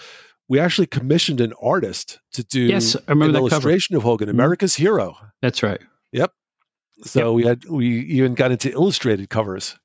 [0.49, 3.99] We actually commissioned an artist to do yes, I remember an illustration cover.
[3.99, 4.37] of Hogan, mm-hmm.
[4.37, 4.85] America's mm-hmm.
[4.85, 5.17] Hero.
[5.43, 5.81] That's right.
[6.13, 6.33] Yep.
[7.03, 7.35] So yep.
[7.35, 9.77] we had we even got into illustrated covers.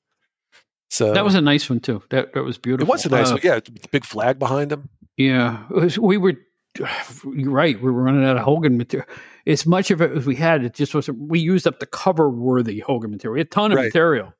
[0.89, 2.01] So that was a nice one too.
[2.11, 2.87] That that was beautiful.
[2.87, 3.41] It was a nice uh, one.
[3.43, 3.59] Yeah,
[3.91, 4.89] big flag behind him.
[5.17, 6.35] Yeah, was, we were
[6.79, 7.81] you're right.
[7.81, 9.07] We were running out of Hogan material.
[9.45, 11.19] As much of it as we had, it just wasn't.
[11.19, 13.33] We used up the cover worthy Hogan material.
[13.33, 13.85] We had a ton of right.
[13.85, 14.33] material,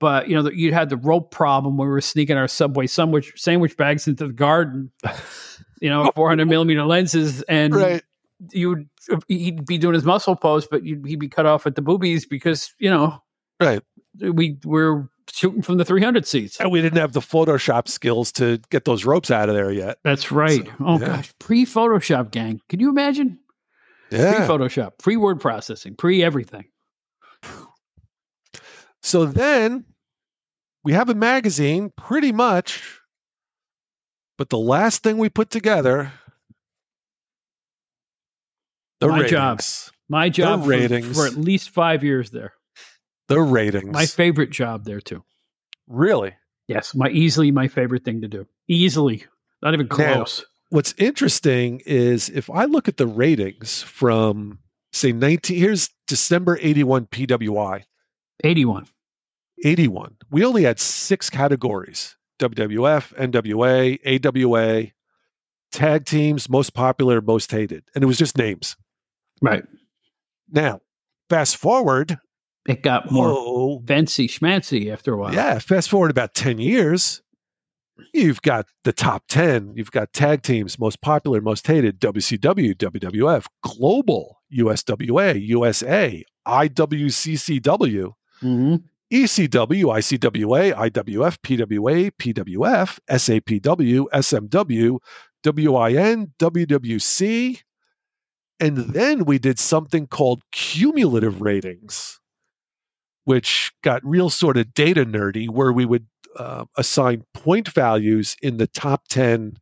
[0.00, 3.32] but you know, you had the rope problem when we were sneaking our Subway sandwich
[3.36, 4.90] sandwich bags into the garden.
[5.80, 8.02] You know, 400 millimeter lenses, and right.
[8.52, 8.88] you would
[9.28, 12.72] he'd be doing his muscle pose, but he'd be cut off at the boobies because
[12.78, 13.22] you know,
[13.60, 13.82] right.
[14.18, 16.60] We were shooting from the 300 seats.
[16.60, 19.98] And we didn't have the Photoshop skills to get those ropes out of there yet.
[20.04, 20.66] That's right.
[20.66, 21.06] So, oh, yeah.
[21.06, 21.32] gosh.
[21.38, 22.60] Pre Photoshop, gang.
[22.68, 23.38] Can you imagine?
[24.10, 24.36] Yeah.
[24.36, 26.66] Pre Photoshop, pre word processing, pre everything.
[29.02, 29.84] So then
[30.82, 33.00] we have a magazine pretty much,
[34.38, 36.10] but the last thing we put together
[39.00, 39.30] the my ratings.
[39.30, 39.60] job.
[40.08, 41.14] My job for, ratings.
[41.14, 42.54] for at least five years there.
[43.28, 43.92] The ratings.
[43.92, 45.24] My favorite job there too.
[45.86, 46.34] really?
[46.66, 48.46] Yes, my easily my favorite thing to do.
[48.68, 49.24] Easily,
[49.62, 50.44] not even Now- close.
[50.70, 54.58] What's interesting is if I look at the ratings from
[54.92, 57.84] say 19 here's December 81 PWI.
[58.42, 58.86] Eighty-one.
[59.64, 60.16] 81.
[60.30, 64.90] We only had six categories WWF, NWA, AWA,
[65.70, 67.84] tag teams, most popular, most hated.
[67.94, 68.74] And it was just names.
[69.40, 69.64] Right.
[70.50, 70.80] Now,
[71.30, 72.18] fast forward.
[72.66, 75.34] It got more fancy schmancy after a while.
[75.34, 75.58] yeah.
[75.58, 77.20] Fast forward about 10 years.
[78.12, 79.74] You've got the top 10.
[79.76, 88.76] You've got tag teams, most popular, most hated WCW, WWF, Global, USWA, USA, IWCCW, hmm
[89.12, 94.98] ECW, ICWA, IWF, PWA, PWF, SAPW, SMW,
[95.44, 97.60] WIN, WWC.
[98.58, 102.18] And then we did something called cumulative ratings,
[103.24, 106.06] which got real sort of data nerdy, where we would
[106.36, 109.56] uh, assign point values in the top 10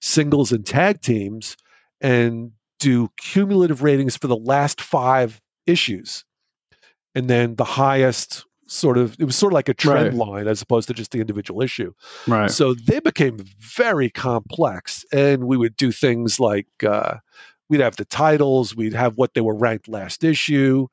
[0.00, 1.56] singles and tag teams
[2.00, 6.24] and do cumulative ratings for the last five issues.
[7.14, 10.60] And then the highest sort of, it was sort of like a trend line as
[10.60, 11.92] opposed to just the individual issue.
[12.26, 12.50] Right.
[12.50, 17.16] So they became very complex, and we would do things like uh,
[17.68, 20.88] we'd have the titles, we'd have what they were ranked last issue,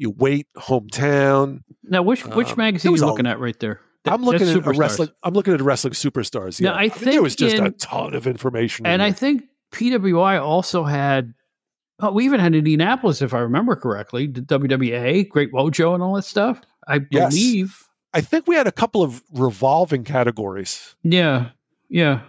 [0.00, 1.62] you wait hometown.
[1.84, 3.80] now, which which um, magazine are you a- looking at right there?
[4.04, 4.78] Th- I'm looking at a Superstars.
[4.78, 5.08] wrestling.
[5.22, 6.58] I'm looking at wrestling superstars.
[6.60, 9.12] Now, Yeah, I mean, think there was just a ton of information, in And I
[9.12, 11.34] think PWI also had.
[12.02, 16.14] Oh, we even had Indianapolis, if I remember correctly, the WWA, Great Wojo, and all
[16.14, 16.58] that stuff.
[16.88, 17.34] I Yes.
[17.34, 17.76] believe.
[18.14, 20.96] I think we had a couple of revolving categories.
[21.02, 21.50] Yeah,
[21.90, 22.22] yeah.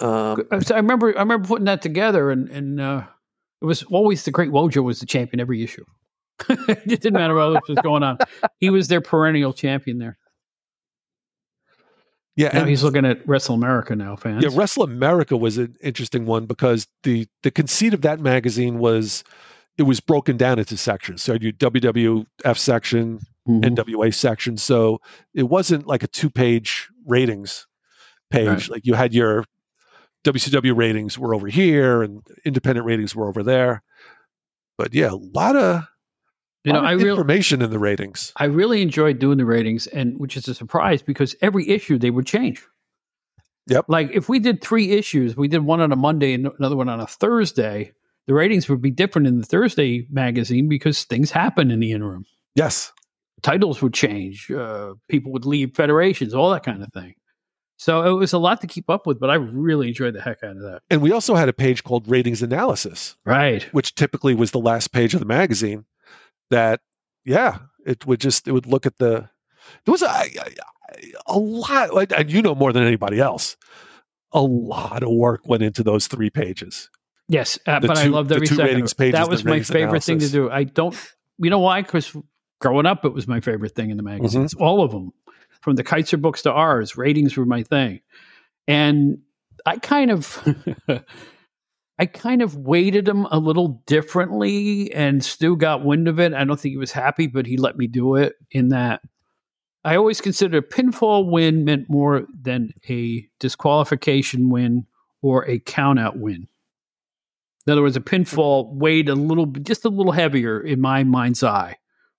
[0.00, 3.04] Um, So I remember, I remember putting that together, and and uh,
[3.60, 5.84] it was always the Great Wojo was the champion every issue.
[6.48, 8.18] it didn't matter what else was going on;
[8.58, 10.18] he was their perennial champion there.
[12.36, 14.42] yeah, Now and he's looking at Wrestle America now, fans.
[14.42, 19.22] Yeah, Wrestle America was an interesting one because the the conceit of that magazine was
[19.78, 21.22] it was broken down into sections.
[21.22, 23.62] So you WWF section, Mhm.
[23.64, 24.56] NWA section.
[24.56, 25.00] So
[25.34, 27.66] it wasn't like a two page ratings
[28.30, 28.46] page.
[28.48, 28.68] Right.
[28.70, 29.44] Like you had your
[30.24, 33.82] WCW ratings were over here and independent ratings were over there.
[34.78, 35.82] But yeah, a lot of,
[36.64, 38.32] you know, I really, information in the ratings.
[38.36, 42.10] I really enjoyed doing the ratings, and which is a surprise because every issue they
[42.10, 42.64] would change.
[43.68, 43.86] Yep.
[43.88, 46.88] Like if we did three issues, we did one on a Monday and another one
[46.88, 47.92] on a Thursday.
[48.26, 52.24] The ratings would be different in the Thursday magazine because things happen in the interim.
[52.54, 52.92] Yes.
[53.42, 54.50] Titles would change.
[54.50, 57.14] Uh, people would leave federations, all that kind of thing.
[57.78, 60.44] So it was a lot to keep up with, but I really enjoyed the heck
[60.44, 60.82] out of that.
[60.88, 63.16] And we also had a page called ratings analysis.
[63.24, 63.64] Right.
[63.72, 65.84] which typically was the last page of the magazine
[66.52, 66.80] that
[67.24, 69.28] yeah it would just it would look at the
[69.84, 70.28] there was a, a,
[71.26, 73.56] a lot like, and you know more than anybody else
[74.32, 76.88] a lot of work went into those three pages
[77.28, 78.66] Yes, uh, but I two- loved the every two second.
[78.74, 80.50] ratings pages, that was my favorite thing to do.
[80.50, 80.94] I don't,
[81.38, 81.80] you know why?
[81.80, 82.14] Because
[82.60, 84.16] growing up, it was my favorite thing in the Mm-hmm.
[84.22, 84.52] magazines.
[84.54, 85.12] All of them,
[85.62, 88.00] from the Kaiser books to ours, ratings were my thing.
[88.68, 89.18] And
[89.64, 90.36] I kind of,
[91.98, 94.92] I kind of weighted them a little differently.
[94.92, 96.32] And Stu got wind of it.
[96.32, 98.34] I don't think he was happy, but he let me do it.
[98.50, 99.02] In that,
[99.84, 104.86] I always considered a pinfall win meant more than a disqualification win
[105.20, 106.48] or a countout win.
[107.66, 111.44] In other words, a pinfall weighed a little, just a little heavier in my mind's
[111.44, 111.76] eye,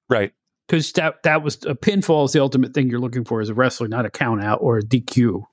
[0.09, 0.31] right
[0.67, 3.53] because that that was a pinfall is the ultimate thing you're looking for as a
[3.53, 5.43] wrestler, not a countout or a DQ.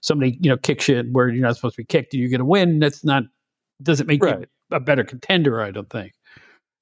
[0.00, 2.40] Somebody you know kicks you where you're not supposed to be kicked, and you get
[2.40, 2.78] a win.
[2.78, 3.24] That's not
[3.82, 4.40] doesn't make Right.
[4.40, 6.12] you a better contender, I don't think.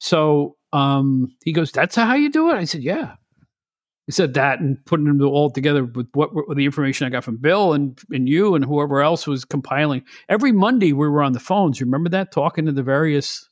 [0.01, 3.15] So um, he goes, "That's how you do it." I said, "Yeah."
[4.07, 7.25] He said that and putting them all together with what with the information I got
[7.25, 10.03] from Bill and and you and whoever else was compiling.
[10.29, 11.81] Every Monday we were on the phones.
[11.81, 13.49] You remember that talking to the various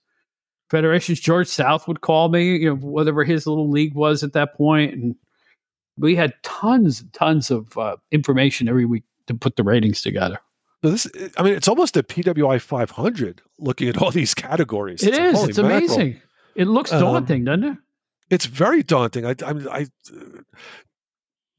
[0.70, 1.20] federations.
[1.20, 4.92] George South would call me, you know, whatever his little league was at that point,
[4.92, 5.14] and
[5.96, 10.38] we had tons and tons of uh, information every week to put the ratings together.
[10.82, 11.06] So this
[11.36, 15.44] i mean it's almost a pwi 500 looking at all these categories It like, is.
[15.48, 15.76] It's mackerel.
[15.78, 16.20] amazing.
[16.54, 17.78] It looks Um, daunting, doesn't it?
[18.30, 19.86] it's very daunting i i, I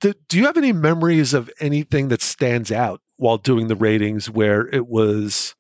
[0.02, 4.30] do, do you have any memories of anything that stands out while doing the ratings
[4.30, 5.56] where it was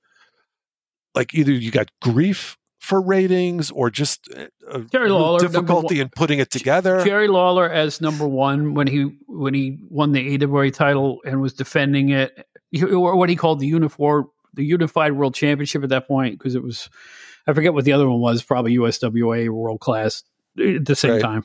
[1.16, 4.28] like either you got grief for ratings or just
[4.92, 7.02] Jerry Lawler, difficulty in putting it together?
[7.06, 11.54] Jerry Lawler as number one when he when he won the AWA title and was
[11.54, 12.46] defending it,
[12.82, 16.64] or what he called the uniform the unified world championship at that point because it
[16.64, 16.90] was
[17.48, 20.24] I forget what the other one was, probably USWA world class
[20.60, 21.22] eh, at the same right.
[21.22, 21.44] time.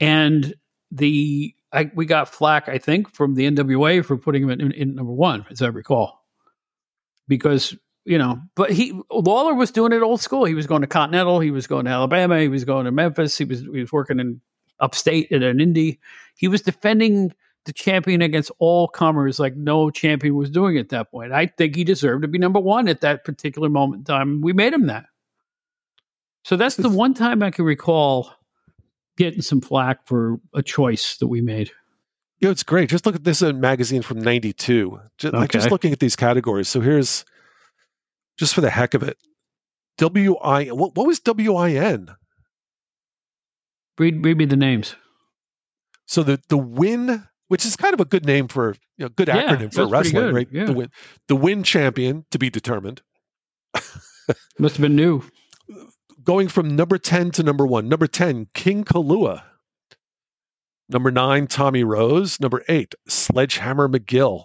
[0.00, 0.54] And
[0.90, 4.72] the I, we got flack, I think, from the NWA for putting him in, in,
[4.72, 6.24] in, number one, as I recall,
[7.26, 7.74] because
[8.04, 8.40] you know.
[8.54, 10.44] But he Lawler was doing it old school.
[10.44, 13.36] He was going to Continental, he was going to Alabama, he was going to Memphis,
[13.36, 14.40] he was he was working in
[14.78, 15.98] upstate at an indie.
[16.36, 17.32] He was defending
[17.64, 21.32] the champion against all comers like no champion was doing at that point.
[21.32, 24.40] I think he deserved to be number one at that particular moment in time.
[24.40, 25.06] We made him that.
[26.44, 28.30] So that's the one time I can recall
[29.16, 31.70] getting some flack for a choice that we made.
[32.40, 32.90] Yeah, it's great.
[32.90, 35.00] Just look at this in magazine from '92.
[35.18, 35.40] Just, okay.
[35.40, 36.68] Like just looking at these categories.
[36.68, 37.24] So here's
[38.38, 39.16] just for the heck of it,
[39.98, 40.66] WI.
[40.66, 42.08] What, what was WIN?
[43.98, 44.96] Read read me the names.
[46.06, 49.28] So the the win, which is kind of a good name for you know, good
[49.28, 50.48] yeah, acronym for wrestling, right?
[50.50, 50.64] Yeah.
[50.64, 50.90] The win,
[51.28, 53.02] the win champion to be determined.
[54.58, 55.22] Must have been new
[56.24, 57.88] going from number 10 to number one.
[57.88, 59.42] Number 10, King Kalua.
[60.88, 62.38] Number nine, Tommy Rose.
[62.40, 64.44] Number eight, Sledgehammer McGill.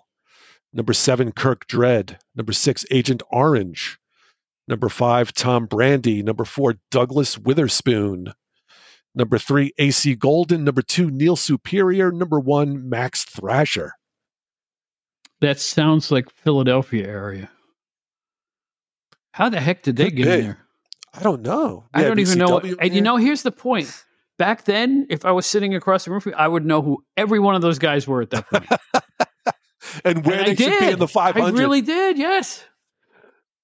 [0.71, 2.17] Number seven, Kirk Dread.
[2.35, 3.97] Number six, Agent Orange.
[4.67, 6.23] Number five, Tom Brandi.
[6.23, 8.33] Number four, Douglas Witherspoon.
[9.15, 10.63] Number three, AC Golden.
[10.63, 12.11] Number two, Neil Superior.
[12.11, 13.93] Number one, Max Thrasher.
[15.41, 17.49] That sounds like Philadelphia area.
[19.31, 20.57] How the heck did they get in there?
[21.13, 21.85] I don't know.
[21.93, 22.59] I don't even know.
[22.59, 23.91] and you know, here's the point.
[24.37, 27.03] Back then, if I was sitting across the room from you, I would know who
[27.17, 28.67] every one of those guys were at that point.
[30.05, 30.79] and where and they I should did.
[30.79, 31.43] be in the 500.
[31.43, 32.63] I really did, yes.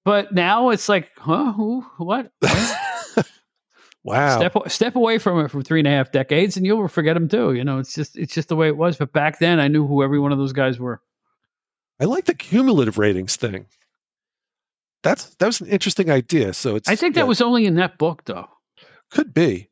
[0.04, 1.52] But now it's like, huh?
[1.52, 1.84] Who?
[1.98, 2.30] What?
[4.06, 4.38] wow.
[4.38, 7.28] Step step away from it for three and a half decades, and you'll forget them
[7.28, 7.52] too.
[7.52, 8.96] You know, it's just it's just the way it was.
[8.96, 11.00] But back then, I knew who every one of those guys were.
[12.00, 13.66] I like the cumulative ratings thing
[15.06, 16.52] that's that was an interesting idea.
[16.52, 18.48] So it's I think that yeah, was only in that book though.
[19.10, 19.70] Could be.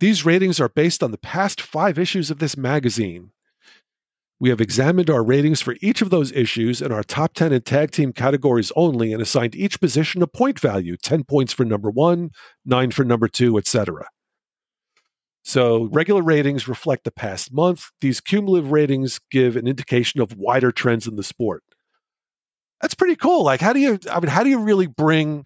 [0.00, 3.30] These ratings are based on the past five issues of this magazine.
[4.40, 7.64] We have examined our ratings for each of those issues in our top 10 and
[7.64, 11.90] tag team categories only and assigned each position a point value 10 points for number
[11.90, 12.30] one,
[12.64, 14.08] nine for number two, etc.
[15.42, 17.84] So regular ratings reflect the past month.
[18.00, 21.62] These cumulative ratings give an indication of wider trends in the sport
[22.80, 23.44] that's pretty cool.
[23.44, 23.98] Like, how do you?
[24.10, 25.44] I mean, how do you really bring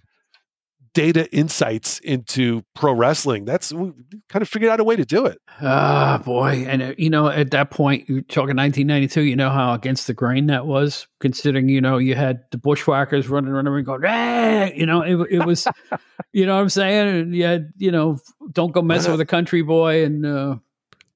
[0.94, 3.44] data insights into pro wrestling?
[3.44, 3.92] That's we
[4.28, 5.40] kind of figured out a way to do it.
[5.60, 9.22] Ah, oh, boy, and uh, you know, at that point, you're talking 1992.
[9.22, 13.28] You know how against the grain that was, considering you know you had the bushwhackers
[13.28, 15.66] running around and going, ah, you know, it, it was,
[16.32, 18.18] you know, what I'm saying, and you had, you know,
[18.52, 20.56] don't go messing with a country boy, and uh,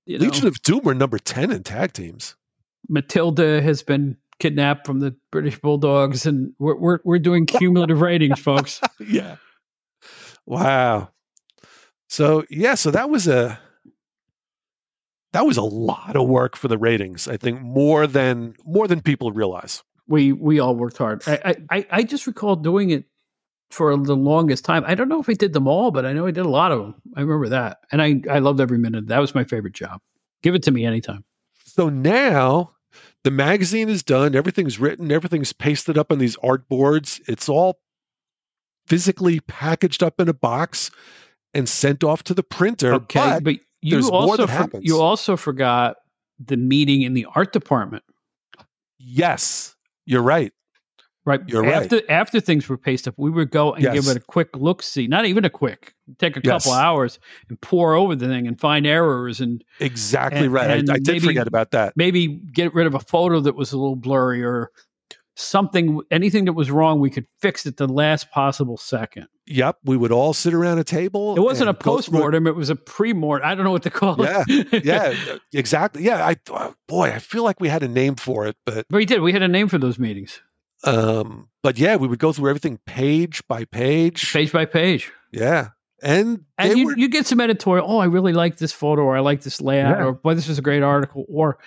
[0.05, 2.37] you know, Legion of Doom were number ten in tag teams.
[2.89, 8.39] Matilda has been kidnapped from the British Bulldogs, and we're we're, we're doing cumulative ratings,
[8.39, 8.81] folks.
[9.01, 9.37] Yeah.
[10.49, 11.11] Wow.
[12.09, 13.61] So yeah, so that was a
[15.35, 17.29] that was a lot of work for the ratings.
[17.29, 19.83] I think more than more than people realize.
[20.07, 21.23] We we all worked hard.
[21.27, 23.05] I I, I just recall doing it
[23.71, 24.85] for the longest time.
[24.87, 26.73] I don't know if I did them all, but I know I did a lot
[26.73, 26.95] of them.
[27.15, 29.09] I remember that, and I I loved every minute.
[29.09, 30.01] That was my favorite job.
[30.43, 31.25] Give it to me anytime.
[31.59, 32.73] So now
[33.23, 37.21] the magazine is done, everything's written, everything's pasted up on these art boards.
[37.29, 37.81] It's all
[38.89, 40.91] physically packaged up in a box
[41.55, 42.95] and sent off to the printer.
[42.95, 45.97] Okay, but, but you also for, you also forgot
[46.45, 48.05] the meeting in the art department.
[48.99, 50.53] Yes, you're right.
[51.25, 51.41] Right.
[51.47, 52.05] You're after, right.
[52.09, 53.93] After things were pasted up, we would go and yes.
[53.93, 55.07] give it a quick look see.
[55.07, 55.93] Not even a quick.
[56.19, 56.65] Take a yes.
[56.65, 57.19] couple hours
[57.51, 60.71] and pour over the thing and find errors and exactly and, right.
[60.71, 61.93] And I, I did forget about that.
[61.97, 64.71] Maybe get rid of a photo that was a little blurry or
[65.39, 66.01] something.
[66.11, 69.27] Anything that was wrong, we could fix it the last possible second.
[69.47, 71.37] Yep, we would all sit around a table.
[71.37, 73.49] It wasn't a post mortem; it was a pre mortem.
[73.49, 74.85] I don't know what to call yeah, it.
[74.85, 76.03] yeah, yeah, exactly.
[76.03, 79.05] Yeah, I uh, boy, I feel like we had a name for it, but we
[79.05, 79.23] did.
[79.23, 80.41] We had a name for those meetings.
[80.85, 85.11] Um, but yeah, we would go through everything page by page, page by page.
[85.33, 85.71] Yeah,
[86.03, 87.91] and and you, were, you get some editorial.
[87.91, 90.05] Oh, I really like this photo, or I like this layout, yeah.
[90.05, 91.59] or boy, this is a great article, or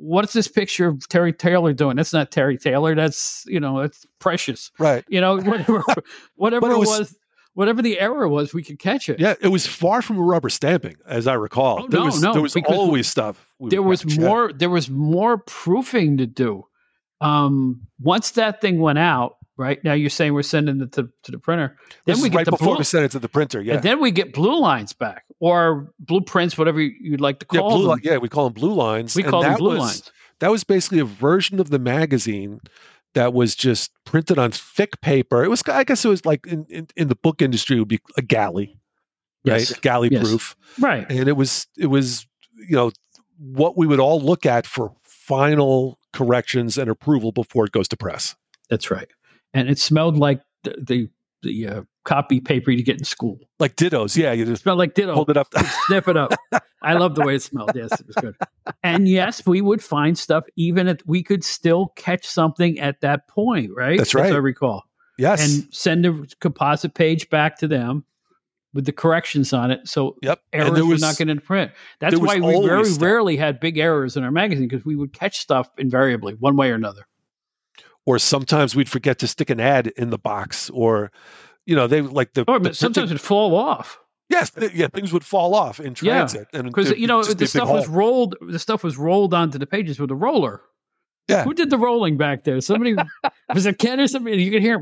[0.00, 1.96] what's this picture of Terry Taylor doing?
[1.96, 2.94] That's not Terry Taylor.
[2.94, 5.04] That's you know, it's precious, right?
[5.08, 5.84] You know, whatever,
[6.36, 7.16] whatever it was, was,
[7.54, 9.20] whatever the error was, we could catch it.
[9.20, 11.84] Yeah, it was far from a rubber stamping, as I recall.
[11.84, 13.46] Oh, there no, was, no, there was always stuff.
[13.60, 14.52] there was more.
[14.52, 16.64] There was more proofing to do
[17.20, 19.82] um, once that thing went out, right?
[19.84, 21.76] Now you're saying we're sending it to, to the printer.
[22.06, 23.60] Then this we get right the before blue, we send it to the printer.
[23.60, 27.70] Yeah, and then we get blue lines back or blueprints, whatever you'd like to call
[27.70, 28.00] yeah, blue, them.
[28.02, 29.14] yeah, we call them blue lines.
[29.14, 30.12] we call them blue was, lines.
[30.38, 32.60] That was basically a version of the magazine
[33.14, 35.42] that was just printed on thick paper.
[35.42, 37.88] It was, I guess, it was like in, in, in the book industry, it would
[37.88, 38.78] be a galley,
[39.44, 39.72] Yes.
[39.72, 39.82] right?
[39.82, 40.22] Galley Yes.
[40.22, 41.06] proof, Right.
[41.10, 42.26] and it was it was
[42.56, 42.92] you know
[43.38, 47.96] what we would all look at for final corrections and approval before it goes to
[47.96, 48.34] press.
[48.70, 49.08] That's right.
[49.54, 51.08] And it smelled like the the,
[51.42, 53.38] the uh, copy paper you get in school.
[53.58, 54.32] Like dittos, yeah.
[54.32, 55.14] You It just smelled like ditto.
[55.14, 55.48] hold it up.
[55.86, 56.32] Sniff it up.
[56.82, 57.72] I love the way it smelled.
[57.74, 58.36] Yes, it was good.
[58.82, 63.28] And yes, we would find stuff even if we could still catch something at that
[63.28, 63.98] point, right?
[63.98, 64.84] That's As I recall.
[65.18, 68.04] yes, And send a composite page back to them
[68.74, 69.88] with the corrections on it.
[69.88, 70.40] So yep.
[70.52, 71.72] errors and there were was not going to print.
[72.00, 73.02] That's why we very stuff.
[73.02, 76.70] rarely had big errors in our magazine because we would catch stuff invariably, one way
[76.70, 77.06] or another.
[78.08, 81.10] Or sometimes we'd forget to stick an ad in the box, or
[81.66, 83.98] you know they like the, Or the sometimes it'd fall off.
[84.30, 87.46] yes, th- yeah, things would fall off in Yeah, transit, and because you know the
[87.46, 87.94] stuff was hole.
[87.94, 88.36] rolled.
[88.40, 90.62] The stuff was rolled onto the pages with a roller.
[91.28, 91.44] Yeah.
[91.44, 92.58] Who did the rolling back there?
[92.62, 92.96] Somebody
[93.54, 94.42] was it Ken or somebody?
[94.42, 94.78] You can hear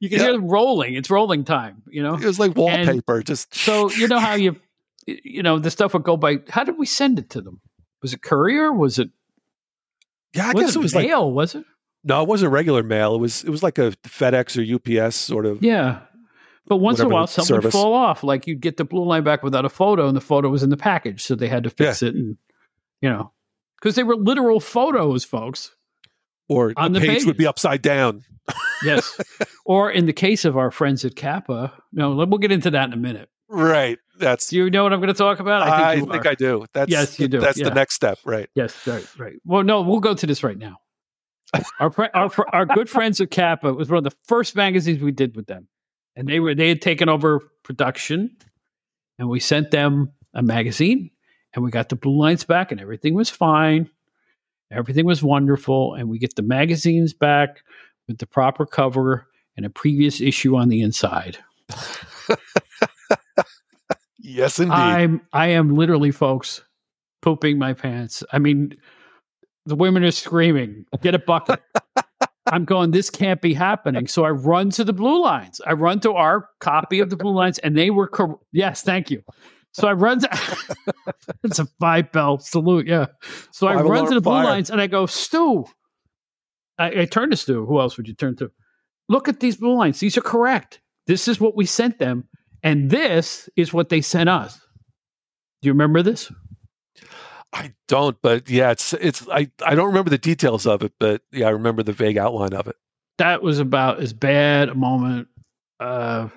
[0.00, 0.18] you can Yeah.
[0.24, 0.94] hear them rolling.
[0.94, 1.82] It's rolling time.
[1.90, 2.14] You know.
[2.14, 4.56] It was like wallpaper, just So you know how you
[5.06, 6.38] you know the stuff would go by.
[6.48, 7.60] How did we send it to them?
[8.00, 8.72] Was it courier?
[8.72, 9.10] Was it?
[10.34, 10.48] yeah.
[10.48, 11.30] I was guess it was like mail?
[11.30, 11.64] was it?
[12.06, 13.16] No, it wasn't regular mail.
[13.16, 15.62] It was it was like a FedEx or UPS sort of.
[15.62, 16.00] Yeah.
[16.68, 18.24] But once in a while, something would fall off.
[18.24, 20.70] Like you'd get the blue line back without a photo, and the photo was in
[20.70, 22.14] the package, so they had to fix it.
[22.14, 22.36] And
[23.00, 23.32] you know,
[23.80, 25.72] because they were literal photos, folks.
[26.48, 28.22] Or On the the page would be upside down.
[28.84, 29.20] Yes.
[29.64, 32.92] or in the case of our friends at Kappa, no, we'll get into that in
[32.92, 33.28] a minute.
[33.48, 33.98] Right.
[34.18, 34.48] That's.
[34.48, 35.62] Do you know what I'm going to talk about?
[35.62, 36.24] I you think.
[36.24, 36.64] I do.
[36.72, 37.68] That's Yes, you do, That's yeah.
[37.68, 38.18] the next step.
[38.24, 38.48] Right.
[38.54, 39.36] Yes, right, right.
[39.44, 40.78] Well, no, we'll go to this right now.
[41.80, 45.12] Our our fr- our good friends at Kappa was one of the first magazines we
[45.12, 45.68] did with them,
[46.14, 48.36] and they were they had taken over production,
[49.18, 51.10] and we sent them a magazine,
[51.54, 53.88] and we got the blue lines back, and everything was fine,
[54.70, 57.62] everything was wonderful, and we get the magazines back
[58.08, 61.38] with the proper cover and a previous issue on the inside.
[64.26, 64.72] Yes, indeed.
[64.72, 66.64] I'm I am literally, folks,
[67.22, 68.24] pooping my pants.
[68.32, 68.76] I mean,
[69.66, 71.60] the women are screaming, "Get a bucket!"
[72.46, 72.92] I'm going.
[72.92, 74.06] This can't be happening.
[74.06, 75.60] So I run to the blue lines.
[75.66, 79.10] I run to our copy of the blue lines, and they were cor- yes, thank
[79.10, 79.22] you.
[79.72, 80.56] So I run to
[81.44, 83.06] it's a five bell salute, yeah.
[83.50, 84.44] So I run to the blue fire.
[84.44, 85.66] lines and I go, Stu.
[86.78, 87.66] I, I turn to Stu.
[87.66, 88.50] Who else would you turn to?
[89.08, 90.00] Look at these blue lines.
[90.00, 90.80] These are correct.
[91.06, 92.24] This is what we sent them,
[92.62, 94.56] and this is what they sent us.
[95.60, 96.32] Do you remember this?
[97.58, 101.22] I don't, but yeah, it's it's I I don't remember the details of it, but
[101.32, 102.76] yeah, I remember the vague outline of it.
[103.18, 105.28] That was about as bad a moment.
[105.80, 106.28] Uh,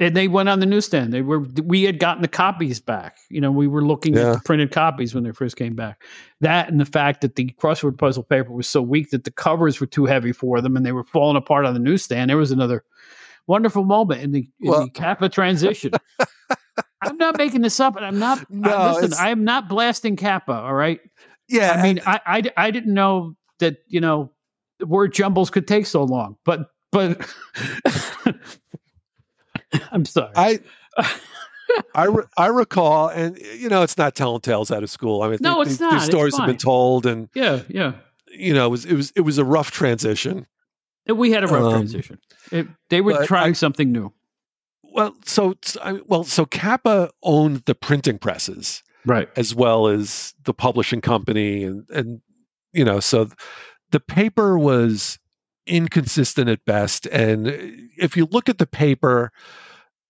[0.00, 1.12] and they went on the newsstand.
[1.12, 3.16] They were we had gotten the copies back.
[3.30, 4.30] You know, we were looking Yeah.
[4.30, 6.02] at the printed copies when they first came back.
[6.40, 9.80] That and the fact that the crossword puzzle paper was so weak that the covers
[9.80, 12.30] were too heavy for them and they were falling apart on the newsstand.
[12.30, 12.84] There was another
[13.48, 15.92] wonderful moment in the, in Well- the Kappa transition.
[17.00, 18.44] I'm not making this up, and I'm not.
[18.50, 20.52] No, I, listen, I am not blasting Kappa.
[20.52, 21.00] All right.
[21.48, 24.32] Yeah, I mean, I, I, I didn't know that you know
[24.84, 27.26] word jumbles could take so long, but but
[29.92, 30.32] I'm sorry.
[30.36, 30.60] I
[31.94, 35.22] I, re- I recall, and you know, it's not telling tales out of school.
[35.22, 35.92] I mean, No, it's not.
[35.92, 37.92] These stories have been told, and yeah, yeah.
[38.30, 40.46] you know, it was it was it was a rough transition.
[41.06, 42.18] We had a rough Um, transition.
[42.52, 44.12] It, they were trying I- something new.
[44.98, 45.54] Well, so
[46.06, 49.28] well, so Kappa owned the printing presses Right.
[49.36, 52.20] as well as the publishing company, and and
[52.72, 53.28] you know, so
[53.92, 55.20] the paper was
[55.68, 57.06] inconsistent at best.
[57.06, 57.52] And uh,
[57.96, 59.30] if you look at the paper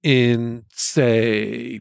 [0.03, 1.81] in, say,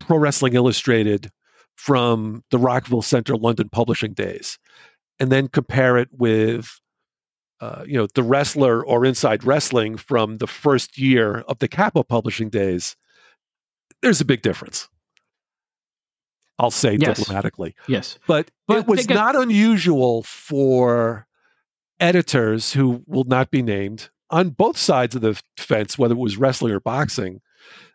[0.00, 1.30] Pro Wrestling Illustrated
[1.74, 4.58] from the Rockville Centre London publishing days,
[5.20, 6.80] and then compare it with
[7.60, 12.04] uh, you know the wrestler or inside wrestling from the first year of the Kappa
[12.04, 12.96] publishing days,
[14.02, 14.88] there's a big difference.
[16.58, 17.18] I'll say Yes.
[17.18, 18.18] diplomatically, Yes.
[18.26, 21.26] but, But it was not unusual for
[22.00, 26.36] editors who will not be named on both sides of the fence, whether it was
[26.36, 27.40] wrestling or boxing,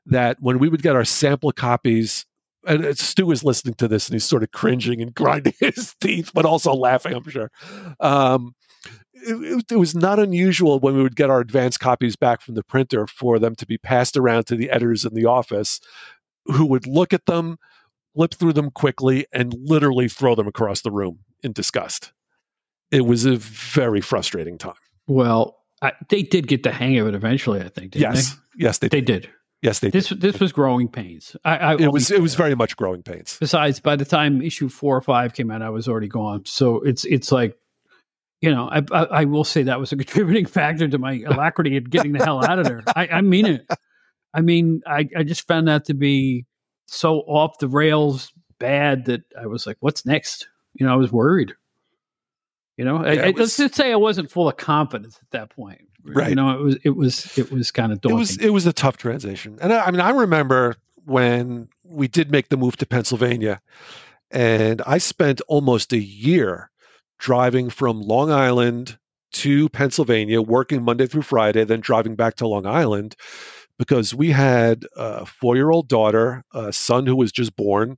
[0.06, 2.26] that when we would get our sample copies,
[2.66, 5.96] and uh, Stu is listening to this and he's sort of cringing and grinding his
[6.02, 7.52] teeth, but also laughing, I'm sure.
[8.00, 8.54] Um,
[9.14, 12.64] it, it- was not unusual when we would get our advanced copies back from the
[12.64, 15.80] printer for them to be passed around to the editors in the office
[16.46, 17.58] who would look at them,
[18.16, 22.12] flip through them quickly, and literally throw them across the room in disgust.
[22.92, 24.74] It was a very frustrating time.
[25.08, 27.62] Well, I, they did get the hang of it eventually.
[27.62, 27.96] I think.
[27.96, 28.40] yes, they?
[28.66, 29.30] yes, they they did.
[29.62, 29.92] Yes, they.
[29.92, 30.22] This did.
[30.22, 31.36] this was growing pains.
[31.46, 33.38] I, I it was it was very much growing pains.
[33.40, 36.46] Besides, by the time issue four or five came out, I was already gone.
[36.46, 37.56] So it's it's like,
[38.42, 41.78] you know, I I, I will say that was a contributing factor to my alacrity
[41.78, 42.82] of getting the hell out of there.
[42.96, 43.68] I, I mean it.
[44.34, 46.46] I mean, I I just found that to be
[46.88, 50.48] so off the rails bad that I was like, what's next?
[50.74, 51.54] You know, I was worried.
[52.78, 55.56] You know, yeah, I, was, let's just say I wasn't full of confidence at that
[55.56, 55.82] point.
[56.04, 56.30] Right.
[56.30, 58.18] You know, it was it was it was kind of daunting.
[58.18, 60.76] It was it was a tough transition, and I, I mean, I remember
[61.06, 63.62] when we did make the move to Pennsylvania,
[64.32, 66.70] and I spent almost a year
[67.20, 68.98] driving from Long Island
[69.34, 73.16] to Pennsylvania, working Monday through Friday, then driving back to Long Island
[73.78, 77.98] because we had a four year old daughter, a son who was just born.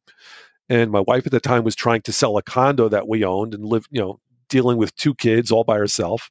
[0.70, 3.54] And my wife at the time was trying to sell a condo that we owned
[3.54, 6.30] and live, you know, dealing with two kids all by herself.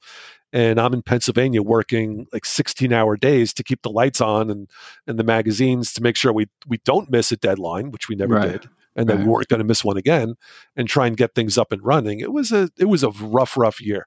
[0.52, 4.68] And I'm in Pennsylvania working like 16 hour days to keep the lights on and,
[5.06, 8.34] and the magazines to make sure we, we don't miss a deadline, which we never
[8.34, 8.52] right.
[8.52, 8.68] did.
[8.94, 9.16] And right.
[9.16, 10.34] then we weren't going to miss one again
[10.76, 12.20] and try and get things up and running.
[12.20, 14.06] It was a, it was a rough, rough year,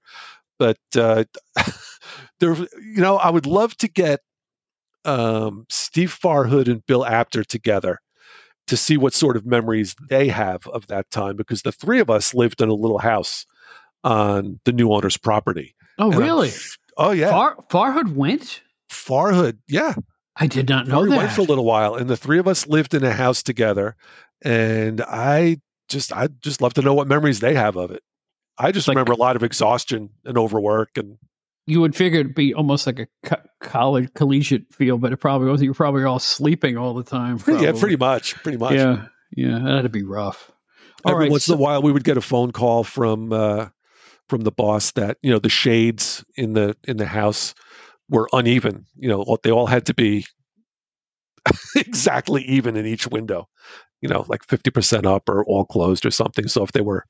[0.60, 1.24] but, uh,
[2.40, 4.22] there, you know, I would love to get,
[5.04, 8.00] um, Steve Farhood and Bill Apter together
[8.68, 12.10] to see what sort of memories they have of that time because the three of
[12.10, 13.46] us lived in a little house
[14.04, 15.76] on the new owner's property.
[15.98, 16.50] Oh, and really?
[16.50, 16.56] I'm,
[16.98, 17.30] oh, yeah.
[17.30, 18.62] Far, Farhood went?
[18.90, 19.94] Farhood, yeah.
[20.36, 21.18] I did not know Farhood that.
[21.18, 23.96] went for a little while, and the three of us lived in a house together.
[24.42, 25.58] And I
[25.88, 28.04] just, I just love to know what memories they have of it.
[28.58, 31.18] I just like, remember a lot of exhaustion and overwork and
[31.68, 35.50] you would figure it'd be almost like a co- college collegiate feel, but it probably
[35.50, 35.66] wasn't.
[35.66, 37.40] You're probably all sleeping all the time.
[37.40, 37.66] Probably.
[37.66, 38.74] Yeah, pretty much, pretty much.
[38.74, 40.52] Yeah, yeah, that'd be rough.
[41.04, 43.34] All Every right, once so, in a while, we would get a phone call from
[43.34, 43.68] uh,
[44.30, 47.54] from the boss that you know the shades in the in the house
[48.10, 48.86] were uneven.
[48.96, 50.26] You know, they all had to be
[51.76, 53.48] exactly even in each window.
[54.02, 56.48] You know, like fifty percent up or all closed or something.
[56.48, 57.06] So if they were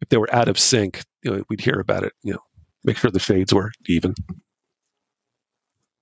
[0.00, 2.12] if they were out of sync, you know, we'd hear about it.
[2.22, 2.42] You know,
[2.84, 4.14] make sure the shades were even.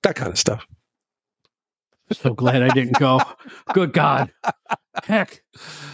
[0.03, 0.67] That kind of stuff.
[2.11, 3.21] So glad I didn't go.
[3.73, 4.33] Good God.
[5.05, 5.43] Heck.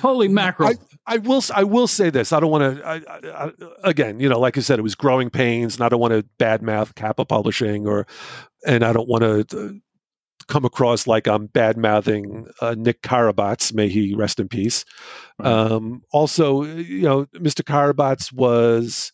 [0.01, 0.73] Holy mackerel.
[1.09, 1.43] I, will.
[1.55, 2.33] I will say this.
[2.33, 3.55] I don't want to.
[3.83, 6.25] again, you know, like I said, it was growing pains, and I don't want to
[6.39, 8.07] badmouth Kappa Publishing, or,
[8.67, 9.73] and I don't want to uh,
[10.49, 13.73] come across like I'm bad mouthing uh, Nick Karabots.
[13.73, 14.85] May he rest in peace.
[15.39, 15.49] Right.
[15.49, 17.63] Um, also, you know, Mr.
[17.63, 19.13] Karabots was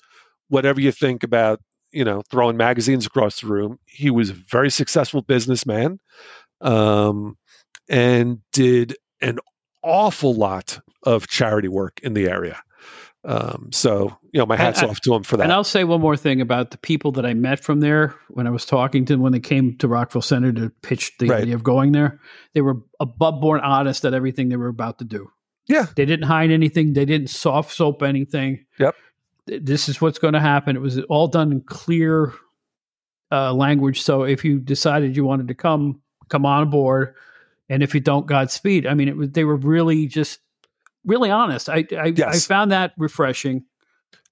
[0.48, 1.60] whatever you think about,
[1.92, 3.78] you know, throwing magazines across the room.
[3.86, 6.00] He was a very successful businessman,
[6.60, 7.36] um,
[7.88, 9.38] and did an
[9.82, 12.60] awful lot of charity work in the area.
[13.26, 15.44] Um, so you know, my hats off to him for that.
[15.44, 18.46] And I'll say one more thing about the people that I met from there when
[18.46, 21.42] I was talking to them when they came to Rockville Centre to pitch the right.
[21.42, 22.20] idea of going there.
[22.52, 25.30] They were above board honest at everything they were about to do.
[25.66, 26.92] Yeah, they didn't hide anything.
[26.92, 28.66] They didn't soft soap anything.
[28.78, 28.94] Yep.
[29.46, 30.76] This is what's going to happen.
[30.76, 32.34] It was all done in clear
[33.32, 34.02] uh, language.
[34.02, 37.14] So if you decided you wanted to come, come on board
[37.68, 38.86] and if you don't, Godspeed.
[38.86, 40.40] I mean, it was they were really just
[41.04, 41.68] really honest.
[41.68, 42.34] I I, yes.
[42.34, 43.64] I found that refreshing.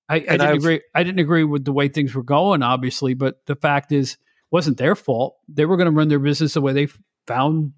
[0.09, 0.81] I, I didn't I've, agree.
[0.95, 4.19] I didn't agree with the way things were going, obviously, but the fact is,
[4.51, 5.37] wasn't their fault.
[5.49, 6.89] They were going to run their business the way they
[7.27, 7.73] found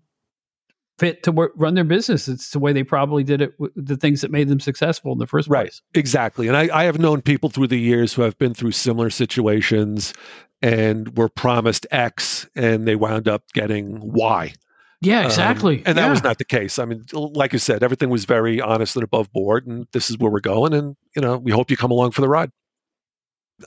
[0.98, 2.28] fit to work, run their business.
[2.28, 3.54] It's the way they probably did it.
[3.76, 5.64] The things that made them successful in the first right.
[5.64, 5.82] place.
[5.94, 6.48] Exactly.
[6.48, 10.14] And I, I have known people through the years who have been through similar situations
[10.62, 14.52] and were promised X, and they wound up getting Y.
[15.00, 15.78] Yeah, um, exactly.
[15.78, 16.10] Um, and that yeah.
[16.10, 16.78] was not the case.
[16.78, 20.18] I mean, like you said, everything was very honest and above board, and this is
[20.18, 20.72] where we're going.
[20.72, 22.50] And you know, we hope you come along for the ride.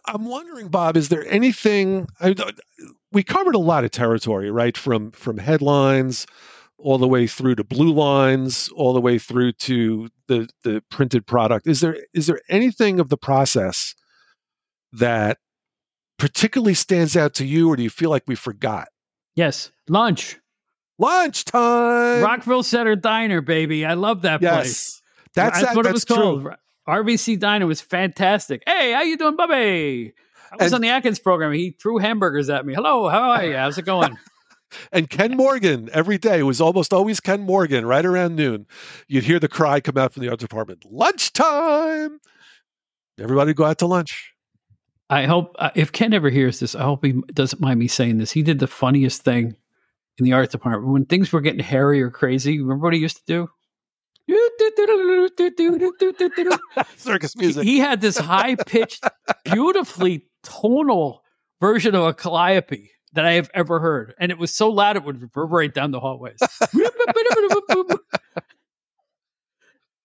[0.06, 2.08] I'm wondering, Bob, is there anything?
[2.20, 2.36] I,
[3.12, 4.78] we covered a lot of territory, right?
[4.78, 6.26] From from headlines
[6.80, 11.26] all the way through to blue lines, all the way through to the the printed
[11.26, 11.68] product.
[11.68, 13.96] Is there is there anything of the process
[14.94, 15.38] that
[16.18, 18.90] particularly stands out to you, or do you feel like we forgot?
[19.36, 20.38] Yes, lunch.
[21.00, 22.24] Lunchtime.
[22.24, 23.86] Rockville Centre Diner, baby.
[23.86, 24.54] I love that yes.
[24.54, 25.02] place.
[25.34, 26.42] That's, that's that, what that's it was called.
[26.42, 26.54] True.
[26.88, 28.64] RVC Diner was fantastic.
[28.66, 30.14] Hey, how you doing, Bubby?
[30.52, 31.52] I was and, on the Atkins program.
[31.52, 32.74] He threw hamburgers at me.
[32.74, 33.56] Hello, how are you?
[33.56, 34.18] How's it going?
[34.92, 36.40] and Ken Morgan every day.
[36.40, 38.66] It was almost always Ken Morgan right around noon.
[39.08, 42.20] You'd hear the cry come out from the art department lunchtime.
[43.20, 44.34] Everybody go out to lunch.
[45.10, 48.18] I hope uh, if Ken ever hears this, I hope he doesn't mind me saying
[48.18, 48.32] this.
[48.32, 49.56] He did the funniest thing
[50.20, 52.60] in the art department when things were getting hairy or crazy.
[52.60, 53.50] Remember what he used to do?
[56.98, 57.64] Circus music.
[57.64, 59.06] He had this high pitched,
[59.46, 61.24] beautifully tonal
[61.62, 65.04] version of a calliope that I have ever heard, and it was so loud it
[65.04, 66.40] would reverberate down the hallways.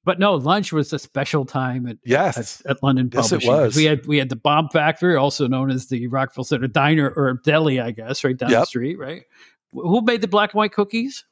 [0.04, 3.74] but no, lunch was a special time at yes at, at London yes, It was.
[3.74, 7.40] We had we had the Bomb Factory, also known as the Rockville Centre Diner or
[7.44, 8.60] Deli, I guess, right down yep.
[8.60, 8.98] the street.
[8.98, 9.24] Right.
[9.72, 11.24] Who made the black and white cookies?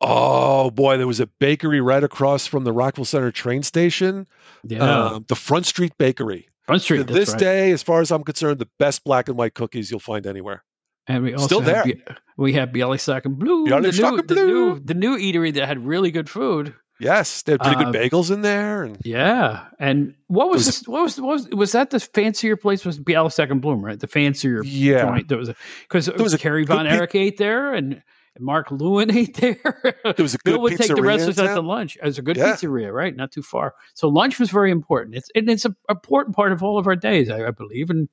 [0.00, 4.28] Oh boy, there was a bakery right across from the Rockville Centre train station.
[4.62, 6.48] Yeah, uh, the Front Street Bakery.
[6.66, 6.98] Front Street.
[6.98, 7.38] To this right.
[7.38, 10.62] day, as far as I'm concerned, the best black and white cookies you'll find anywhere.
[11.08, 11.84] And we also still there.
[11.84, 12.02] Be-
[12.36, 14.74] we have Bialystock and Blue, Bialystock the, new, and the Blue.
[14.74, 16.74] new the new eatery that had really good food.
[17.00, 20.66] Yes, they had pretty Uh, good bagels in there, and Yeah, and what was, was-
[20.66, 23.98] this, what was what was was that the fancier place was Bialystock and Bloom, right?
[24.00, 25.28] The fancier yeah, joint.
[25.28, 25.50] There was
[25.82, 28.02] because There was a Kerry Von Erich ate there, and
[28.40, 29.58] Mark Lewin ate there.
[30.04, 31.96] there was a good Bill would take the rest of us out to lunch.
[31.96, 32.52] It was a good Yeah.
[32.54, 33.14] pizzeria, right?
[33.14, 33.74] Not too far.
[33.94, 35.14] So lunch was very important.
[35.16, 37.90] It's and it's an important part of all of our days, I, I believe.
[37.90, 38.08] And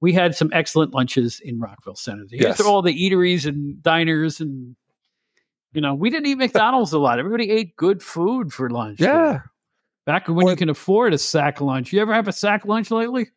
[0.00, 2.24] we had some excellent lunches in Rockville Centre.
[2.30, 2.60] Yes.
[2.60, 4.74] all the eateries and diners and
[5.72, 7.18] you know, we didn't eat McDonald's a lot.
[7.18, 9.00] Everybody ate good food for lunch.
[9.00, 9.52] Yeah, there.
[10.06, 11.92] Back when you can afford a sack lunch.
[11.92, 13.28] You ever have a sack lunch lately?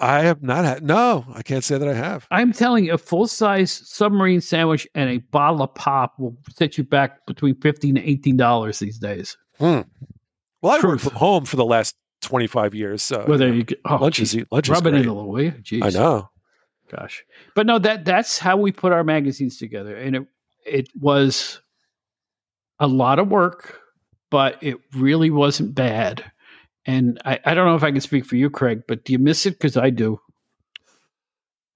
[0.00, 0.82] I have not had.
[0.84, 2.26] No, I can't say that I have.
[2.30, 6.78] I'm telling you, a full size submarine sandwich and a bottle of pop will set
[6.78, 9.36] you back between fifteen to eighteen dollars these days.
[9.58, 9.80] Hmm.
[10.62, 13.62] Well, I worked from home for the last 25 years, so Whether you know, you
[13.64, 15.02] get, oh, lunch is geez, lunch is rub it great.
[15.02, 15.52] in a little, will you?
[15.52, 15.84] Jeez.
[15.84, 16.28] I know.
[16.90, 17.24] Gosh.
[17.54, 19.94] But no, that that's how we put our magazines together.
[19.96, 20.26] And it
[20.66, 21.60] it was
[22.80, 23.80] a lot of work,
[24.30, 26.24] but it really wasn't bad.
[26.86, 29.18] And I, I don't know if I can speak for you, Craig, but do you
[29.18, 29.52] miss it?
[29.52, 30.20] Because I do.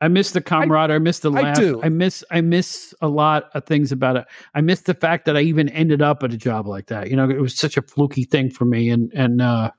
[0.00, 0.96] I miss the camaraderie.
[0.96, 1.56] I, miss the I laugh.
[1.56, 1.80] do.
[1.82, 4.24] I miss I miss a lot of things about it.
[4.54, 7.08] I miss the fact that I even ended up at a job like that.
[7.08, 8.90] You know, it was such a fluky thing for me.
[8.90, 9.70] And and uh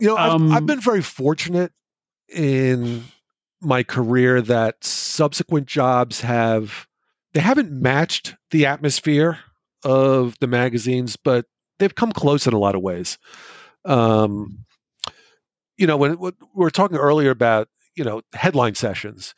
[0.00, 1.70] You know, I've, I've Um, been very fortunate
[2.28, 3.04] in
[3.60, 6.88] my career that subsequent jobs have
[7.34, 9.38] they haven't matched the atmosphere
[9.84, 11.46] of the magazines, but
[11.78, 13.18] they've come close in a lot of ways.
[13.84, 14.64] Um,
[15.76, 19.34] you know, when, when we were talking earlier about you know headline sessions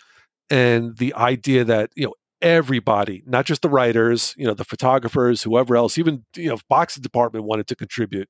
[0.51, 5.43] and the idea that you know everybody, not just the writers, you know, the photographers,
[5.43, 8.28] whoever else, even you know, boxing department wanted to contribute.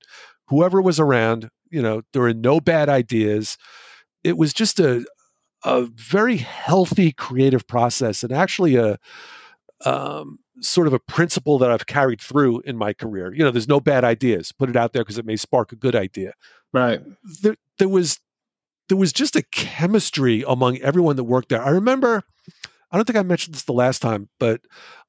[0.49, 3.57] Whoever was around, you know, there were no bad ideas.
[4.25, 5.05] It was just a
[5.65, 8.99] a very healthy creative process and actually a
[9.85, 13.33] um, sort of a principle that I've carried through in my career.
[13.33, 14.53] You know, there's no bad ideas.
[14.53, 16.33] Put it out there because it may spark a good idea.
[16.73, 17.03] right.
[17.43, 18.19] There, there was
[18.89, 21.63] there was just a chemistry among everyone that worked there.
[21.63, 22.23] I remember.
[22.93, 24.61] I don't think I mentioned this the last time, but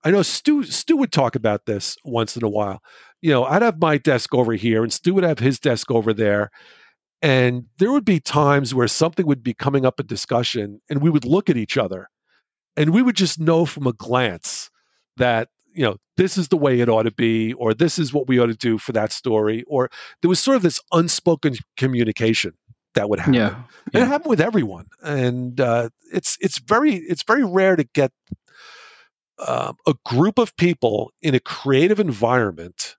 [0.03, 2.81] I know Stu Stu would talk about this once in a while.
[3.21, 6.11] You know, I'd have my desk over here, and Stu would have his desk over
[6.11, 6.49] there,
[7.21, 11.11] and there would be times where something would be coming up in discussion, and we
[11.11, 12.09] would look at each other,
[12.75, 14.71] and we would just know from a glance
[15.17, 18.27] that you know this is the way it ought to be, or this is what
[18.27, 19.89] we ought to do for that story, or
[20.21, 22.53] there was sort of this unspoken communication
[22.95, 23.35] that would happen.
[23.35, 23.63] Yeah.
[23.93, 28.11] And it happened with everyone, and uh, it's it's very it's very rare to get
[29.45, 32.95] um, a group of people in a creative environment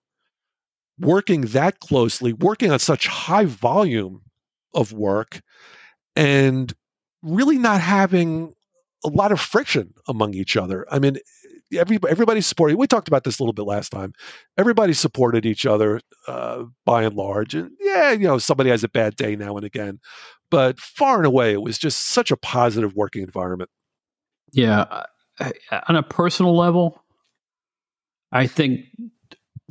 [1.01, 4.23] working that closely, working on such high volume
[4.75, 5.41] of work,
[6.15, 6.73] and
[7.23, 8.55] really not having
[9.05, 10.87] a lot of friction among each other.
[10.91, 11.19] I mean,
[11.75, 12.77] every everybody supported.
[12.77, 14.13] We talked about this a little bit last time.
[14.57, 18.89] Everybody supported each other uh, by and large, and yeah, you know, somebody has a
[18.89, 20.01] bad day now and again,
[20.51, 23.71] but far and away, it was just such a positive working environment.
[24.53, 24.85] Yeah.
[24.91, 25.53] I-
[25.89, 27.01] on a personal level,
[28.33, 28.87] I think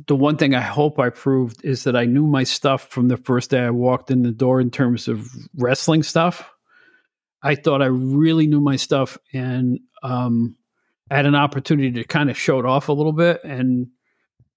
[0.06, 3.18] the one thing I hope I proved is that I knew my stuff from the
[3.18, 6.50] first day I walked in the door in terms of wrestling stuff.
[7.42, 10.56] I thought I really knew my stuff and um,
[11.10, 13.42] I had an opportunity to kind of show it off a little bit.
[13.44, 13.88] And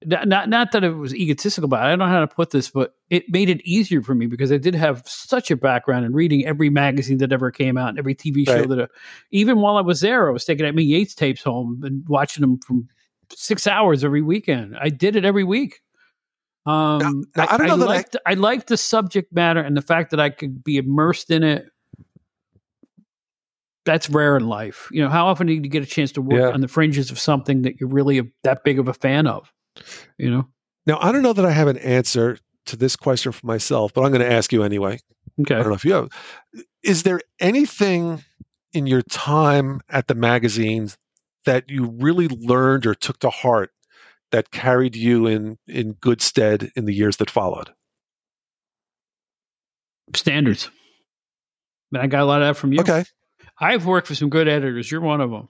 [0.03, 1.88] not, not, not that it was egotistical about it.
[1.88, 4.52] I don't know how to put this, but it made it easier for me because
[4.52, 7.99] I did have such a background in reading every magazine that ever came out and
[7.99, 8.69] every TV show Right.
[8.69, 8.90] that,
[9.32, 12.57] even while I was there, I was taking Emmy Yates tapes home and watching them
[12.60, 12.88] from
[13.32, 14.76] six hours every weekend.
[14.82, 15.82] I did it every week.
[16.65, 19.82] Um, now, I don't know that I- liked, I liked the subject matter and the
[19.82, 21.70] fact that I could be immersed in it.
[23.85, 24.87] That's rare in life.
[24.91, 26.51] You know, how often do you get a chance to work Yeah.
[26.51, 29.51] on the fringes of something that you're really a, that big of a fan of?
[30.17, 30.47] You know?
[30.85, 32.37] Now, I don't know that I have an answer
[32.67, 34.99] to this question for myself, but I'm going to ask you anyway.
[35.41, 35.55] Okay.
[35.55, 36.09] I don't know if you have.
[36.83, 38.23] Is there anything
[38.73, 40.97] in your time at the magazines
[41.45, 43.71] that you really learned or took to heart
[44.31, 47.71] that carried you in in good stead in the years that followed?
[50.15, 50.69] Standards.
[51.91, 52.81] Man, I got a lot of that from you.
[52.81, 53.03] Okay.
[53.61, 54.91] I've worked for some good editors.
[54.91, 55.47] You're one of them.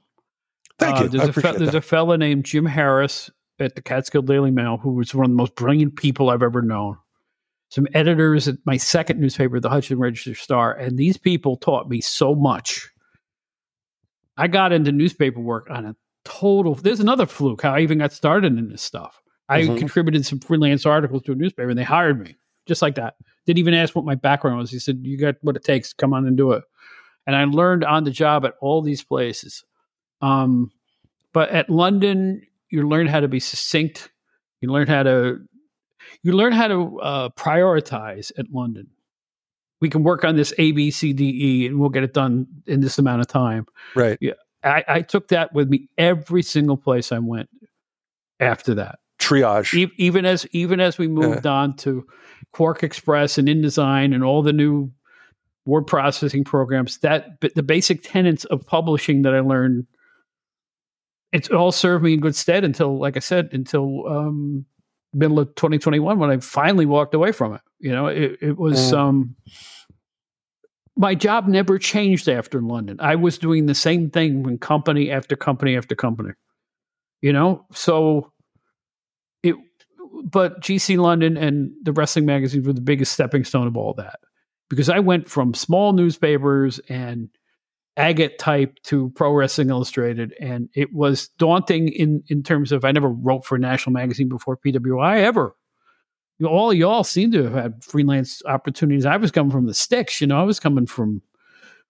[0.77, 1.09] Thank uh, you.
[1.09, 4.91] There's, a, fe- there's a fella named Jim Harris at the Catskill Daily Mail who
[4.91, 6.97] was one of the most brilliant people I've ever known.
[7.69, 12.01] Some editors at my second newspaper, the Hudson Register Star, and these people taught me
[12.01, 12.89] so much.
[14.35, 16.75] I got into newspaper work on a total.
[16.75, 19.21] There's another fluke how I even got started in this stuff.
[19.47, 19.77] I mm-hmm.
[19.77, 22.35] contributed some freelance articles to a newspaper, and they hired me
[22.65, 23.15] just like that.
[23.45, 24.71] Didn't even ask what my background was.
[24.71, 25.93] He said, "You got what it takes.
[25.93, 26.63] Come on and do it."
[27.27, 29.63] And I learned on the job at all these places.
[30.21, 30.71] Um,
[31.33, 34.11] but at London, you learn how to be succinct.
[34.59, 35.39] You learn how to
[36.23, 38.87] you learn how to uh, prioritize at London.
[39.79, 42.47] We can work on this A, B, C, D, E, and we'll get it done
[42.67, 43.65] in this amount of time.
[43.95, 44.17] Right.
[44.21, 44.33] Yeah.
[44.63, 47.49] I, I took that with me every single place I went
[48.39, 48.99] after that.
[49.19, 49.73] Triage.
[49.73, 51.51] E- even as even as we moved yeah.
[51.51, 52.05] on to
[52.55, 54.91] QuarkXPress and InDesign and all the new
[55.65, 59.85] word processing programs, that the basic tenets of publishing that I learned
[61.31, 64.65] it's all served me in good stead until, like I said, until um,
[65.13, 67.61] middle of 2021 when I finally walked away from it.
[67.79, 68.97] You know, it, it was mm.
[68.97, 69.35] um,
[70.97, 72.97] my job never changed after London.
[72.99, 76.31] I was doing the same thing when company after company after company.
[77.21, 78.31] You know, so
[79.43, 79.55] it.
[80.23, 84.19] But GC London and the wrestling magazines were the biggest stepping stone of all that
[84.71, 87.27] because I went from small newspapers and
[87.97, 92.93] agate type to Pro Wrestling Illustrated, and it was daunting in in terms of I
[92.93, 95.57] never wrote for a national magazine before PWI ever.
[96.39, 99.05] You know, all y'all seem to have had freelance opportunities.
[99.05, 100.39] I was coming from the sticks, you know.
[100.39, 101.21] I was coming from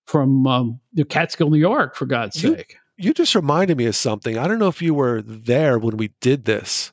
[0.08, 2.78] from um, the Catskill, New York, for God's you, sake.
[2.98, 4.40] You just reminded me of something.
[4.40, 6.92] I don't know if you were there when we did this,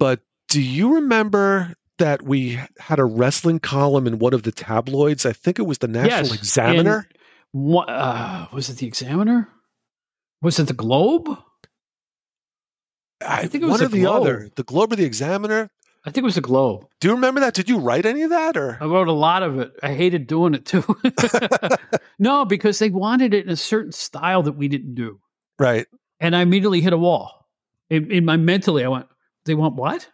[0.00, 5.24] but do you remember that we had a wrestling column in one of the tabloids?
[5.24, 7.08] I think it was the National yes, Examiner.
[7.52, 8.76] What uh, was it?
[8.76, 9.48] The Examiner?
[10.42, 11.28] Was it the Globe?
[13.20, 14.50] I, I think it was one or the other.
[14.54, 15.70] The Globe or the Examiner.
[16.04, 16.86] I think it was the Globe.
[17.00, 17.54] Do you remember that?
[17.54, 19.72] Did you write any of that, or I wrote a lot of it.
[19.82, 20.82] I hated doing it too.
[22.18, 25.20] no, because they wanted it in a certain style that we didn't do.
[25.58, 25.86] Right.
[26.18, 27.48] And I immediately hit a wall.
[27.90, 29.06] In, in my mentally, I went,
[29.44, 30.08] "They want what?"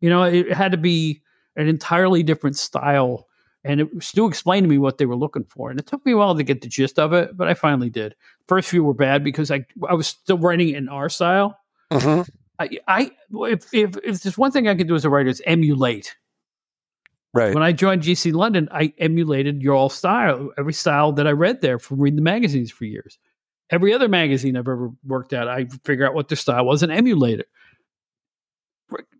[0.00, 1.22] You know, it had to be
[1.56, 3.26] an entirely different style
[3.64, 5.70] and it still explained to me what they were looking for.
[5.70, 7.88] And it took me a while to get the gist of it, but I finally
[7.88, 8.14] did.
[8.46, 11.58] First few were bad because I I was still writing in our style.
[11.90, 12.30] Mm-hmm.
[12.58, 13.10] I, I
[13.48, 16.14] if, if if there's one thing I can do as a writer is emulate.
[17.32, 17.52] Right.
[17.52, 21.62] When I joined GC London, I emulated your all style, every style that I read
[21.62, 23.18] there from reading the magazines for years.
[23.70, 26.92] Every other magazine I've ever worked at, I figure out what their style was and
[26.92, 27.48] emulate it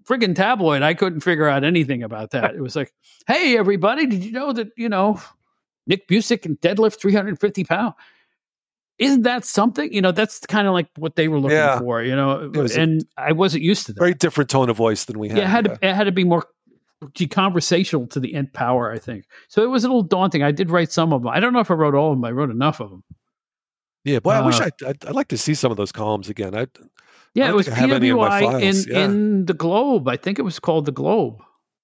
[0.04, 0.82] friggin' tabloid.
[0.82, 2.54] I couldn't figure out anything about that.
[2.54, 2.92] It was like,
[3.26, 5.20] hey, everybody, did you know that, you know,
[5.86, 7.94] Nick Busick can deadlift 350 pounds?
[8.98, 9.92] Isn't that something?
[9.92, 11.80] You know, that's kind of like what they were looking yeah.
[11.80, 13.98] for, you know, and I wasn't used to that.
[13.98, 15.38] Very different tone of voice than we had.
[15.38, 15.74] Yeah, it had, yeah.
[15.74, 16.46] To, it had to be more
[17.30, 19.26] conversational to the nth power, I think.
[19.48, 20.44] So it was a little daunting.
[20.44, 21.28] I did write some of them.
[21.28, 22.24] I don't know if I wrote all of them.
[22.24, 23.02] I wrote enough of them.
[24.04, 25.90] Yeah, boy, uh, I wish uh, I, I'd, I'd, like to see some of those
[25.90, 26.54] columns again.
[26.54, 26.66] I
[27.34, 29.04] yeah, it was PWI in, in, yeah.
[29.04, 30.06] in the Globe.
[30.08, 31.42] I think it was called the Globe.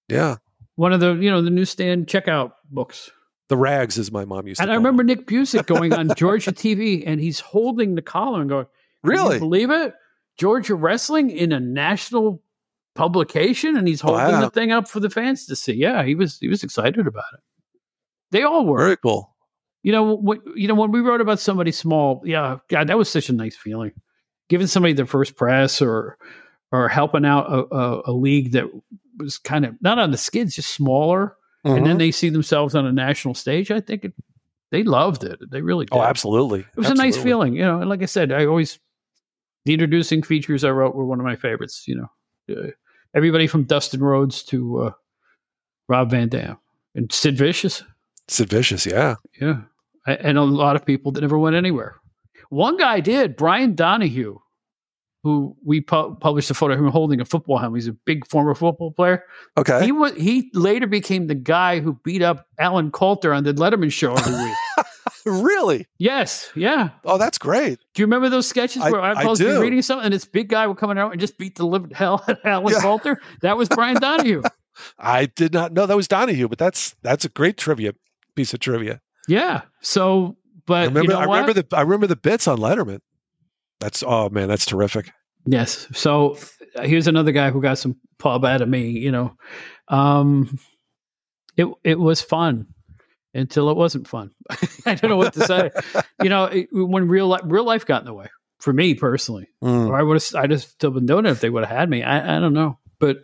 [0.09, 0.37] Yeah.
[0.77, 3.11] One of the, you know, the newsstand checkout books.
[3.49, 4.71] The rags, as my mom used and to.
[4.71, 5.09] And I remember them.
[5.09, 8.67] Nick Busick going on Georgia TV and he's holding the collar and going,
[9.03, 9.41] Really?
[9.41, 9.95] believe it?
[10.39, 12.43] Georgia Wrestling in a national
[12.95, 14.41] publication and he's holding wow.
[14.41, 15.73] the thing up for the fans to see.
[15.73, 17.41] Yeah, he was he was excited about it.
[18.31, 18.79] They all were.
[18.79, 19.35] Very cool.
[19.83, 23.09] You know, what, you know when we wrote about somebody small, yeah, God, that was
[23.09, 23.93] such a nice feeling
[24.51, 26.19] giving somebody the first press or
[26.73, 28.67] or helping out a, a, a league that
[29.19, 31.77] was kind of not on the skids, just smaller, mm-hmm.
[31.77, 31.99] and then mm-hmm.
[31.99, 33.71] they see themselves on a national stage.
[33.71, 34.13] I think it,
[34.71, 35.39] they loved it.
[35.51, 36.03] They really oh, did.
[36.03, 36.61] Oh, absolutely.
[36.61, 37.09] It was absolutely.
[37.09, 37.81] a nice feeling, you know.
[37.81, 38.79] And like I said, I always
[39.65, 41.85] the introducing features I wrote were one of my favorites.
[41.87, 42.07] You
[42.49, 42.71] know, uh,
[43.15, 44.93] everybody from Dustin Rhodes to uh,
[45.89, 46.59] Rob Van Dam
[46.95, 47.83] and Sid Vicious.
[48.29, 49.63] Sid Vicious, yeah, yeah,
[50.07, 52.00] and a lot of people that never went anywhere.
[52.51, 54.39] One guy did, Brian Donahue,
[55.23, 57.79] who we pu- published a photo of him holding a football helmet.
[57.79, 59.25] He's a big former football player.
[59.57, 59.85] Okay.
[59.85, 63.93] He was he later became the guy who beat up Alan Kalter on the Letterman
[63.93, 64.57] show every week.
[65.27, 65.87] really?
[65.99, 66.51] Yes.
[66.55, 66.91] Yeah.
[67.05, 67.79] Oh, that's great.
[67.95, 70.67] Do you remember those sketches where I, I was reading something and this big guy
[70.67, 72.81] would come out and just beat the living hell out of Alan yeah.
[72.81, 73.17] Kalter?
[73.43, 74.43] That was Brian Donahue.
[74.99, 77.93] I did not know that was Donahue, but that's that's a great trivia
[78.35, 79.01] piece of trivia.
[79.29, 79.63] Yeah.
[79.83, 80.37] So
[80.67, 83.01] but I remember, you know I remember the I remember the bits on Letterman.
[83.81, 85.11] That's oh man, that's terrific.
[85.47, 85.87] Yes.
[85.93, 86.37] So
[86.77, 88.91] uh, here's another guy who got some pub out of me.
[88.91, 89.37] You know,
[89.89, 90.59] um,
[91.57, 92.67] it it was fun.
[93.35, 94.31] until it wasn't fun.
[94.87, 95.71] I don't know what to say.
[96.23, 98.29] you know, it, when real life, real life got in the way
[98.59, 99.89] for me personally, mm.
[99.89, 101.89] or I would have, I just still been doing it if they would have had
[101.89, 102.03] me.
[102.03, 103.19] I, I don't know, but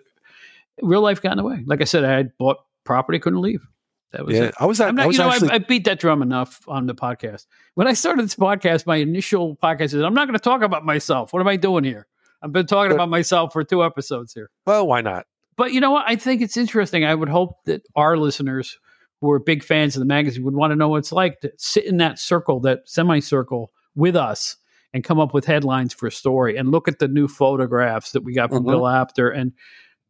[0.83, 1.63] real life got in the way.
[1.67, 3.67] Like I said, I had bought property, couldn't leave.
[4.12, 4.45] That was yeah.
[4.45, 4.55] It.
[4.61, 4.81] I was.
[4.81, 5.51] At, not, I was you know, actually...
[5.51, 7.47] I, I, beat that drum enough on the podcast.
[7.74, 10.85] When I started this podcast, my initial podcast is, "I'm not going to talk about
[10.85, 11.33] myself.
[11.33, 12.07] What am I doing here?
[12.43, 15.27] I've been talking but, about myself for two episodes here." Well, why not?
[15.57, 16.05] But you know what?
[16.07, 17.05] I think it's interesting.
[17.05, 18.78] I would hope that our listeners
[19.20, 21.53] who are big fans of the magazine would want to know what it's like to
[21.57, 24.57] sit in that circle, that semicircle with us
[24.93, 28.23] and come up with headlines for a story and look at the new photographs that
[28.23, 28.70] we got from mm-hmm.
[28.70, 29.53] Bill Apter and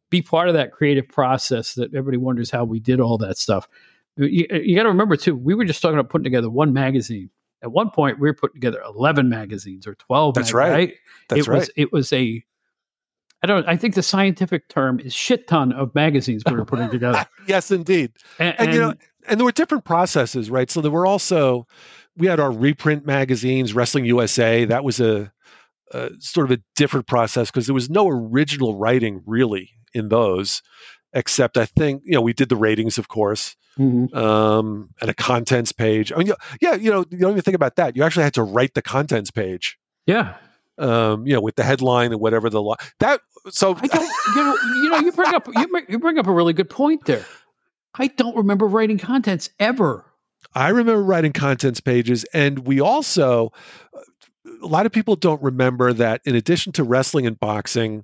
[0.09, 3.67] be part of that creative process that everybody wonders how we did all that stuff.
[4.15, 7.29] You, you got to remember too, we were just talking about putting together one magazine.
[7.61, 10.35] At one point, we were putting together eleven magazines or twelve.
[10.35, 10.71] That's mag- right.
[10.71, 10.93] right.
[11.29, 11.59] That's it right.
[11.59, 12.43] Was, it was a
[13.43, 13.67] I don't.
[13.67, 17.25] I think the scientific term is shit ton of magazines we were putting together.
[17.47, 18.11] yes, indeed.
[18.39, 18.93] And, and, and, you know,
[19.27, 20.69] and there were different processes, right?
[20.71, 21.67] So there were also
[22.15, 24.65] we had our reprint magazines, Wrestling USA.
[24.65, 25.31] That was a,
[25.91, 30.61] a sort of a different process because there was no original writing really in those,
[31.13, 34.15] except I think you know we did the ratings, of course, mm-hmm.
[34.17, 36.11] um, and a contents page.
[36.11, 36.31] I mean,
[36.61, 37.95] yeah, you know, you don't even think about that.
[37.95, 39.77] You actually had to write the contents page.
[40.05, 40.35] Yeah,
[40.77, 43.21] um, you know, with the headline and whatever the law that.
[43.49, 46.33] So I don't, you know, you know, you bring up you, you bring up a
[46.33, 47.25] really good point there.
[47.95, 50.05] I don't remember writing contents ever.
[50.53, 53.51] I remember writing contents pages, and we also
[54.61, 58.03] a lot of people don't remember that in addition to wrestling and boxing,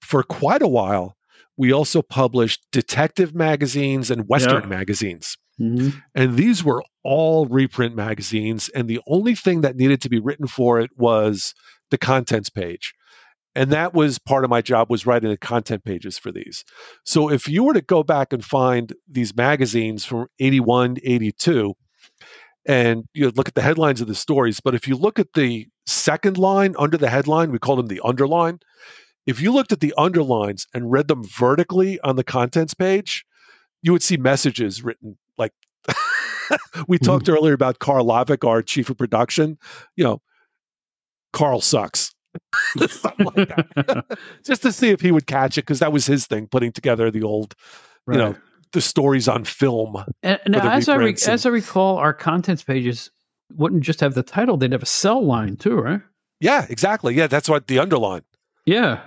[0.00, 1.16] for quite a while,
[1.60, 5.36] we also published detective magazines and Western magazines.
[5.60, 5.90] Mm-hmm.
[6.14, 8.70] And these were all reprint magazines.
[8.70, 11.52] And the only thing that needed to be written for it was
[11.90, 12.94] the contents page.
[13.54, 16.64] And that was part of my job was writing the content pages for these.
[17.04, 21.74] So if you were to go back and find these magazines from 81, 82,
[22.64, 25.34] and you know, look at the headlines of the stories, but if you look at
[25.34, 28.60] the second line under the headline, we call them the underline.
[29.30, 33.24] If you looked at the underlines and read them vertically on the contents page,
[33.80, 35.52] you would see messages written like
[36.88, 37.34] we talked mm-hmm.
[37.34, 39.56] earlier about Carl Lovick, our chief of production.
[39.94, 40.22] You know,
[41.32, 42.12] Carl sucks.
[42.76, 43.52] like
[44.44, 47.08] Just to see if he would catch it, because that was his thing, putting together
[47.08, 47.54] the old,
[48.08, 48.16] right.
[48.16, 48.36] you know,
[48.72, 50.04] the stories on film.
[50.24, 53.12] And, now, as I, re- and, as I recall, our contents pages
[53.54, 56.00] wouldn't just have the title; they'd have a sell line too, right?
[56.40, 57.14] Yeah, exactly.
[57.14, 58.22] Yeah, that's what the underline.
[58.66, 59.02] Yeah.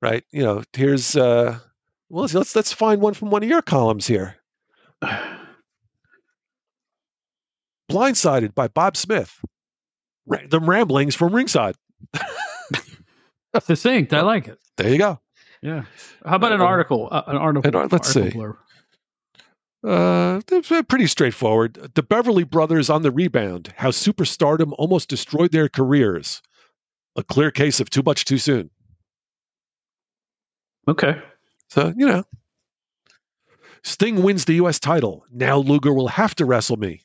[0.00, 0.24] Right.
[0.30, 1.58] You know, here's uh
[2.08, 4.36] well let's let's, let's find one from one of your columns here.
[7.90, 9.40] Blindsided by Bob Smith.
[10.26, 11.74] The ramblings from ringside.
[13.60, 14.12] Succinct.
[14.12, 14.58] I like it.
[14.76, 15.18] There you go.
[15.62, 15.84] Yeah.
[16.24, 17.08] How about an uh, article?
[17.10, 17.80] Uh, an article.
[17.80, 18.56] An, let's article
[19.84, 19.88] see.
[19.88, 20.40] Uh,
[20.88, 21.92] pretty straightforward.
[21.94, 23.72] The Beverly Brothers on the rebound.
[23.76, 26.42] How superstardom almost destroyed their careers.
[27.16, 28.70] A clear case of too much too soon.
[30.88, 31.20] Okay.
[31.70, 32.24] So you know,
[33.84, 34.80] Sting wins the U.S.
[34.80, 35.24] title.
[35.30, 37.02] Now Luger will have to wrestle me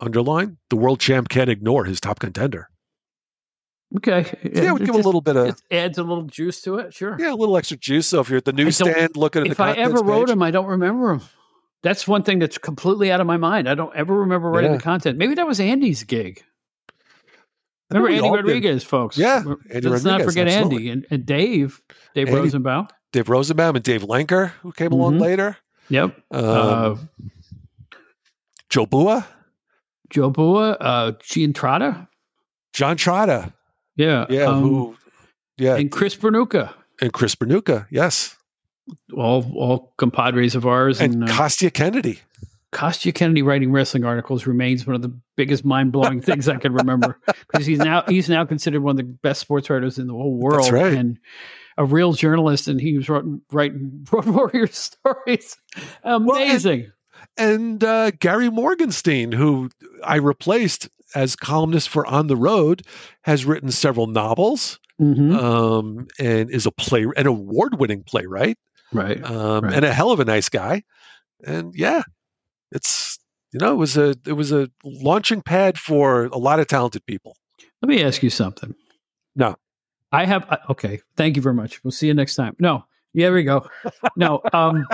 [0.00, 2.68] underline, the world champ can't ignore his top contender.
[3.96, 4.32] Okay.
[4.52, 6.94] Yeah, would give just, a little bit of it adds a little juice to it.
[6.94, 7.16] Sure.
[7.18, 8.06] Yeah, a little extra juice.
[8.06, 10.34] So if you're at the newsstand looking at if the If I ever wrote page,
[10.34, 11.20] him, I don't remember him.
[11.82, 13.68] That's one thing that's completely out of my mind.
[13.68, 14.76] I don't ever remember writing yeah.
[14.76, 15.18] the content.
[15.18, 16.44] Maybe that was Andy's gig.
[17.90, 18.88] Remember Andy Rodriguez, did.
[18.88, 19.18] folks?
[19.18, 19.38] Yeah.
[19.38, 20.76] Andy Let's Rodriguez, not forget absolutely.
[20.76, 21.82] Andy and, and, Dave,
[22.14, 22.86] Dave Andy, Rosenbaum.
[23.12, 25.00] Dave Rosenbaum and Dave Lenker, who came mm-hmm.
[25.00, 25.56] along later.
[25.88, 26.16] Yep.
[26.30, 26.96] Um, uh,
[28.68, 29.26] Joe Bua.
[30.10, 32.08] Joe Bua, uh, Gian Trotta.
[32.72, 33.52] John Trotta.
[33.96, 34.26] Yeah.
[34.28, 34.44] Yeah.
[34.44, 34.96] Um, who,
[35.58, 35.76] yeah.
[35.76, 36.72] And Chris Bernuka.
[37.00, 38.36] And Chris Bernuka, yes.
[39.16, 41.00] All all compadres of ours.
[41.00, 42.20] And, and uh, Kostya Kennedy.
[42.72, 46.72] Kostya Kennedy writing wrestling articles remains one of the biggest mind blowing things I can
[46.72, 47.18] remember
[47.50, 50.34] because he's now he's now considered one of the best sports writers in the whole
[50.34, 50.62] world.
[50.62, 50.92] That's right.
[50.92, 51.18] And
[51.80, 55.56] a real journalist, and he was writing, writing Road Warrior stories.
[56.04, 56.80] Amazing.
[56.82, 56.90] Well,
[57.38, 59.70] and uh, Gary Morgenstein, who
[60.04, 62.82] I replaced as columnist for On the Road,
[63.22, 65.34] has written several novels mm-hmm.
[65.34, 68.58] um, and is a play, an award-winning playwright,
[68.92, 69.22] right.
[69.24, 70.82] Um, right, and a hell of a nice guy.
[71.46, 72.02] And yeah,
[72.72, 73.18] it's
[73.52, 77.06] you know it was a it was a launching pad for a lot of talented
[77.06, 77.36] people.
[77.80, 78.74] Let me ask you something.
[79.34, 79.56] No,
[80.12, 81.00] I have uh, okay.
[81.16, 81.82] Thank you very much.
[81.84, 82.56] We'll see you next time.
[82.58, 83.68] No, yeah, we go.
[84.16, 84.86] No, um,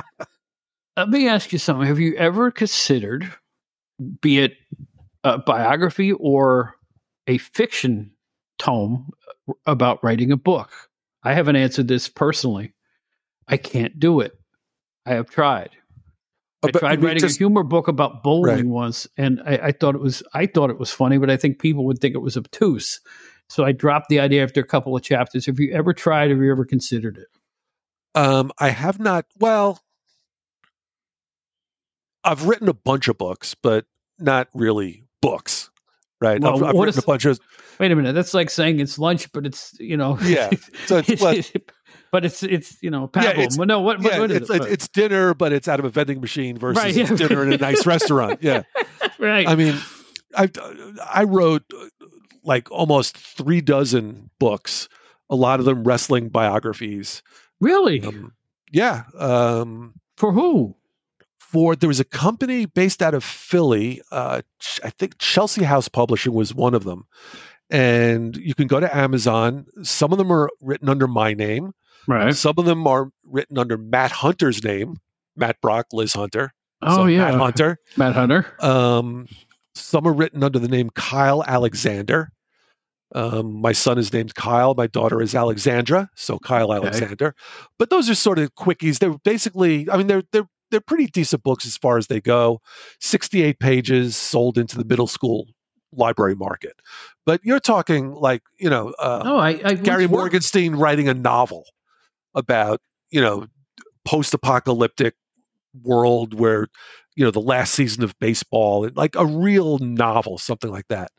[0.97, 1.87] let me ask you something.
[1.87, 3.33] Have you ever considered,
[4.21, 4.57] be it
[5.25, 6.75] a biography or
[7.27, 8.13] a fiction
[8.59, 9.11] tome
[9.67, 10.71] about writing a book?
[11.23, 12.73] I haven't answered this personally.
[13.49, 14.39] I can't do it.
[15.07, 15.71] I have tried.
[16.63, 18.67] I tried writing just, a humor book about bowling right.
[18.67, 21.61] once, and I, I, thought it was I thought it was funny, but I think
[21.61, 23.01] people would think it was obtuse.
[23.49, 25.47] So I dropped the idea after a couple of chapters.
[25.47, 26.31] Have you ever tried?
[26.31, 27.29] Have you ever considered it?
[28.15, 29.27] Um, I have not.
[29.39, 29.81] Well,
[32.25, 33.85] I've written a bunch of books, but
[34.19, 35.71] not really books.
[36.21, 36.41] Right.
[36.41, 37.39] Well, I've, I've written is, a bunch of.
[37.79, 38.15] Wait a minute.
[38.15, 40.19] That's like saying it's lunch, but it's you know.
[40.23, 40.51] Yeah.
[40.87, 41.53] So it's, it's,
[42.11, 43.11] but it's it's you know.
[43.15, 44.63] Yeah, it's, well, no, what, yeah, what it's, it?
[44.63, 47.15] It's dinner, but it's out of a vending machine versus right, yeah.
[47.15, 48.43] dinner in a nice restaurant.
[48.43, 48.63] Yeah.
[49.19, 49.49] Right.
[49.49, 49.75] I mean,
[50.37, 50.51] I
[51.11, 51.63] I wrote
[52.47, 54.89] like almost three dozen books,
[55.29, 57.23] a lot of them wrestling biographies.
[57.61, 58.01] Really?
[58.03, 58.33] Um,
[58.73, 59.03] yeah.
[59.19, 60.75] Um, for who?
[61.39, 64.01] For there was a company based out of Philly.
[64.11, 64.43] Uh,
[64.83, 67.07] I think Chelsea House Publishing was one of them,
[67.71, 69.67] and you can go to Amazon.
[69.83, 71.73] Some of them are written under my name.
[72.09, 72.35] Right.
[72.35, 74.97] Some of them are written under Matt Hunter's name,
[75.37, 76.53] Matt Brock, Liz Hunter.
[76.83, 77.79] Oh so yeah, Matt Hunter.
[77.97, 78.47] Matt Hunter.
[78.61, 79.29] Um,
[79.75, 82.33] some are written under the name Kyle Alexander.
[83.15, 84.75] Um, my son is named Kyle.
[84.75, 86.87] My daughter is Alexandra, so Kyle okay.
[86.87, 87.35] Alexander.
[87.79, 88.99] But those are sort of quickies.
[88.99, 92.61] They're basically, I mean, they're they're they're pretty decent books as far as they go.
[93.01, 95.47] Sixty-eight pages, sold into the middle school
[95.93, 96.81] library market.
[97.25, 101.65] But you're talking like you know, uh, oh, I, I Gary Morgenstein writing a novel
[102.35, 102.81] about
[103.11, 103.47] you know
[104.05, 105.15] post-apocalyptic
[105.83, 106.67] world where
[107.15, 111.13] you know the last season of baseball, like a real novel, something like that.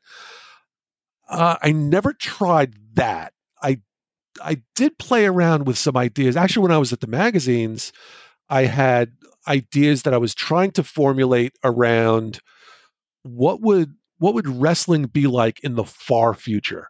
[1.30, 3.34] Uh, I never tried that.
[3.62, 3.80] I
[4.42, 6.36] I did play around with some ideas.
[6.36, 7.92] Actually, when I was at the magazines,
[8.50, 9.12] I had
[9.48, 12.40] ideas that I was trying to formulate around
[13.24, 16.90] what would what would wrestling be like in the far future.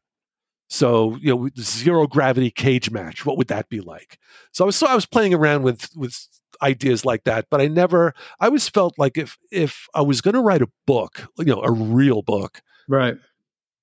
[0.69, 4.17] So, you know, zero gravity cage match, what would that be like?
[4.51, 6.15] So I was so I was playing around with with
[6.61, 10.35] ideas like that, but I never I always felt like if if I was going
[10.35, 12.61] to write a book, you know, a real book.
[12.87, 13.17] Right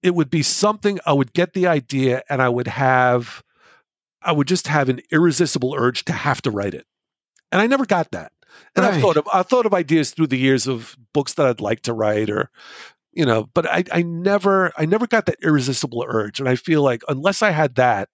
[0.05, 3.43] it would be something I would get the idea and I would have,
[4.21, 6.87] I would just have an irresistible urge to have to write it.
[7.51, 8.31] And I never got that.
[8.77, 8.95] And right.
[8.95, 11.81] I thought of I thought of ideas through the years of books that I'd like
[11.83, 12.51] to write or
[13.13, 16.39] you know, but I, I never I never got that irresistible urge.
[16.39, 18.11] And I feel like unless I had that,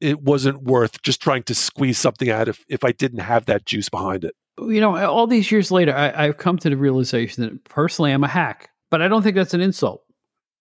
[0.00, 3.66] it wasn't worth just trying to squeeze something out if, if I didn't have that
[3.66, 4.34] juice behind it.
[4.58, 8.24] You know, all these years later, I, I've come to the realization that personally I'm
[8.24, 10.01] a hack, but I don't think that's an insult.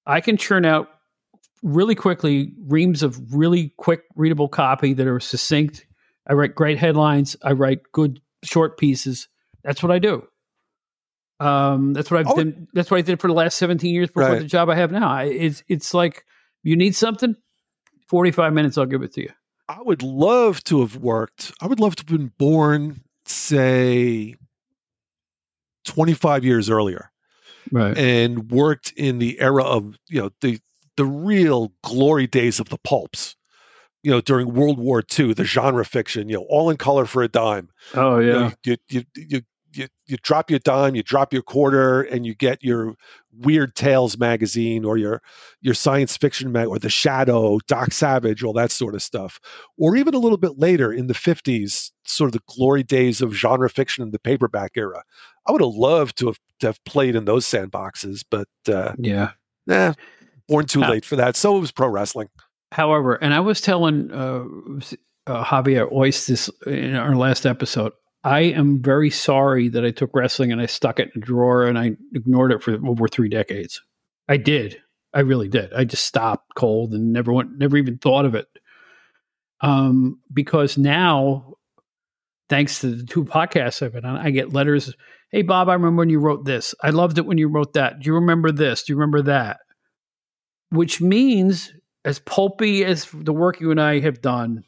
[0.06, 0.90] I can churn out
[1.64, 5.86] really quickly reams of really quick readable copy that are succinct.
[6.28, 7.36] I write great headlines.
[7.44, 9.28] I write good short pieces.
[9.64, 10.28] That's what I do.
[11.40, 12.68] Um, that's what I've oh, done.
[12.74, 14.40] That's what I did for the last 17 years before right.
[14.40, 15.10] the job I have now.
[15.10, 16.26] I, it's, it's like
[16.64, 17.36] you need something,
[18.08, 19.30] 45 minutes, I'll give it to you.
[19.68, 21.52] I would love to have worked.
[21.62, 24.36] I would love to have been born, say,
[25.86, 27.11] 25 years earlier
[27.72, 27.98] right.
[27.98, 30.60] and worked in the era of you know the
[30.98, 33.36] the real glory days of the pulps.
[34.04, 37.22] You know, during World War II, the genre fiction, you know, all in color for
[37.22, 37.70] a dime.
[37.94, 39.42] Oh yeah, you know, you, you, you
[39.74, 42.96] you you drop your dime, you drop your quarter, and you get your
[43.32, 45.22] Weird Tales magazine or your
[45.62, 49.40] your science fiction mag or The Shadow, Doc Savage, all that sort of stuff.
[49.78, 53.34] Or even a little bit later in the fifties, sort of the glory days of
[53.34, 55.04] genre fiction in the paperback era.
[55.48, 59.32] I would have loved to have to have played in those sandboxes, but uh, yeah,
[59.66, 59.94] nah,
[60.48, 61.36] born too late for that.
[61.36, 62.30] So it was pro wrestling.
[62.72, 64.44] However, and I was telling uh,
[65.28, 67.94] uh, Javier Oist this in our last episode.
[68.24, 71.66] I am very sorry that I took wrestling and I stuck it in a drawer
[71.66, 73.82] and I ignored it for over three decades.
[74.30, 74.82] I did.
[75.14, 75.74] I really did.
[75.74, 78.48] I just stopped cold and never went, never even thought of it.
[79.62, 81.56] Um, because now,
[82.50, 84.94] thanks to the two podcasts I've been on, I get letters.
[85.32, 86.76] Hey, Bob, I remember when you wrote this.
[86.82, 88.00] I loved it when you wrote that.
[88.00, 88.84] Do you remember this?
[88.84, 89.60] Do you remember that?
[90.70, 91.74] Which means,
[92.06, 94.64] as pulpy as the work you and I have done,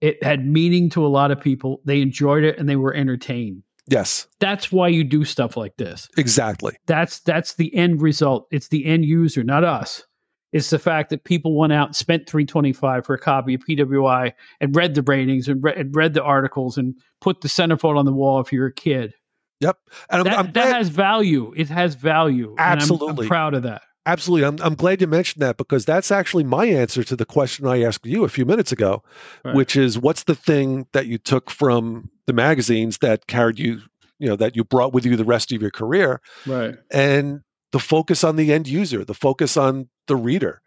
[0.00, 1.80] it had meaning to a lot of people.
[1.84, 3.62] They enjoyed it and they were entertained.
[3.88, 4.28] Yes.
[4.38, 6.08] That's why you do stuff like this.
[6.16, 6.76] Exactly.
[6.86, 8.46] That's that's the end result.
[8.50, 10.04] It's the end user, not us.
[10.52, 14.32] It's the fact that people went out and spent 325 for a copy of PWI
[14.60, 18.04] and read the ratings and, re- and read the articles and put the centerfold on
[18.04, 19.14] the wall if you're a kid.
[19.60, 19.76] Yep.
[20.08, 21.52] And I'm, that, I'm that has value.
[21.56, 22.56] It has value.
[22.58, 23.08] Absolutely.
[23.08, 23.82] I'm, I'm proud of that.
[24.06, 24.46] Absolutely.
[24.46, 27.82] I'm, I'm glad you mentioned that because that's actually my answer to the question I
[27.82, 29.02] asked you a few minutes ago,
[29.44, 29.54] right.
[29.54, 33.80] which is what's the thing that you took from the magazines that carried you,
[34.18, 36.20] you know, that you brought with you the rest of your career?
[36.46, 36.76] Right.
[36.90, 40.62] And the focus on the end user, the focus on the reader.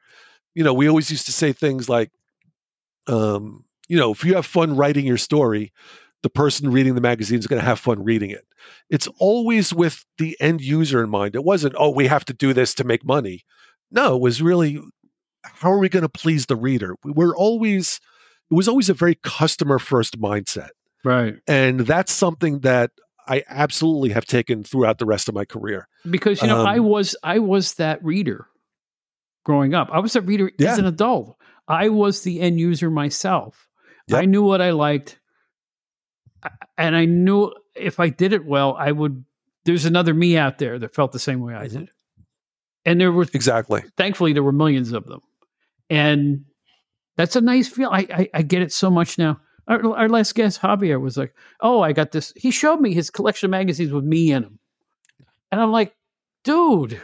[0.54, 2.12] You know, we always used to say things like,
[3.08, 5.74] um, you know, if you have fun writing your story,
[6.24, 8.46] the person reading the magazine is going to have fun reading it.
[8.90, 11.36] It's always with the end user in mind.
[11.36, 13.46] It wasn't, oh, we have to do this to make money.
[13.92, 14.80] No, it was really,
[15.44, 16.96] how are we going to please the reader?
[17.04, 18.00] We were always,
[18.50, 20.70] it was always a very customer first mindset.
[21.04, 21.36] Right.
[21.48, 22.92] And that's something that
[23.28, 25.88] I absolutely have taken throughout the rest of my career.
[26.10, 28.48] Because you know, um, I was I was that reader
[29.46, 29.90] growing up.
[29.92, 30.72] I was a reader yeah.
[30.72, 31.38] as an adult.
[31.68, 33.68] I was the end user myself.
[34.08, 34.22] Yep.
[34.22, 35.20] I knew what I liked,
[36.78, 39.24] and I knew if I did it well, I would.
[39.66, 41.80] There's another me out there that felt the same way I mm-hmm.
[41.80, 41.90] did,
[42.86, 43.84] and there were exactly.
[43.98, 45.22] Thankfully, there were millions of them,
[45.90, 46.46] and
[47.16, 47.90] that's a nice feel.
[47.90, 49.40] I, I, I get it so much now.
[49.68, 53.10] Our, our, last guest, Javier, was like, "Oh, I got this." He showed me his
[53.10, 54.60] collection of magazines with me in them,
[55.52, 55.96] and I'm like,
[56.44, 57.02] "Dude,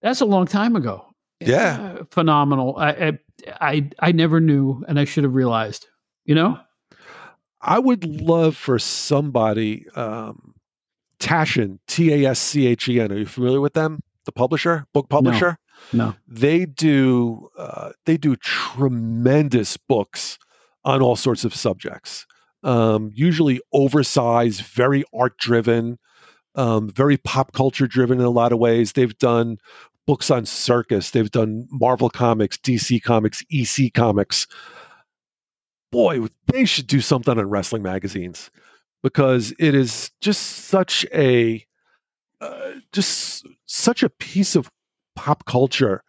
[0.00, 1.06] that's a long time ago."
[1.40, 2.76] Yeah, uh, phenomenal.
[2.76, 3.18] I, I
[3.60, 5.86] I I never knew, and I should have realized.
[6.24, 6.60] You know,
[7.60, 10.54] I would love for somebody, um,
[11.18, 13.12] Taschen, T A S C H E N.
[13.12, 14.00] Are you familiar with them?
[14.24, 15.58] The publisher, book publisher.
[15.92, 16.14] No, no.
[16.26, 17.48] they do.
[17.56, 20.38] Uh, they do tremendous books
[20.84, 22.26] on all sorts of subjects.
[22.62, 25.98] Um, usually oversized, very art driven,
[26.54, 28.92] um, very pop culture driven in a lot of ways.
[28.92, 29.58] They've done
[30.06, 31.10] books on circus.
[31.10, 34.46] They've done Marvel Comics, DC Comics, EC Comics.
[35.90, 38.50] Boy, they should do something on wrestling magazines
[39.02, 41.64] because it is just such a
[42.40, 44.70] uh, just such a piece of
[45.16, 46.02] pop culture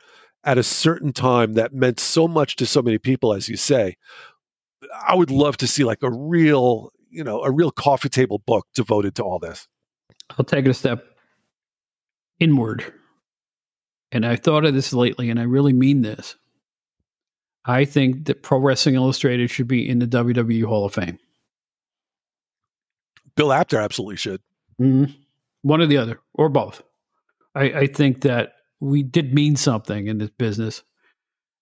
[0.43, 3.95] at a certain time that meant so much to so many people as you say.
[5.07, 8.67] I would love to see like a real you know a real coffee table book
[8.75, 9.67] devoted to all this.
[10.37, 11.05] I'll take it a step
[12.39, 12.93] inward.
[14.11, 16.35] And I've thought of this lately, and I really mean this.
[17.69, 21.19] I think that Pro Wrestling Illustrated should be in the WWE Hall of Fame.
[23.35, 24.41] Bill Apter absolutely should.
[24.81, 25.11] Mm-hmm.
[25.61, 26.81] One or the other, or both.
[27.53, 30.81] I, I, think that we did mean something in this business.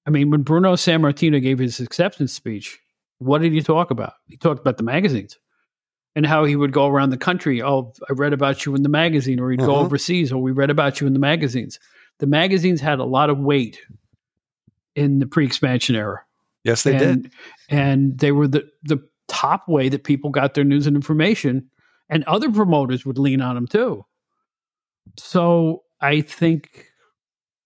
[0.06, 2.80] I mean, when Bruno Sammartino gave his acceptance speech,
[3.20, 4.14] what did he talk about?
[4.28, 5.38] He talked about the magazines
[6.16, 7.62] and how he would go around the country.
[7.62, 9.68] Oh, I read about you in the magazine, or he'd mm-hmm.
[9.68, 10.32] go overseas.
[10.32, 11.80] or we read about you in the magazines
[12.20, 13.80] the magazines had a lot of weight
[14.98, 16.24] in the pre-expansion era.
[16.64, 17.32] Yes, they and, did,
[17.70, 18.98] and they were the the
[19.28, 21.70] top way that people got their news and information,
[22.10, 24.06] and other promoters would lean on them too.
[25.18, 26.88] So I think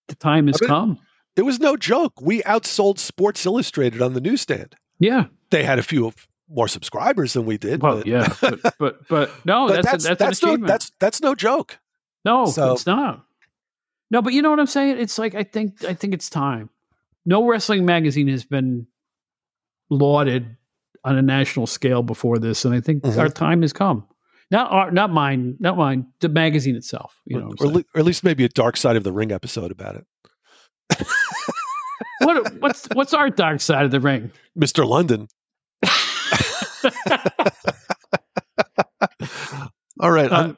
[0.08, 0.98] the time has I mean, come.
[1.34, 2.20] It was no joke.
[2.20, 4.76] We outsold Sports Illustrated on the newsstand.
[5.00, 6.12] Yeah, they had a few
[6.48, 7.82] more subscribers than we did.
[7.82, 8.06] Well, but.
[8.06, 11.34] yeah, but, but, but no, but that's that's, a, that's, that's no, that's that's no
[11.34, 11.78] joke.
[12.24, 13.24] No, so, it's not.
[14.12, 14.98] No, but you know what I'm saying?
[14.98, 16.68] It's like I think I think it's time.
[17.24, 18.86] No wrestling magazine has been
[19.90, 20.56] lauded
[21.04, 23.18] on a national scale before this, and I think mm-hmm.
[23.18, 24.06] our time has come.
[24.50, 26.06] Not our, not mine, not mine.
[26.20, 29.12] The magazine itself, you know, or, or, at least maybe a dark side of the
[29.12, 30.04] ring episode about it.
[32.18, 35.28] what what's what's our dark side of the ring, Mister London?
[40.00, 40.52] All right, uh,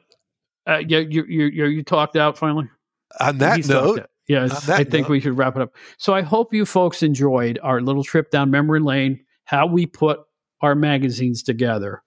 [0.67, 2.67] uh, you, you you you talked out finally
[3.19, 5.09] on that note, yes, I think note.
[5.09, 5.75] we should wrap it up.
[5.97, 10.19] So I hope you folks enjoyed our little trip down memory lane, how we put
[10.61, 12.01] our magazines together.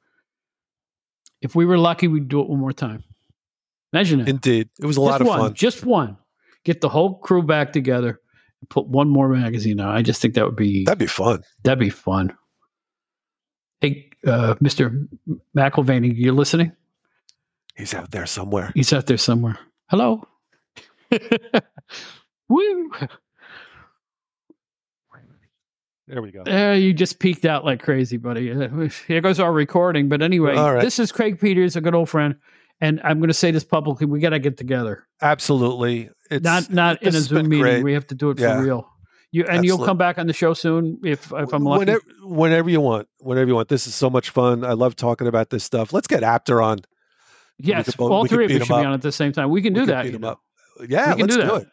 [1.40, 3.04] If we were lucky, we'd do it one more time.
[3.92, 4.28] Imagine it.
[4.28, 4.68] Indeed.
[4.80, 5.54] It was a just lot of one, fun.
[5.54, 6.16] Just one.
[6.64, 8.20] Get the whole crew back together
[8.60, 9.94] and put one more magazine out.
[9.94, 11.42] I just think that would be That'd be fun.
[11.62, 12.36] That'd be fun.
[13.80, 15.06] Hey, uh, Mr.
[15.56, 16.72] McIlvaney, you're listening?
[17.76, 18.72] He's out there somewhere.
[18.74, 19.56] He's out there somewhere.
[19.86, 20.26] Hello.
[22.48, 22.90] Woo!
[26.08, 26.42] There we go.
[26.46, 28.46] Uh, you just peaked out like crazy, buddy.
[29.06, 30.08] Here goes our recording.
[30.08, 32.34] But anyway, this is Craig Peters, a good old friend,
[32.80, 35.06] and I'm going to say this publicly: we got to get together.
[35.20, 37.62] Absolutely, it's, not not in a Zoom meeting.
[37.62, 37.84] Great.
[37.84, 38.56] We have to do it yeah.
[38.56, 38.88] for real.
[39.30, 39.66] You and Absolutely.
[39.66, 41.80] you'll come back on the show soon if if I'm lucky.
[41.80, 43.68] Whenever, whenever you want, whenever you want.
[43.68, 44.64] This is so much fun.
[44.64, 45.92] I love talking about this stuff.
[45.92, 46.78] Let's get Apter on.
[47.58, 49.50] Yes, all three of us should be on at the same time.
[49.50, 50.06] We can do that.
[50.06, 50.38] You know?
[50.88, 51.68] Yeah, let's do, do it.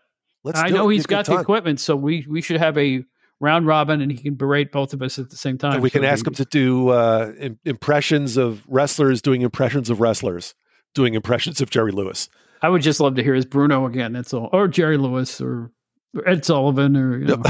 [0.45, 3.03] Let's I know he's got the equipment, so we we should have a
[3.39, 5.73] round robin, and he can berate both of us at the same time.
[5.73, 7.31] And we so can ask him to do uh,
[7.65, 10.53] impressions of wrestlers doing impressions of wrestlers,
[10.93, 12.29] doing impressions of Jerry Lewis.
[12.61, 14.13] I would just love to hear his Bruno again.
[14.13, 15.71] That's all, or Jerry Lewis, or,
[16.15, 17.43] or Ed Sullivan, or you know.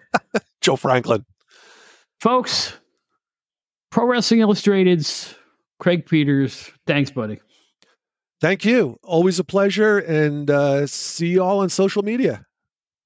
[0.60, 1.24] Joe Franklin.
[2.20, 2.74] Folks,
[3.90, 5.34] Pro Wrestling Illustrated's
[5.78, 6.70] Craig Peters.
[6.86, 7.40] Thanks, buddy.
[8.42, 8.98] Thank you.
[9.04, 12.44] Always a pleasure, and uh, see you all on social media.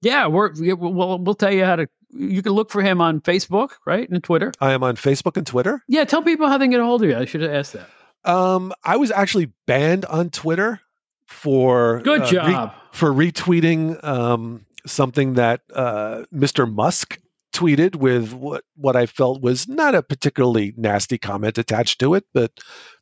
[0.00, 3.72] Yeah, we're we'll we'll tell you how to you can look for him on Facebook,
[3.84, 4.50] right, and Twitter.
[4.62, 5.82] I am on Facebook and Twitter.
[5.88, 7.18] Yeah, tell people how they can get a hold of you.
[7.18, 7.86] I should have asked that.
[8.24, 10.80] Um, I was actually banned on Twitter
[11.26, 16.72] for good uh, job re- for retweeting um, something that uh, Mr.
[16.72, 17.20] Musk
[17.56, 22.24] tweeted with what what I felt was not a particularly nasty comment attached to it,
[22.34, 22.52] but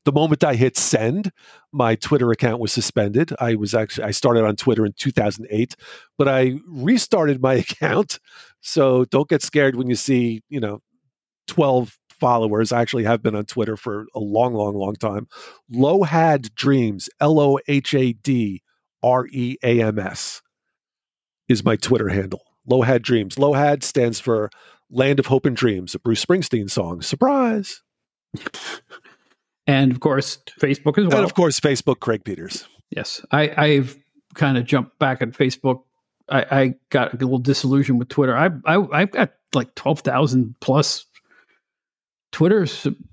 [0.04, 1.32] the moment I hit send,
[1.72, 3.32] my Twitter account was suspended.
[3.40, 5.74] I was actually I started on Twitter in 2008,
[6.16, 8.20] but I restarted my account.
[8.60, 10.80] So don't get scared when you see, you know,
[11.48, 12.70] 12 followers.
[12.70, 15.26] I actually have been on Twitter for a long, long, long time.
[15.72, 18.62] Lohad Dreams, L O H A D
[19.02, 20.42] R E A M S,
[21.48, 22.42] is my Twitter handle.
[22.70, 23.36] Lohad Dreams.
[23.36, 24.50] Lohad stands for
[24.90, 27.02] Land of Hope and Dreams, a Bruce Springsteen song.
[27.02, 27.82] Surprise.
[29.66, 31.18] and of course, Facebook as well.
[31.18, 32.66] And of course, Facebook, Craig Peters.
[32.90, 33.24] Yes.
[33.30, 33.98] I, I've
[34.34, 35.82] kind of jumped back at Facebook.
[36.28, 38.36] I, I got a little disillusioned with Twitter.
[38.36, 41.06] I, I, I've got like 12,000 plus
[42.32, 42.66] Twitter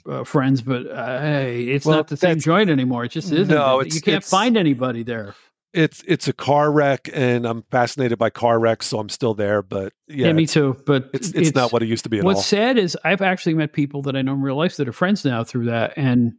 [0.09, 3.05] uh, friends, but uh, it's well, not the same joint anymore.
[3.05, 3.53] It just isn't.
[3.53, 5.35] No, you can't find anybody there
[5.73, 9.61] it's it's a car wreck and i'm fascinated by car wrecks so i'm still there
[9.61, 12.21] but yeah, yeah me too but it's, it's, it's not what it used to be
[12.21, 12.43] what's all.
[12.43, 15.23] sad is i've actually met people that i know in real life that are friends
[15.23, 16.33] now through that and